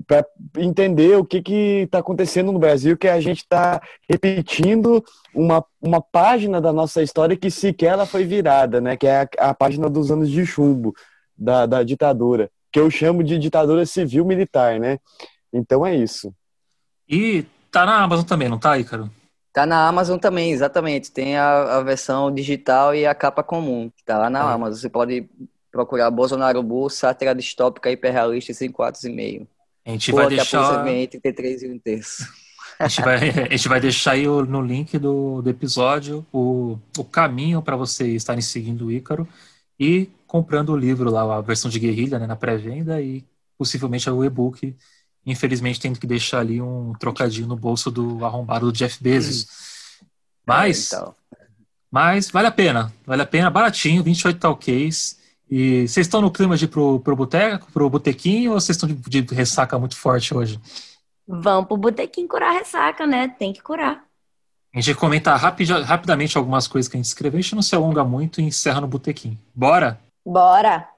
para 0.07 0.27
entender 0.57 1.17
o 1.17 1.25
que 1.25 1.43
está 1.85 1.99
acontecendo 1.99 2.51
no 2.53 2.59
Brasil, 2.59 2.97
que 2.97 3.09
a 3.09 3.21
gente 3.21 3.39
está 3.39 3.81
repetindo 4.09 5.05
uma, 5.35 5.65
uma 5.81 6.01
página 6.01 6.61
da 6.61 6.73
nossa 6.73 7.03
história 7.03 7.37
que 7.37 7.51
sequer 7.51 7.93
ela 7.93 8.07
foi 8.07 8.25
virada, 8.25 8.81
né? 8.81 8.97
Que 8.97 9.07
é 9.07 9.23
a, 9.39 9.51
a 9.51 9.55
página 9.55 9.89
dos 9.89 10.11
anos 10.11 10.31
de 10.31 10.45
chumbo 10.45 10.95
da, 11.37 11.67
da 11.67 11.83
ditadura, 11.83 12.51
que 12.73 12.81
eu 12.81 12.91
chamo 12.91 13.23
de 13.23 13.39
ditadura 13.39 13.87
civil-militar, 13.87 14.79
né? 14.81 14.99
Então 15.53 15.87
é 15.87 15.95
isso. 15.95 16.33
E 17.09 17.45
Tá 17.71 17.85
na 17.85 18.03
Amazon 18.05 18.25
também, 18.25 18.49
não 18.49 18.57
tá, 18.59 18.79
Ícaro? 18.79 19.11
Tá 19.53 19.67
na 19.67 19.89
Amazon 19.89 20.17
também, 20.17 20.53
exatamente. 20.53 21.11
Tem 21.11 21.37
a, 21.37 21.79
a 21.79 21.83
versão 21.83 22.33
digital 22.33 22.95
e 22.95 23.05
a 23.05 23.13
capa 23.17 23.43
comum. 23.43 23.91
Tá 24.05 24.17
lá 24.17 24.31
na 24.31 24.43
Ah. 24.43 24.53
Amazon. 24.53 24.81
Você 24.81 24.89
pode 24.89 25.29
procurar 25.73 26.09
Bolsonaro 26.11 26.63
Bull, 26.63 26.89
sátira 26.89 27.35
distópica 27.35 27.91
hiperrealista 27.91 28.53
em 28.53 28.55
5 28.55 28.81
atos 28.81 29.03
e 29.03 29.11
meio. 29.11 29.49
A 29.87 29.91
gente 29.91 30.11
Pô, 30.11 30.17
vai 30.19 30.29
deixar. 30.29 30.83
vem 30.83 31.03
entre 31.03 31.21
3 31.33 31.63
e 31.63 31.69
um 31.69 31.79
terço. 31.79 32.27
A 32.77 32.89
gente 32.89 33.03
vai, 33.03 33.31
a 33.31 33.57
gente 33.57 33.69
vai 33.69 33.81
deixar 33.81 34.13
aí 34.13 34.27
no 34.27 34.61
link 34.61 34.99
do, 34.99 35.41
do 35.41 35.49
episódio 35.49 36.27
o, 36.33 36.77
o 36.99 37.05
caminho 37.05 37.63
para 37.63 37.77
vocês 37.77 38.15
estarem 38.17 38.43
seguindo 38.43 38.87
o 38.87 38.93
Ícaro 38.93 39.29
e 39.79 40.09
comprando 40.27 40.71
o 40.71 40.77
livro 40.77 41.09
lá, 41.09 41.37
a 41.37 41.41
versão 41.41 41.71
de 41.71 41.79
guerrilha, 41.79 42.19
né, 42.19 42.27
na 42.27 42.35
pré-venda 42.35 43.01
e 43.01 43.25
possivelmente 43.57 44.11
o 44.11 44.25
e-book. 44.25 44.75
Infelizmente, 45.25 45.79
tendo 45.79 46.01
que 46.01 46.07
deixar 46.07 46.41
ali 46.41 46.61
um 46.61 46.93
trocadinho 46.99 47.47
no 47.47 47.55
bolso 47.57 47.93
do 47.93 48.25
arrombado 48.25 48.67
do 48.67 48.77
Jeff 48.77 49.01
Bezos. 49.01 49.47
Mas, 50.45 50.93
É, 50.93 50.97
então. 50.97 51.15
mas 51.91 52.29
vale 52.29 52.49
a 52.49 52.53
pena, 52.53 52.93
vale 53.07 53.23
a 53.23 53.27
pena, 53.27 53.51
baratinho, 53.51 54.03
28 54.03 54.39
talquês. 54.41 55.17
E 55.57 55.87
vocês 55.87 56.09
estão 56.09 56.21
no 56.21 56.33
clima 56.33 56.57
de 56.57 56.65
ir 56.65 56.69
pro, 56.69 56.99
pro 56.99 57.15
boteco, 57.15 57.71
pro 57.71 57.89
botequinho, 57.89 58.55
ou 58.55 58.61
vocês 58.61 58.75
estão 58.77 58.89
de, 58.89 59.23
de 59.23 59.33
ressaca 59.33 59.79
muito 59.79 59.97
forte 59.97 60.35
hoje? 60.35 60.61
Vamos 61.29 61.69
pro 61.69 61.77
botequim 61.77 62.27
curar 62.27 62.51
a 62.51 62.59
ressaca, 62.59 63.07
né? 63.07 63.29
Tem 63.29 63.53
que 63.53 63.63
curar. 63.63 64.03
A 64.75 64.81
gente 64.81 64.97
comenta 64.97 65.37
rapid, 65.37 65.71
rapidamente 65.71 66.37
algumas 66.37 66.67
coisas 66.67 66.91
que 66.91 66.97
a 66.97 66.99
gente 66.99 67.07
escreveu, 67.07 67.39
a 67.39 67.41
gente 67.41 67.55
não 67.55 67.63
se 67.63 67.73
alonga 67.73 68.03
muito 68.03 68.41
e 68.41 68.45
encerra 68.45 68.81
no 68.81 68.89
botequim. 68.89 69.39
Bora? 69.55 70.01
Bora! 70.27 70.89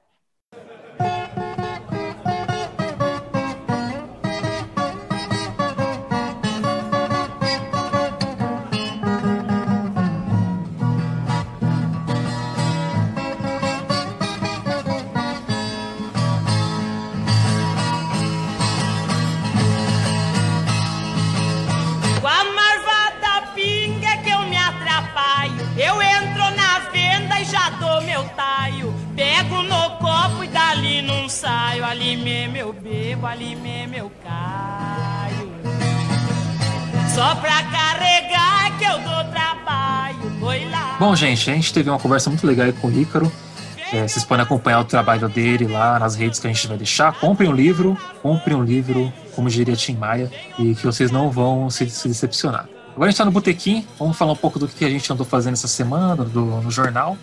Bebo, 33.37 33.43
ali 33.43 33.55
mesmo 33.55 33.95
eu 33.95 34.11
caio. 34.23 35.51
Só 37.13 37.35
pra 37.35 37.63
carregar 37.63 38.77
que 38.77 38.85
eu 38.85 38.99
dou 38.99 39.31
trabalho. 39.31 40.39
Foi 40.39 40.69
lá. 40.69 40.97
Bom, 40.99 41.15
gente, 41.15 41.49
a 41.49 41.53
gente 41.53 41.73
teve 41.73 41.89
uma 41.89 41.99
conversa 41.99 42.29
muito 42.29 42.45
legal 42.45 42.65
aí 42.65 42.73
com 42.73 42.87
o 42.87 42.99
Ícaro. 43.01 43.31
É, 43.93 44.05
vocês 44.05 44.25
podem 44.25 44.43
acompanhar 44.43 44.81
o 44.81 44.85
trabalho 44.85 45.29
dele 45.29 45.65
lá 45.65 45.97
nas 45.97 46.15
redes 46.15 46.39
que 46.39 46.47
a 46.47 46.51
gente 46.51 46.67
vai 46.67 46.77
deixar. 46.77 47.13
Comprem 47.13 47.49
um 47.49 47.53
livro, 47.53 47.97
comprem 48.21 48.55
um 48.55 48.63
livro, 48.63 49.11
como 49.33 49.49
diria 49.49 49.75
Tim 49.77 49.95
Maia, 49.95 50.29
e 50.59 50.75
que 50.75 50.85
vocês 50.85 51.09
não 51.09 51.31
vão 51.31 51.69
se, 51.69 51.89
se 51.89 52.07
decepcionar. 52.07 52.67
Agora 52.93 53.07
a 53.07 53.11
gente 53.11 53.17
tá 53.17 53.25
no 53.25 53.31
Botequim, 53.31 53.87
vamos 53.97 54.17
falar 54.17 54.33
um 54.33 54.35
pouco 54.35 54.59
do 54.59 54.67
que 54.67 54.83
a 54.83 54.89
gente 54.89 55.11
andou 55.13 55.25
fazendo 55.25 55.53
essa 55.53 55.67
semana, 55.67 56.25
do, 56.25 56.41
no 56.41 56.69
jornal. 56.69 57.17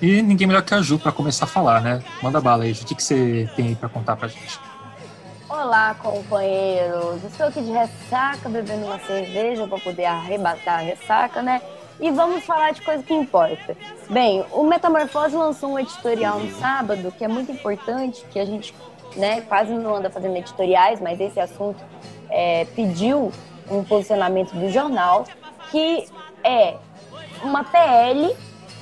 E 0.00 0.22
ninguém 0.22 0.46
melhor 0.46 0.62
que 0.62 0.74
a 0.74 0.80
Ju 0.80 0.98
para 0.98 1.12
começar 1.12 1.44
a 1.44 1.48
falar, 1.48 1.80
né? 1.80 2.02
Manda 2.22 2.40
bala 2.40 2.64
aí, 2.64 2.72
Ju. 2.72 2.82
O 2.82 2.86
que, 2.86 2.94
que 2.94 3.02
você 3.02 3.48
tem 3.54 3.68
aí 3.68 3.74
pra 3.74 3.88
contar 3.88 4.16
pra 4.16 4.28
gente? 4.28 4.58
Olá, 5.48 5.94
companheiros! 6.02 7.22
Estou 7.22 7.46
aqui 7.46 7.60
de 7.60 7.70
ressaca, 7.70 8.48
bebendo 8.48 8.84
uma 8.86 8.98
cerveja 8.98 9.64
para 9.68 9.78
poder 9.78 10.04
arrebatar 10.04 10.80
a 10.80 10.82
ressaca, 10.82 11.40
né? 11.40 11.62
E 12.00 12.10
vamos 12.10 12.44
falar 12.44 12.72
de 12.72 12.82
coisa 12.82 13.00
que 13.04 13.14
importa. 13.14 13.76
Bem, 14.10 14.44
o 14.50 14.64
Metamorfose 14.64 15.36
lançou 15.36 15.74
um 15.74 15.78
editorial 15.78 16.40
no 16.40 16.50
sábado 16.56 17.12
que 17.16 17.24
é 17.24 17.28
muito 17.28 17.52
importante, 17.52 18.24
que 18.32 18.40
a 18.40 18.44
gente 18.44 18.74
né, 19.14 19.40
quase 19.42 19.72
não 19.72 19.94
anda 19.94 20.10
fazendo 20.10 20.36
editoriais, 20.36 21.00
mas 21.00 21.20
esse 21.20 21.38
assunto 21.38 21.80
é, 22.28 22.64
pediu 22.74 23.30
um 23.70 23.84
posicionamento 23.84 24.52
do 24.52 24.68
jornal, 24.68 25.26
que 25.70 26.08
é 26.42 26.76
uma 27.44 27.62
PL 27.62 28.34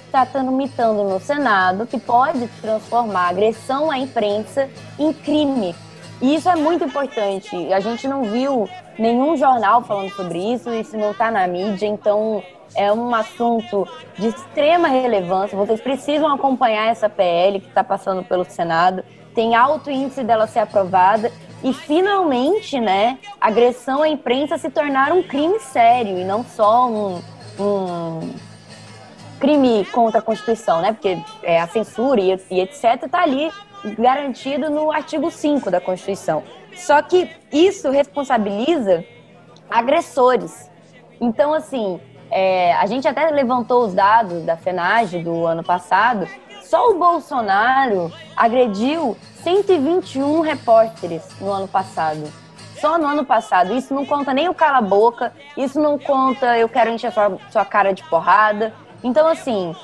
está 0.06 0.24
tramitando 0.24 1.04
no 1.04 1.20
Senado 1.20 1.86
que 1.86 1.98
pode 1.98 2.46
transformar 2.62 3.26
a 3.26 3.28
agressão 3.28 3.90
à 3.90 3.98
imprensa 3.98 4.70
em 4.98 5.12
crime. 5.12 5.74
E 6.20 6.34
isso 6.34 6.48
é 6.48 6.56
muito 6.56 6.84
importante. 6.84 7.72
A 7.72 7.80
gente 7.80 8.06
não 8.06 8.24
viu 8.24 8.68
nenhum 8.98 9.36
jornal 9.36 9.82
falando 9.82 10.10
sobre 10.10 10.38
isso, 10.38 10.70
isso 10.72 10.96
não 10.96 11.10
está 11.10 11.30
na 11.30 11.46
mídia, 11.46 11.86
então 11.86 12.42
é 12.76 12.92
um 12.92 13.14
assunto 13.14 13.86
de 14.18 14.28
extrema 14.28 14.88
relevância. 14.88 15.56
Vocês 15.56 15.80
precisam 15.80 16.32
acompanhar 16.32 16.88
essa 16.88 17.08
PL 17.08 17.60
que 17.60 17.68
está 17.68 17.84
passando 17.84 18.22
pelo 18.24 18.44
Senado. 18.44 19.04
Tem 19.34 19.54
alto 19.54 19.90
índice 19.90 20.22
dela 20.22 20.46
ser 20.46 20.60
aprovada 20.60 21.30
e 21.62 21.72
finalmente, 21.72 22.78
né, 22.78 23.18
agressão 23.40 24.02
à 24.02 24.08
imprensa 24.08 24.58
se 24.58 24.70
tornar 24.70 25.12
um 25.12 25.22
crime 25.22 25.58
sério 25.58 26.18
e 26.18 26.24
não 26.24 26.44
só 26.44 26.88
um, 26.88 27.22
um 27.58 28.34
crime 29.40 29.84
contra 29.86 30.20
a 30.20 30.22
Constituição, 30.22 30.80
né? 30.80 30.92
Porque 30.92 31.18
é, 31.42 31.60
a 31.60 31.66
censura 31.66 32.20
e, 32.20 32.38
e 32.50 32.60
etc. 32.60 33.04
está 33.04 33.22
ali 33.22 33.50
garantido 33.98 34.70
no 34.70 34.90
artigo 34.90 35.30
5 35.30 35.70
da 35.70 35.80
Constituição. 35.80 36.42
Só 36.74 37.00
que 37.02 37.30
isso 37.52 37.90
responsabiliza 37.90 39.04
agressores. 39.70 40.70
Então, 41.20 41.54
assim, 41.54 42.00
é, 42.30 42.74
a 42.74 42.86
gente 42.86 43.06
até 43.06 43.30
levantou 43.30 43.84
os 43.84 43.94
dados 43.94 44.42
da 44.44 44.56
FENAGE 44.56 45.18
do 45.18 45.46
ano 45.46 45.62
passado. 45.62 46.26
Só 46.62 46.90
o 46.90 46.98
Bolsonaro 46.98 48.12
agrediu 48.36 49.16
121 49.42 50.40
repórteres 50.40 51.22
no 51.40 51.52
ano 51.52 51.68
passado. 51.68 52.32
Só 52.80 52.98
no 52.98 53.06
ano 53.06 53.24
passado. 53.24 53.74
Isso 53.74 53.94
não 53.94 54.04
conta 54.04 54.32
nem 54.32 54.48
o 54.48 54.54
cala-boca, 54.54 55.32
isso 55.56 55.80
não 55.80 55.98
conta 55.98 56.58
eu 56.58 56.68
quero 56.68 56.90
encher 56.90 57.12
sua, 57.12 57.38
sua 57.50 57.64
cara 57.64 57.92
de 57.92 58.02
porrada. 58.04 58.74
Então, 59.02 59.26
assim, 59.26 59.74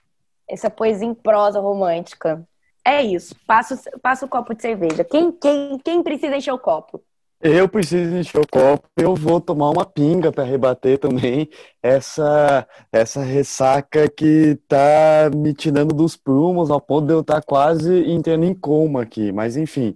essa 0.48 0.70
poesia 0.70 1.06
em 1.06 1.14
prosa 1.14 1.60
romântica. 1.60 2.46
É 2.84 3.02
isso. 3.02 3.34
Passa, 3.46 3.78
passa 4.02 4.24
o 4.24 4.28
copo 4.28 4.54
de 4.54 4.62
cerveja. 4.62 5.04
Quem, 5.04 5.30
quem, 5.30 5.78
quem 5.78 6.02
precisa 6.02 6.36
encher 6.36 6.52
o 6.52 6.58
copo? 6.58 7.02
Eu 7.40 7.68
preciso 7.68 8.16
encher 8.16 8.40
o 8.40 8.46
copo, 8.48 8.88
eu 8.96 9.14
vou 9.14 9.40
tomar 9.40 9.70
uma 9.70 9.84
pinga 9.86 10.32
para 10.32 10.42
rebater 10.42 10.98
também 10.98 11.48
essa 11.80 12.66
essa 12.90 13.22
ressaca 13.22 14.10
que 14.10 14.56
tá 14.66 15.30
me 15.32 15.54
tirando 15.54 15.94
dos 15.94 16.16
prumos 16.16 16.68
ao 16.68 16.80
ponto 16.80 17.06
de 17.06 17.12
eu 17.12 17.20
estar 17.20 17.36
tá 17.36 17.42
quase 17.42 18.10
entrando 18.10 18.44
em 18.44 18.52
coma 18.52 19.02
aqui. 19.02 19.30
Mas 19.30 19.56
enfim, 19.56 19.94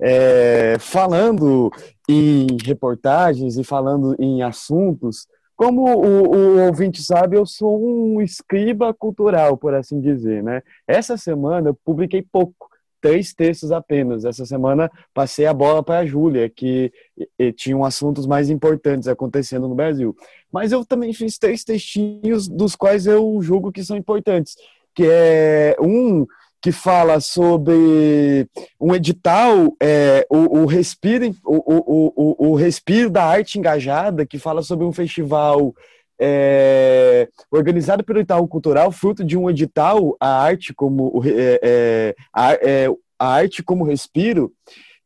é, 0.00 0.76
falando 0.80 1.70
em 2.08 2.46
reportagens 2.64 3.58
e 3.58 3.64
falando 3.64 4.16
em 4.18 4.42
assuntos, 4.42 5.26
como 5.60 5.94
o, 5.94 6.34
o, 6.34 6.66
ouvinte 6.68 7.02
sabe, 7.02 7.36
eu 7.36 7.44
sou 7.44 7.78
um 7.78 8.22
escriba 8.22 8.94
cultural, 8.94 9.58
por 9.58 9.74
assim 9.74 10.00
dizer, 10.00 10.42
né? 10.42 10.62
Essa 10.88 11.18
semana 11.18 11.68
eu 11.68 11.74
publiquei 11.84 12.22
pouco, 12.22 12.70
três 12.98 13.34
textos 13.34 13.70
apenas. 13.70 14.24
Essa 14.24 14.46
semana 14.46 14.90
passei 15.12 15.44
a 15.44 15.52
bola 15.52 15.82
para 15.82 15.98
a 15.98 16.06
Júlia, 16.06 16.48
que 16.48 16.90
e, 17.38 17.52
tinham 17.52 17.84
assuntos 17.84 18.26
mais 18.26 18.48
importantes 18.48 19.06
acontecendo 19.06 19.68
no 19.68 19.74
Brasil. 19.74 20.16
Mas 20.50 20.72
eu 20.72 20.82
também 20.82 21.12
fiz 21.12 21.36
três 21.36 21.62
textinhos 21.62 22.48
dos 22.48 22.74
quais 22.74 23.06
eu 23.06 23.38
julgo 23.42 23.70
que 23.70 23.84
são 23.84 23.98
importantes, 23.98 24.56
que 24.94 25.04
é 25.04 25.76
um 25.78 26.26
que 26.62 26.72
fala 26.72 27.20
sobre 27.20 28.46
um 28.78 28.94
edital, 28.94 29.74
é, 29.82 30.26
o, 30.28 30.60
o, 30.60 30.66
respiro, 30.66 31.34
o, 31.44 32.36
o, 32.36 32.50
o, 32.50 32.54
Respiro 32.54 33.08
da 33.08 33.24
Arte 33.24 33.58
Engajada, 33.58 34.26
que 34.26 34.38
fala 34.38 34.62
sobre 34.62 34.84
um 34.84 34.92
festival 34.92 35.74
é, 36.20 37.28
organizado 37.50 38.04
pelo 38.04 38.20
Itaú 38.20 38.46
Cultural, 38.46 38.92
fruto 38.92 39.24
de 39.24 39.38
um 39.38 39.48
edital, 39.48 40.14
a 40.20 40.42
arte 40.42 40.74
como, 40.74 41.22
é, 41.24 41.60
é 41.62 42.14
a, 42.32 42.52
é, 42.52 42.88
a 43.18 43.26
arte 43.26 43.62
como 43.62 43.84
respiro, 43.84 44.52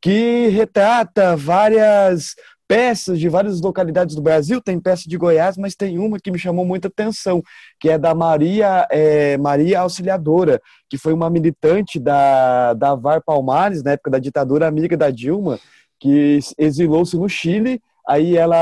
que 0.02 0.48
retrata 0.48 1.36
várias 1.36 2.34
peças 2.66 3.18
de 3.18 3.28
várias 3.28 3.60
localidades 3.60 4.14
do 4.14 4.22
Brasil, 4.22 4.60
tem 4.60 4.80
peça 4.80 5.08
de 5.08 5.16
Goiás, 5.16 5.56
mas 5.56 5.74
tem 5.74 5.98
uma 5.98 6.18
que 6.18 6.30
me 6.30 6.38
chamou 6.38 6.64
muita 6.64 6.88
atenção, 6.88 7.42
que 7.78 7.88
é 7.88 7.98
da 7.98 8.14
Maria, 8.14 8.86
é, 8.90 9.36
Maria 9.36 9.80
Auxiliadora, 9.80 10.60
que 10.88 10.96
foi 10.96 11.12
uma 11.12 11.28
militante 11.28 11.98
da, 11.98 12.72
da 12.74 12.94
VAR 12.94 13.22
Palmares, 13.22 13.82
na 13.82 13.92
época 13.92 14.10
da 14.10 14.18
ditadura, 14.18 14.66
amiga 14.66 14.96
da 14.96 15.10
Dilma, 15.10 15.58
que 16.00 16.38
exilou-se 16.58 17.16
no 17.16 17.28
Chile, 17.28 17.80
aí 18.06 18.36
ela, 18.36 18.56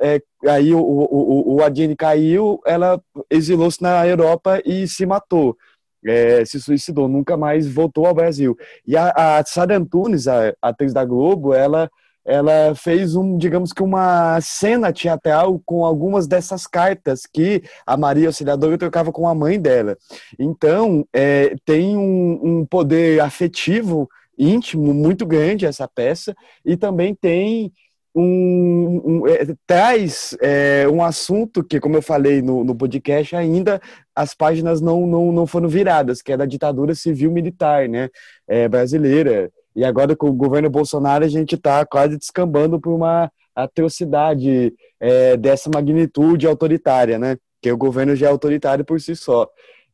é, 0.00 0.20
aí 0.48 0.72
o, 0.72 0.80
o, 0.80 1.56
o, 1.56 1.62
o 1.62 1.96
caiu, 1.96 2.60
ela 2.66 3.00
exilou-se 3.30 3.82
na 3.82 4.06
Europa 4.06 4.60
e 4.64 4.86
se 4.86 5.04
matou. 5.06 5.56
É, 6.04 6.44
se 6.44 6.60
suicidou, 6.60 7.08
nunca 7.08 7.36
mais 7.36 7.66
voltou 7.66 8.06
ao 8.06 8.14
Brasil. 8.14 8.56
E 8.86 8.96
a, 8.96 9.38
a 9.38 9.44
Sara 9.44 9.76
Antunes, 9.76 10.28
a, 10.28 10.54
a 10.62 10.68
atriz 10.68 10.92
da 10.92 11.04
Globo, 11.04 11.52
ela 11.52 11.90
ela 12.26 12.74
fez 12.74 13.14
um, 13.14 13.38
digamos 13.38 13.72
que 13.72 13.82
uma 13.82 14.40
cena 14.40 14.92
teatral 14.92 15.62
com 15.64 15.84
algumas 15.84 16.26
dessas 16.26 16.66
cartas 16.66 17.22
que 17.24 17.62
a 17.86 17.96
Maria 17.96 18.26
Auxiliadora 18.26 18.76
trocava 18.76 19.12
com 19.12 19.28
a 19.28 19.34
mãe 19.34 19.60
dela. 19.60 19.96
Então, 20.36 21.06
é, 21.12 21.54
tem 21.64 21.96
um, 21.96 22.40
um, 22.42 22.66
poder 22.66 23.20
afetivo 23.20 24.08
íntimo 24.36 24.92
muito 24.92 25.24
grande 25.24 25.64
essa 25.64 25.86
peça 25.86 26.34
e 26.64 26.76
também 26.76 27.14
tem 27.14 27.72
um, 28.14 29.02
um 29.04 29.28
é, 29.28 29.46
traz 29.66 30.36
é, 30.40 30.88
um 30.88 31.04
assunto 31.04 31.62
que, 31.62 31.78
como 31.78 31.96
eu 31.96 32.02
falei 32.02 32.42
no, 32.42 32.64
no 32.64 32.74
podcast, 32.74 33.36
ainda 33.36 33.80
as 34.14 34.34
páginas 34.34 34.80
não, 34.80 35.06
não, 35.06 35.30
não 35.30 35.46
foram 35.46 35.68
viradas, 35.68 36.22
que 36.22 36.32
é 36.32 36.36
da 36.36 36.46
ditadura 36.46 36.94
civil-militar 36.94 37.88
né, 37.88 38.08
é, 38.48 38.68
brasileira. 38.68 39.50
E 39.76 39.84
agora 39.84 40.16
com 40.16 40.30
o 40.30 40.32
governo 40.32 40.70
Bolsonaro 40.70 41.22
a 41.22 41.28
gente 41.28 41.54
está 41.54 41.84
quase 41.84 42.16
descambando 42.16 42.80
por 42.80 42.94
uma 42.94 43.30
atrocidade 43.54 44.74
é, 44.98 45.36
dessa 45.36 45.70
magnitude 45.72 46.46
autoritária, 46.46 47.18
né? 47.18 47.36
Que 47.60 47.70
o 47.70 47.76
governo 47.76 48.16
já 48.16 48.26
é 48.26 48.30
autoritário 48.30 48.86
por 48.86 48.98
si 48.98 49.14
só. 49.14 49.46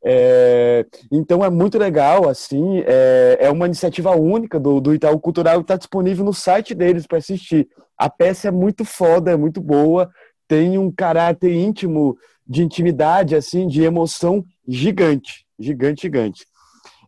É, 0.04 0.86
então 1.10 1.44
é 1.44 1.50
muito 1.50 1.78
legal, 1.78 2.28
assim, 2.28 2.82
é, 2.86 3.38
é 3.40 3.50
uma 3.50 3.66
iniciativa 3.66 4.10
única 4.16 4.58
do, 4.58 4.80
do 4.80 4.94
Itaú 4.94 5.18
Cultural 5.20 5.58
que 5.58 5.64
está 5.64 5.76
disponível 5.76 6.24
no 6.24 6.34
site 6.34 6.74
deles 6.74 7.06
para 7.06 7.18
assistir. 7.18 7.68
A 7.96 8.08
peça 8.08 8.48
é 8.48 8.50
muito 8.50 8.84
foda, 8.84 9.30
é 9.30 9.36
muito 9.36 9.60
boa, 9.60 10.10
tem 10.48 10.76
um 10.76 10.90
caráter 10.90 11.52
íntimo 11.52 12.16
de 12.46 12.62
intimidade, 12.62 13.36
assim, 13.36 13.66
de 13.66 13.82
emoção 13.82 14.44
gigante, 14.66 15.44
gigante, 15.58 16.02
gigante. 16.02 16.46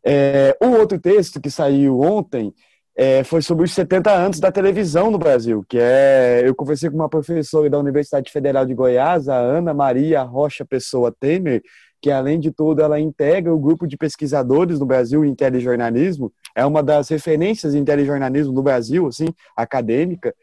É, 0.04 0.56
o 0.62 0.68
outro 0.70 0.98
texto 0.98 1.40
que 1.40 1.50
saiu 1.50 2.00
ontem 2.00 2.52
é, 2.96 3.24
foi 3.24 3.42
sobre 3.42 3.64
os 3.64 3.72
70 3.72 4.10
anos 4.10 4.38
da 4.38 4.52
televisão 4.52 5.10
no 5.10 5.18
Brasil, 5.18 5.64
que 5.68 5.78
é, 5.78 6.42
eu 6.44 6.54
conversei 6.54 6.88
com 6.90 6.96
uma 6.96 7.08
professora 7.08 7.68
da 7.68 7.78
Universidade 7.78 8.30
Federal 8.30 8.64
de 8.64 8.74
Goiás, 8.74 9.28
a 9.28 9.36
Ana 9.36 9.74
Maria 9.74 10.22
Rocha 10.22 10.64
Pessoa 10.64 11.12
Temer, 11.18 11.62
que 12.00 12.10
além 12.10 12.38
de 12.38 12.50
tudo 12.50 12.82
ela 12.82 13.00
integra 13.00 13.52
o 13.52 13.58
grupo 13.58 13.86
de 13.86 13.96
pesquisadores 13.96 14.78
no 14.78 14.86
Brasil 14.86 15.24
em 15.24 15.34
telejornalismo, 15.34 16.30
é 16.54 16.64
uma 16.64 16.82
das 16.82 17.08
referências 17.08 17.74
em 17.74 17.84
telejornalismo 17.84 18.52
no 18.52 18.62
Brasil, 18.62 19.06
assim, 19.06 19.28
acadêmica, 19.56 20.34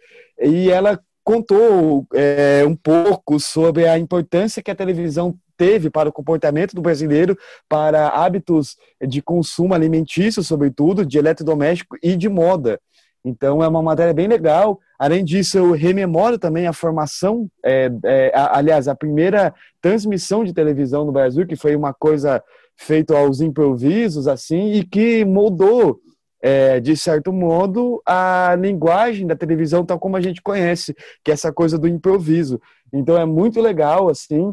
e 0.41 0.72
ela 0.72 0.99
contou 1.24 2.05
é, 2.16 2.64
um 2.66 2.76
pouco 2.76 3.39
sobre 3.39 3.88
a 3.88 3.97
importância 3.97 4.62
que 4.62 4.72
a 4.72 4.76
televisão 4.76 5.38
teve 5.62 5.91
para 5.91 6.09
o 6.09 6.12
comportamento 6.12 6.74
do 6.74 6.82
brasileiro, 6.82 7.38
para 7.70 8.07
hábitos 8.07 8.78
de 8.99 9.22
consumo 9.22 9.76
alimentício, 9.76 10.41
sobretudo, 10.41 11.05
de 11.05 11.20
eletrodoméstico 11.20 11.95
e 12.01 12.16
de 12.16 12.28
moda. 12.28 12.82
Então 13.24 13.64
é 13.64 13.68
uma 13.68 13.84
matéria 13.84 14.12
bem 14.12 14.28
legal. 14.28 14.80
Além 14.97 15.24
disso, 15.24 15.59
eu 15.59 15.72
rememoro 15.74 16.39
também 16.39 16.66
a 16.66 16.74
formação, 16.74 17.47
é, 17.64 17.91
é, 18.03 18.32
a, 18.34 18.57
aliás, 18.57 18.88
a 18.88 18.95
primeira 18.95 19.53
transmissão 19.80 20.43
de 20.43 20.51
televisão 20.51 21.05
no 21.05 21.12
Brasil, 21.12 21.45
que 21.45 21.55
foi 21.55 21.76
uma 21.76 21.93
coisa 21.93 22.43
feita 22.76 23.16
aos 23.16 23.39
improvisos, 23.39 24.28
assim, 24.28 24.72
e 24.72 24.84
que 24.84 25.24
moldou, 25.24 25.99
é, 26.41 26.80
de 26.80 26.97
certo 26.97 27.32
modo, 27.32 28.01
a 28.03 28.57
linguagem 28.59 29.28
da 29.28 29.36
televisão 29.36 29.86
tal 29.86 29.99
como 29.99 30.18
a 30.18 30.22
gente 30.22 30.41
conhece, 30.41 30.95
que 31.24 31.30
é 31.30 31.36
essa 31.36 31.53
coisa 31.53 31.78
do 31.78 31.88
improviso. 31.88 32.59
Então 32.91 33.16
é 33.16 33.26
muito 33.26 33.62
legal, 33.62 34.09
assim, 34.09 34.51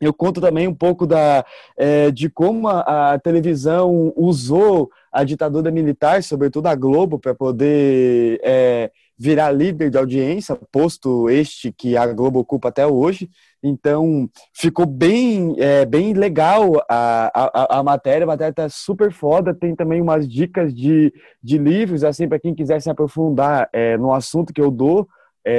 eu 0.00 0.14
conto 0.14 0.40
também 0.40 0.66
um 0.66 0.74
pouco 0.74 1.06
da, 1.06 1.44
é, 1.76 2.10
de 2.10 2.30
como 2.30 2.66
a, 2.68 3.12
a, 3.12 3.18
televisão 3.18 4.12
usou 4.16 4.90
a 5.12 5.22
ditadura 5.24 5.70
militar, 5.70 6.22
sobretudo 6.22 6.68
a 6.68 6.74
Globo, 6.74 7.18
para 7.18 7.34
poder 7.34 8.40
é, 8.42 8.90
virar 9.18 9.52
líder 9.52 9.90
de 9.90 9.98
audiência, 9.98 10.58
posto 10.72 11.28
este 11.28 11.70
que 11.70 11.98
a 11.98 12.06
Globo 12.06 12.38
ocupa 12.38 12.68
até 12.68 12.86
hoje. 12.86 13.28
Então, 13.62 14.26
ficou 14.54 14.86
bem, 14.86 15.54
é, 15.58 15.84
bem 15.84 16.14
legal 16.14 16.82
a, 16.88 17.30
a, 17.34 17.78
a 17.80 17.82
matéria, 17.82 18.24
a 18.24 18.28
matéria 18.28 18.52
está 18.52 18.68
super 18.70 19.12
foda, 19.12 19.52
tem 19.52 19.76
também 19.76 20.00
umas 20.00 20.26
dicas 20.26 20.74
de, 20.74 21.12
de 21.42 21.58
livros, 21.58 22.04
assim, 22.04 22.26
para 22.26 22.40
quem 22.40 22.54
quiser 22.54 22.80
se 22.80 22.88
aprofundar 22.88 23.68
no 23.98 24.14
assunto 24.14 24.54
que 24.54 24.62
eu 24.62 24.70
dou 24.70 25.06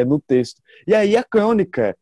no 0.08 0.20
texto. 0.20 0.62
E 0.88 0.96
aí 0.96 1.16
a 1.16 1.24
crônica 1.24 1.96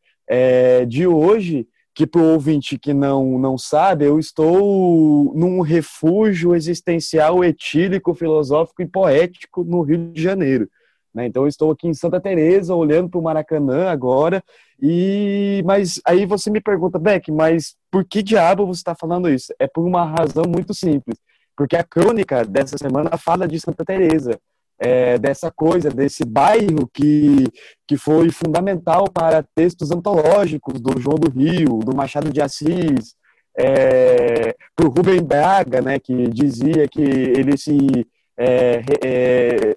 de 0.87 1.05
hoje 1.05 1.67
que 1.99 2.07
para 2.07 2.21
o 2.21 2.31
ouvinte 2.31 2.79
que 2.79 2.93
não, 2.93 3.37
não 3.37 3.57
sabe, 3.57 4.05
eu 4.05 4.17
estou 4.17 5.33
num 5.35 5.59
refúgio 5.59 6.55
existencial, 6.55 7.43
etílico, 7.43 8.15
filosófico 8.15 8.81
e 8.81 8.87
poético 8.87 9.65
no 9.65 9.81
Rio 9.81 10.09
de 10.13 10.23
Janeiro. 10.23 10.69
Né? 11.13 11.25
Então 11.25 11.43
eu 11.43 11.49
estou 11.49 11.69
aqui 11.71 11.89
em 11.89 11.93
Santa 11.93 12.17
Teresa, 12.21 12.73
olhando 12.73 13.09
para 13.09 13.19
o 13.19 13.21
Maracanã 13.21 13.89
agora, 13.89 14.41
e 14.81 15.61
mas 15.65 15.99
aí 16.05 16.25
você 16.25 16.49
me 16.49 16.61
pergunta, 16.61 16.97
Beck, 16.97 17.33
mas 17.33 17.75
por 17.91 18.05
que 18.05 18.23
diabo 18.23 18.65
você 18.65 18.79
está 18.79 18.95
falando 18.95 19.29
isso? 19.29 19.53
É 19.59 19.67
por 19.67 19.85
uma 19.85 20.05
razão 20.05 20.45
muito 20.47 20.73
simples, 20.73 21.19
porque 21.53 21.75
a 21.75 21.83
crônica 21.83 22.45
dessa 22.45 22.77
semana 22.77 23.17
fala 23.17 23.45
de 23.45 23.59
Santa 23.59 23.83
Teresa 23.83 24.39
é, 24.79 25.17
dessa 25.17 25.51
coisa, 25.51 25.89
desse 25.89 26.23
bairro 26.23 26.89
que, 26.93 27.45
que 27.87 27.97
foi 27.97 28.29
fundamental 28.29 29.05
para 29.11 29.43
textos 29.53 29.91
antológicos 29.91 30.79
do 30.79 30.99
João 30.99 31.15
do 31.15 31.29
Rio, 31.29 31.79
do 31.79 31.95
Machado 31.95 32.31
de 32.31 32.41
Assis, 32.41 33.15
é, 33.57 34.55
para 34.75 34.85
o 34.87 34.89
Rubem 34.89 35.21
Braga, 35.21 35.81
né, 35.81 35.99
que 35.99 36.29
dizia 36.29 36.87
que 36.87 37.01
ele 37.01 37.57
se 37.57 38.07
é, 38.41 38.81
é, 39.03 39.75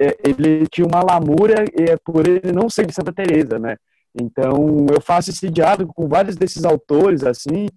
é, 0.00 0.16
ele 0.24 0.66
tinha 0.66 0.84
uma 0.84 1.04
lamúria 1.04 1.64
é, 1.78 1.96
por 2.04 2.26
ele 2.26 2.50
não 2.52 2.68
ser 2.68 2.84
de 2.84 2.92
Santa 2.92 3.12
Teresa, 3.12 3.60
né? 3.60 3.76
Então 4.20 4.86
eu 4.92 5.00
faço 5.00 5.30
esse 5.30 5.48
diálogo 5.48 5.92
com 5.94 6.08
vários 6.08 6.34
desses 6.34 6.64
autores 6.64 7.22
assim 7.22 7.68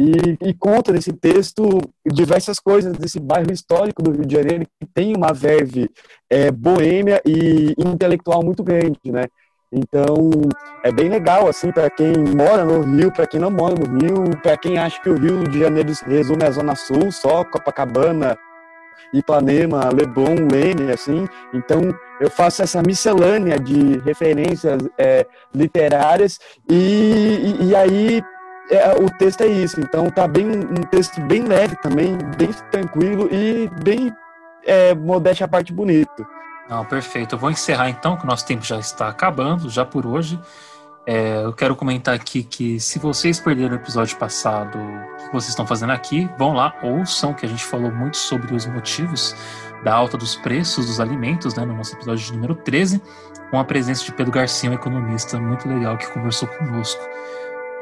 e, 0.00 0.48
e, 0.48 0.54
conta 0.54 0.92
nesse 0.92 1.12
texto 1.12 1.80
diversas 2.04 2.58
coisas 2.58 2.96
desse 2.96 3.20
bairro 3.20 3.52
histórico 3.52 4.02
do 4.02 4.10
Rio 4.10 4.26
de 4.26 4.34
Janeiro 4.34 4.66
que 4.80 4.86
tem 4.92 5.16
uma 5.16 5.32
verve 5.32 5.88
é, 6.28 6.50
boêmia 6.50 7.22
e 7.24 7.74
intelectual 7.78 8.42
muito 8.42 8.64
grande, 8.64 8.98
né? 9.06 9.26
Então 9.72 10.30
é 10.84 10.90
bem 10.90 11.08
legal 11.08 11.48
assim 11.48 11.70
para 11.70 11.88
quem 11.90 12.12
mora 12.16 12.64
no 12.64 12.80
Rio, 12.80 13.12
para 13.12 13.26
quem 13.26 13.38
não 13.38 13.52
mora 13.52 13.74
no 13.74 13.98
Rio, 13.98 14.36
para 14.42 14.56
quem 14.56 14.78
acha 14.78 15.00
que 15.00 15.08
o 15.08 15.16
Rio 15.16 15.44
de 15.44 15.60
Janeiro 15.60 15.92
resume 16.06 16.44
à 16.44 16.50
Zona 16.50 16.74
Sul, 16.74 17.12
só 17.12 17.44
Copacabana, 17.44 18.36
Ipanema, 19.12 19.90
Leblon, 19.92 20.48
Lene, 20.50 20.92
assim. 20.92 21.26
Então 21.52 21.80
eu 22.20 22.28
faço 22.30 22.62
essa 22.62 22.82
miscelânea 22.82 23.58
de 23.60 23.98
referências 24.00 24.80
é, 24.98 25.24
literárias 25.54 26.40
e, 26.68 27.58
e, 27.60 27.66
e 27.66 27.76
aí 27.76 28.22
é, 28.70 28.94
o 28.94 29.10
texto 29.10 29.42
é 29.42 29.46
isso. 29.46 29.80
Então 29.80 30.10
tá 30.10 30.26
bem 30.26 30.46
um 30.46 30.82
texto 30.90 31.20
bem 31.22 31.44
leve 31.44 31.76
também, 31.76 32.16
bem 32.36 32.50
tranquilo 32.70 33.28
e 33.32 33.68
bem 33.82 34.12
é, 34.64 34.94
modéstia 34.94 35.44
a 35.44 35.48
parte 35.48 35.72
bonito. 35.72 36.26
Não, 36.68 36.84
perfeito. 36.84 37.34
Eu 37.34 37.38
vou 37.38 37.50
encerrar 37.50 37.90
então, 37.90 38.16
que 38.16 38.24
o 38.24 38.26
nosso 38.26 38.46
tempo 38.46 38.64
já 38.64 38.78
está 38.78 39.08
acabando, 39.08 39.68
já 39.68 39.84
por 39.84 40.06
hoje. 40.06 40.40
É, 41.06 41.42
eu 41.44 41.52
quero 41.52 41.76
comentar 41.76 42.14
aqui 42.14 42.42
que 42.42 42.80
se 42.80 42.98
vocês 42.98 43.38
perderam 43.38 43.72
o 43.72 43.78
episódio 43.78 44.16
passado, 44.16 44.78
o 44.78 45.16
que 45.16 45.32
vocês 45.32 45.50
estão 45.50 45.66
fazendo 45.66 45.92
aqui, 45.92 46.30
vão 46.38 46.54
lá, 46.54 46.74
ouçam, 46.82 47.34
que 47.34 47.44
a 47.44 47.48
gente 47.48 47.62
falou 47.62 47.92
muito 47.92 48.16
sobre 48.16 48.54
os 48.54 48.64
motivos 48.64 49.36
da 49.84 49.92
alta 49.92 50.16
dos 50.16 50.34
preços 50.36 50.86
dos 50.86 51.00
alimentos, 51.00 51.54
né, 51.54 51.66
no 51.66 51.76
nosso 51.76 51.94
episódio 51.94 52.24
de 52.24 52.32
número 52.32 52.54
13, 52.54 53.02
com 53.50 53.58
a 53.58 53.64
presença 53.64 54.02
de 54.02 54.12
Pedro 54.12 54.32
Garcia, 54.32 54.70
um 54.70 54.74
economista 54.74 55.38
muito 55.38 55.68
legal 55.68 55.98
que 55.98 56.10
conversou 56.10 56.48
conosco. 56.48 57.02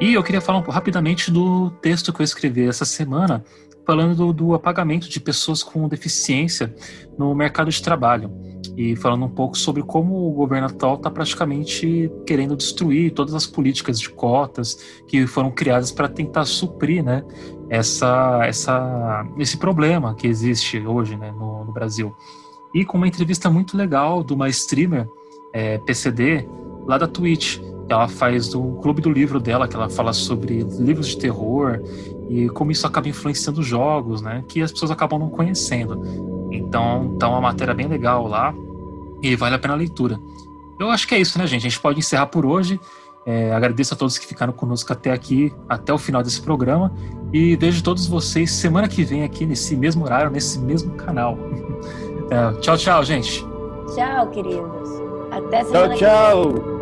E 0.03 0.15
eu 0.15 0.23
queria 0.25 0.41
falar 0.41 0.59
um, 0.59 0.63
rapidamente 0.63 1.31
do 1.31 1.71
texto 1.81 2.13
que 2.13 2.21
eu 2.21 2.25
escrevi 2.25 2.67
essa 2.67 2.85
semana, 2.85 3.45
falando 3.87 4.17
do, 4.17 4.33
do, 4.33 4.53
apagamento 4.53 5.09
de 5.09 5.21
pessoas 5.21 5.63
com 5.63 5.87
deficiência 5.87 6.75
no 7.17 7.33
mercado 7.37 7.71
de 7.71 7.81
trabalho 7.81 8.29
e 8.77 8.97
falando 8.97 9.27
um 9.27 9.29
pouco 9.29 9.57
sobre 9.57 9.81
como 9.81 10.29
o 10.29 10.33
governo 10.33 10.67
atual 10.67 10.97
está 10.97 11.09
praticamente 11.09 12.11
querendo 12.27 12.57
destruir 12.57 13.13
todas 13.13 13.33
as 13.33 13.47
políticas 13.47 14.01
de 14.01 14.11
cotas 14.11 14.77
que 15.07 15.25
foram 15.25 15.53
criadas 15.53 15.93
para 15.93 16.09
tentar 16.09 16.47
suprir 16.47 17.05
né, 17.05 17.23
essa, 17.71 18.41
essa, 18.43 19.25
esse 19.39 19.57
problema 19.57 20.17
que 20.17 20.27
existe 20.27 20.85
hoje 20.85 21.17
né, 21.17 21.31
no, 21.31 21.65
no 21.65 21.73
Brasil. 21.73 22.13
E 22.75 22.85
com 22.85 22.97
uma 22.97 23.07
entrevista 23.07 23.49
muito 23.49 23.77
legal 23.77 24.25
de 24.25 24.33
uma 24.33 24.49
streamer 24.49 25.07
é, 25.55 25.79
PCD 25.79 26.45
lá 26.89 26.99
da 26.99 27.07
Twitch, 27.07 27.61
ela 27.93 28.09
faz 28.09 28.49
do 28.49 28.79
clube 28.83 29.01
do 29.01 29.11
livro 29.11 29.39
dela, 29.41 29.69
que 29.69 29.77
ela 29.77 29.89
fala 29.89 30.13
sobre 30.13 30.63
livros 30.79 31.09
de 31.09 31.19
terror 31.19 31.81
e 32.29 32.49
como 32.51 32.71
isso 32.71 32.87
acaba 32.87 33.09
influenciando 33.09 33.63
jogos, 33.63 34.23
né? 34.23 34.45
Que 34.49 34.63
as 34.63 34.73
pessoas 34.73 34.91
acabam 34.91 35.19
não 35.19 35.29
conhecendo. 35.29 36.01
Então, 36.51 37.17
tá 37.19 37.29
uma 37.29 37.41
matéria 37.41 37.75
bem 37.75 37.87
legal 37.87 38.27
lá 38.27 38.55
e 39.23 39.37
vale 39.37 39.55
a 39.55 39.59
pena 39.59 39.75
a 39.75 39.77
leitura. 39.77 40.19
Eu 40.79 40.91
acho 40.91 41.07
que 41.07 41.15
é 41.15 41.19
isso, 41.19 41.39
né, 41.39 41.47
gente? 41.47 41.67
A 41.67 41.71
gente 41.71 41.81
pode 41.81 41.99
encerrar 41.99 42.27
por 42.27 42.45
hoje. 42.45 42.81
É, 43.25 43.53
agradeço 43.53 43.95
a 43.95 43.97
todos 43.97 44.19
que 44.19 44.27
ficaram 44.27 44.53
conosco 44.53 44.93
até 44.93 45.13
aqui, 45.13 45.53
até 45.69 45.93
o 45.93 45.99
final 45.99 46.23
desse 46.23 46.41
programa. 46.41 46.93
E 47.33 47.57
vejo 47.57 47.83
todos 47.83 48.07
vocês 48.07 48.51
semana 48.51 48.89
que 48.89 49.05
vem 49.05 49.23
aqui 49.23 49.47
nesse 49.47 49.77
mesmo 49.77 50.05
horário, 50.05 50.31
nesse 50.31 50.59
mesmo 50.59 50.93
canal. 50.95 51.39
É, 52.31 52.51
tchau, 52.61 52.79
tchau, 52.79 53.05
gente. 53.05 53.45
Tchau, 53.95 54.27
queridos. 54.31 54.89
Até 55.31 55.65
semana 55.65 55.95
tchau, 55.95 55.99
tchau. 55.99 56.53
Tchau, 56.53 56.53
tchau, 56.53 56.82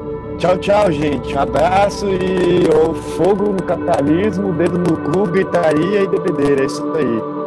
gente. 0.91 1.35
Um 1.35 1.39
abraço 1.39 2.07
e 2.09 2.67
o 2.69 2.95
fogo 2.95 3.53
no 3.53 3.63
capitalismo, 3.63 4.55
dedo 4.55 4.79
no 4.79 4.97
cu, 4.97 5.27
gritaria 5.31 6.03
e 6.03 6.09
bebedeira. 6.09 6.63
É 6.63 6.67
isso 6.67 6.83
aí. 6.97 7.40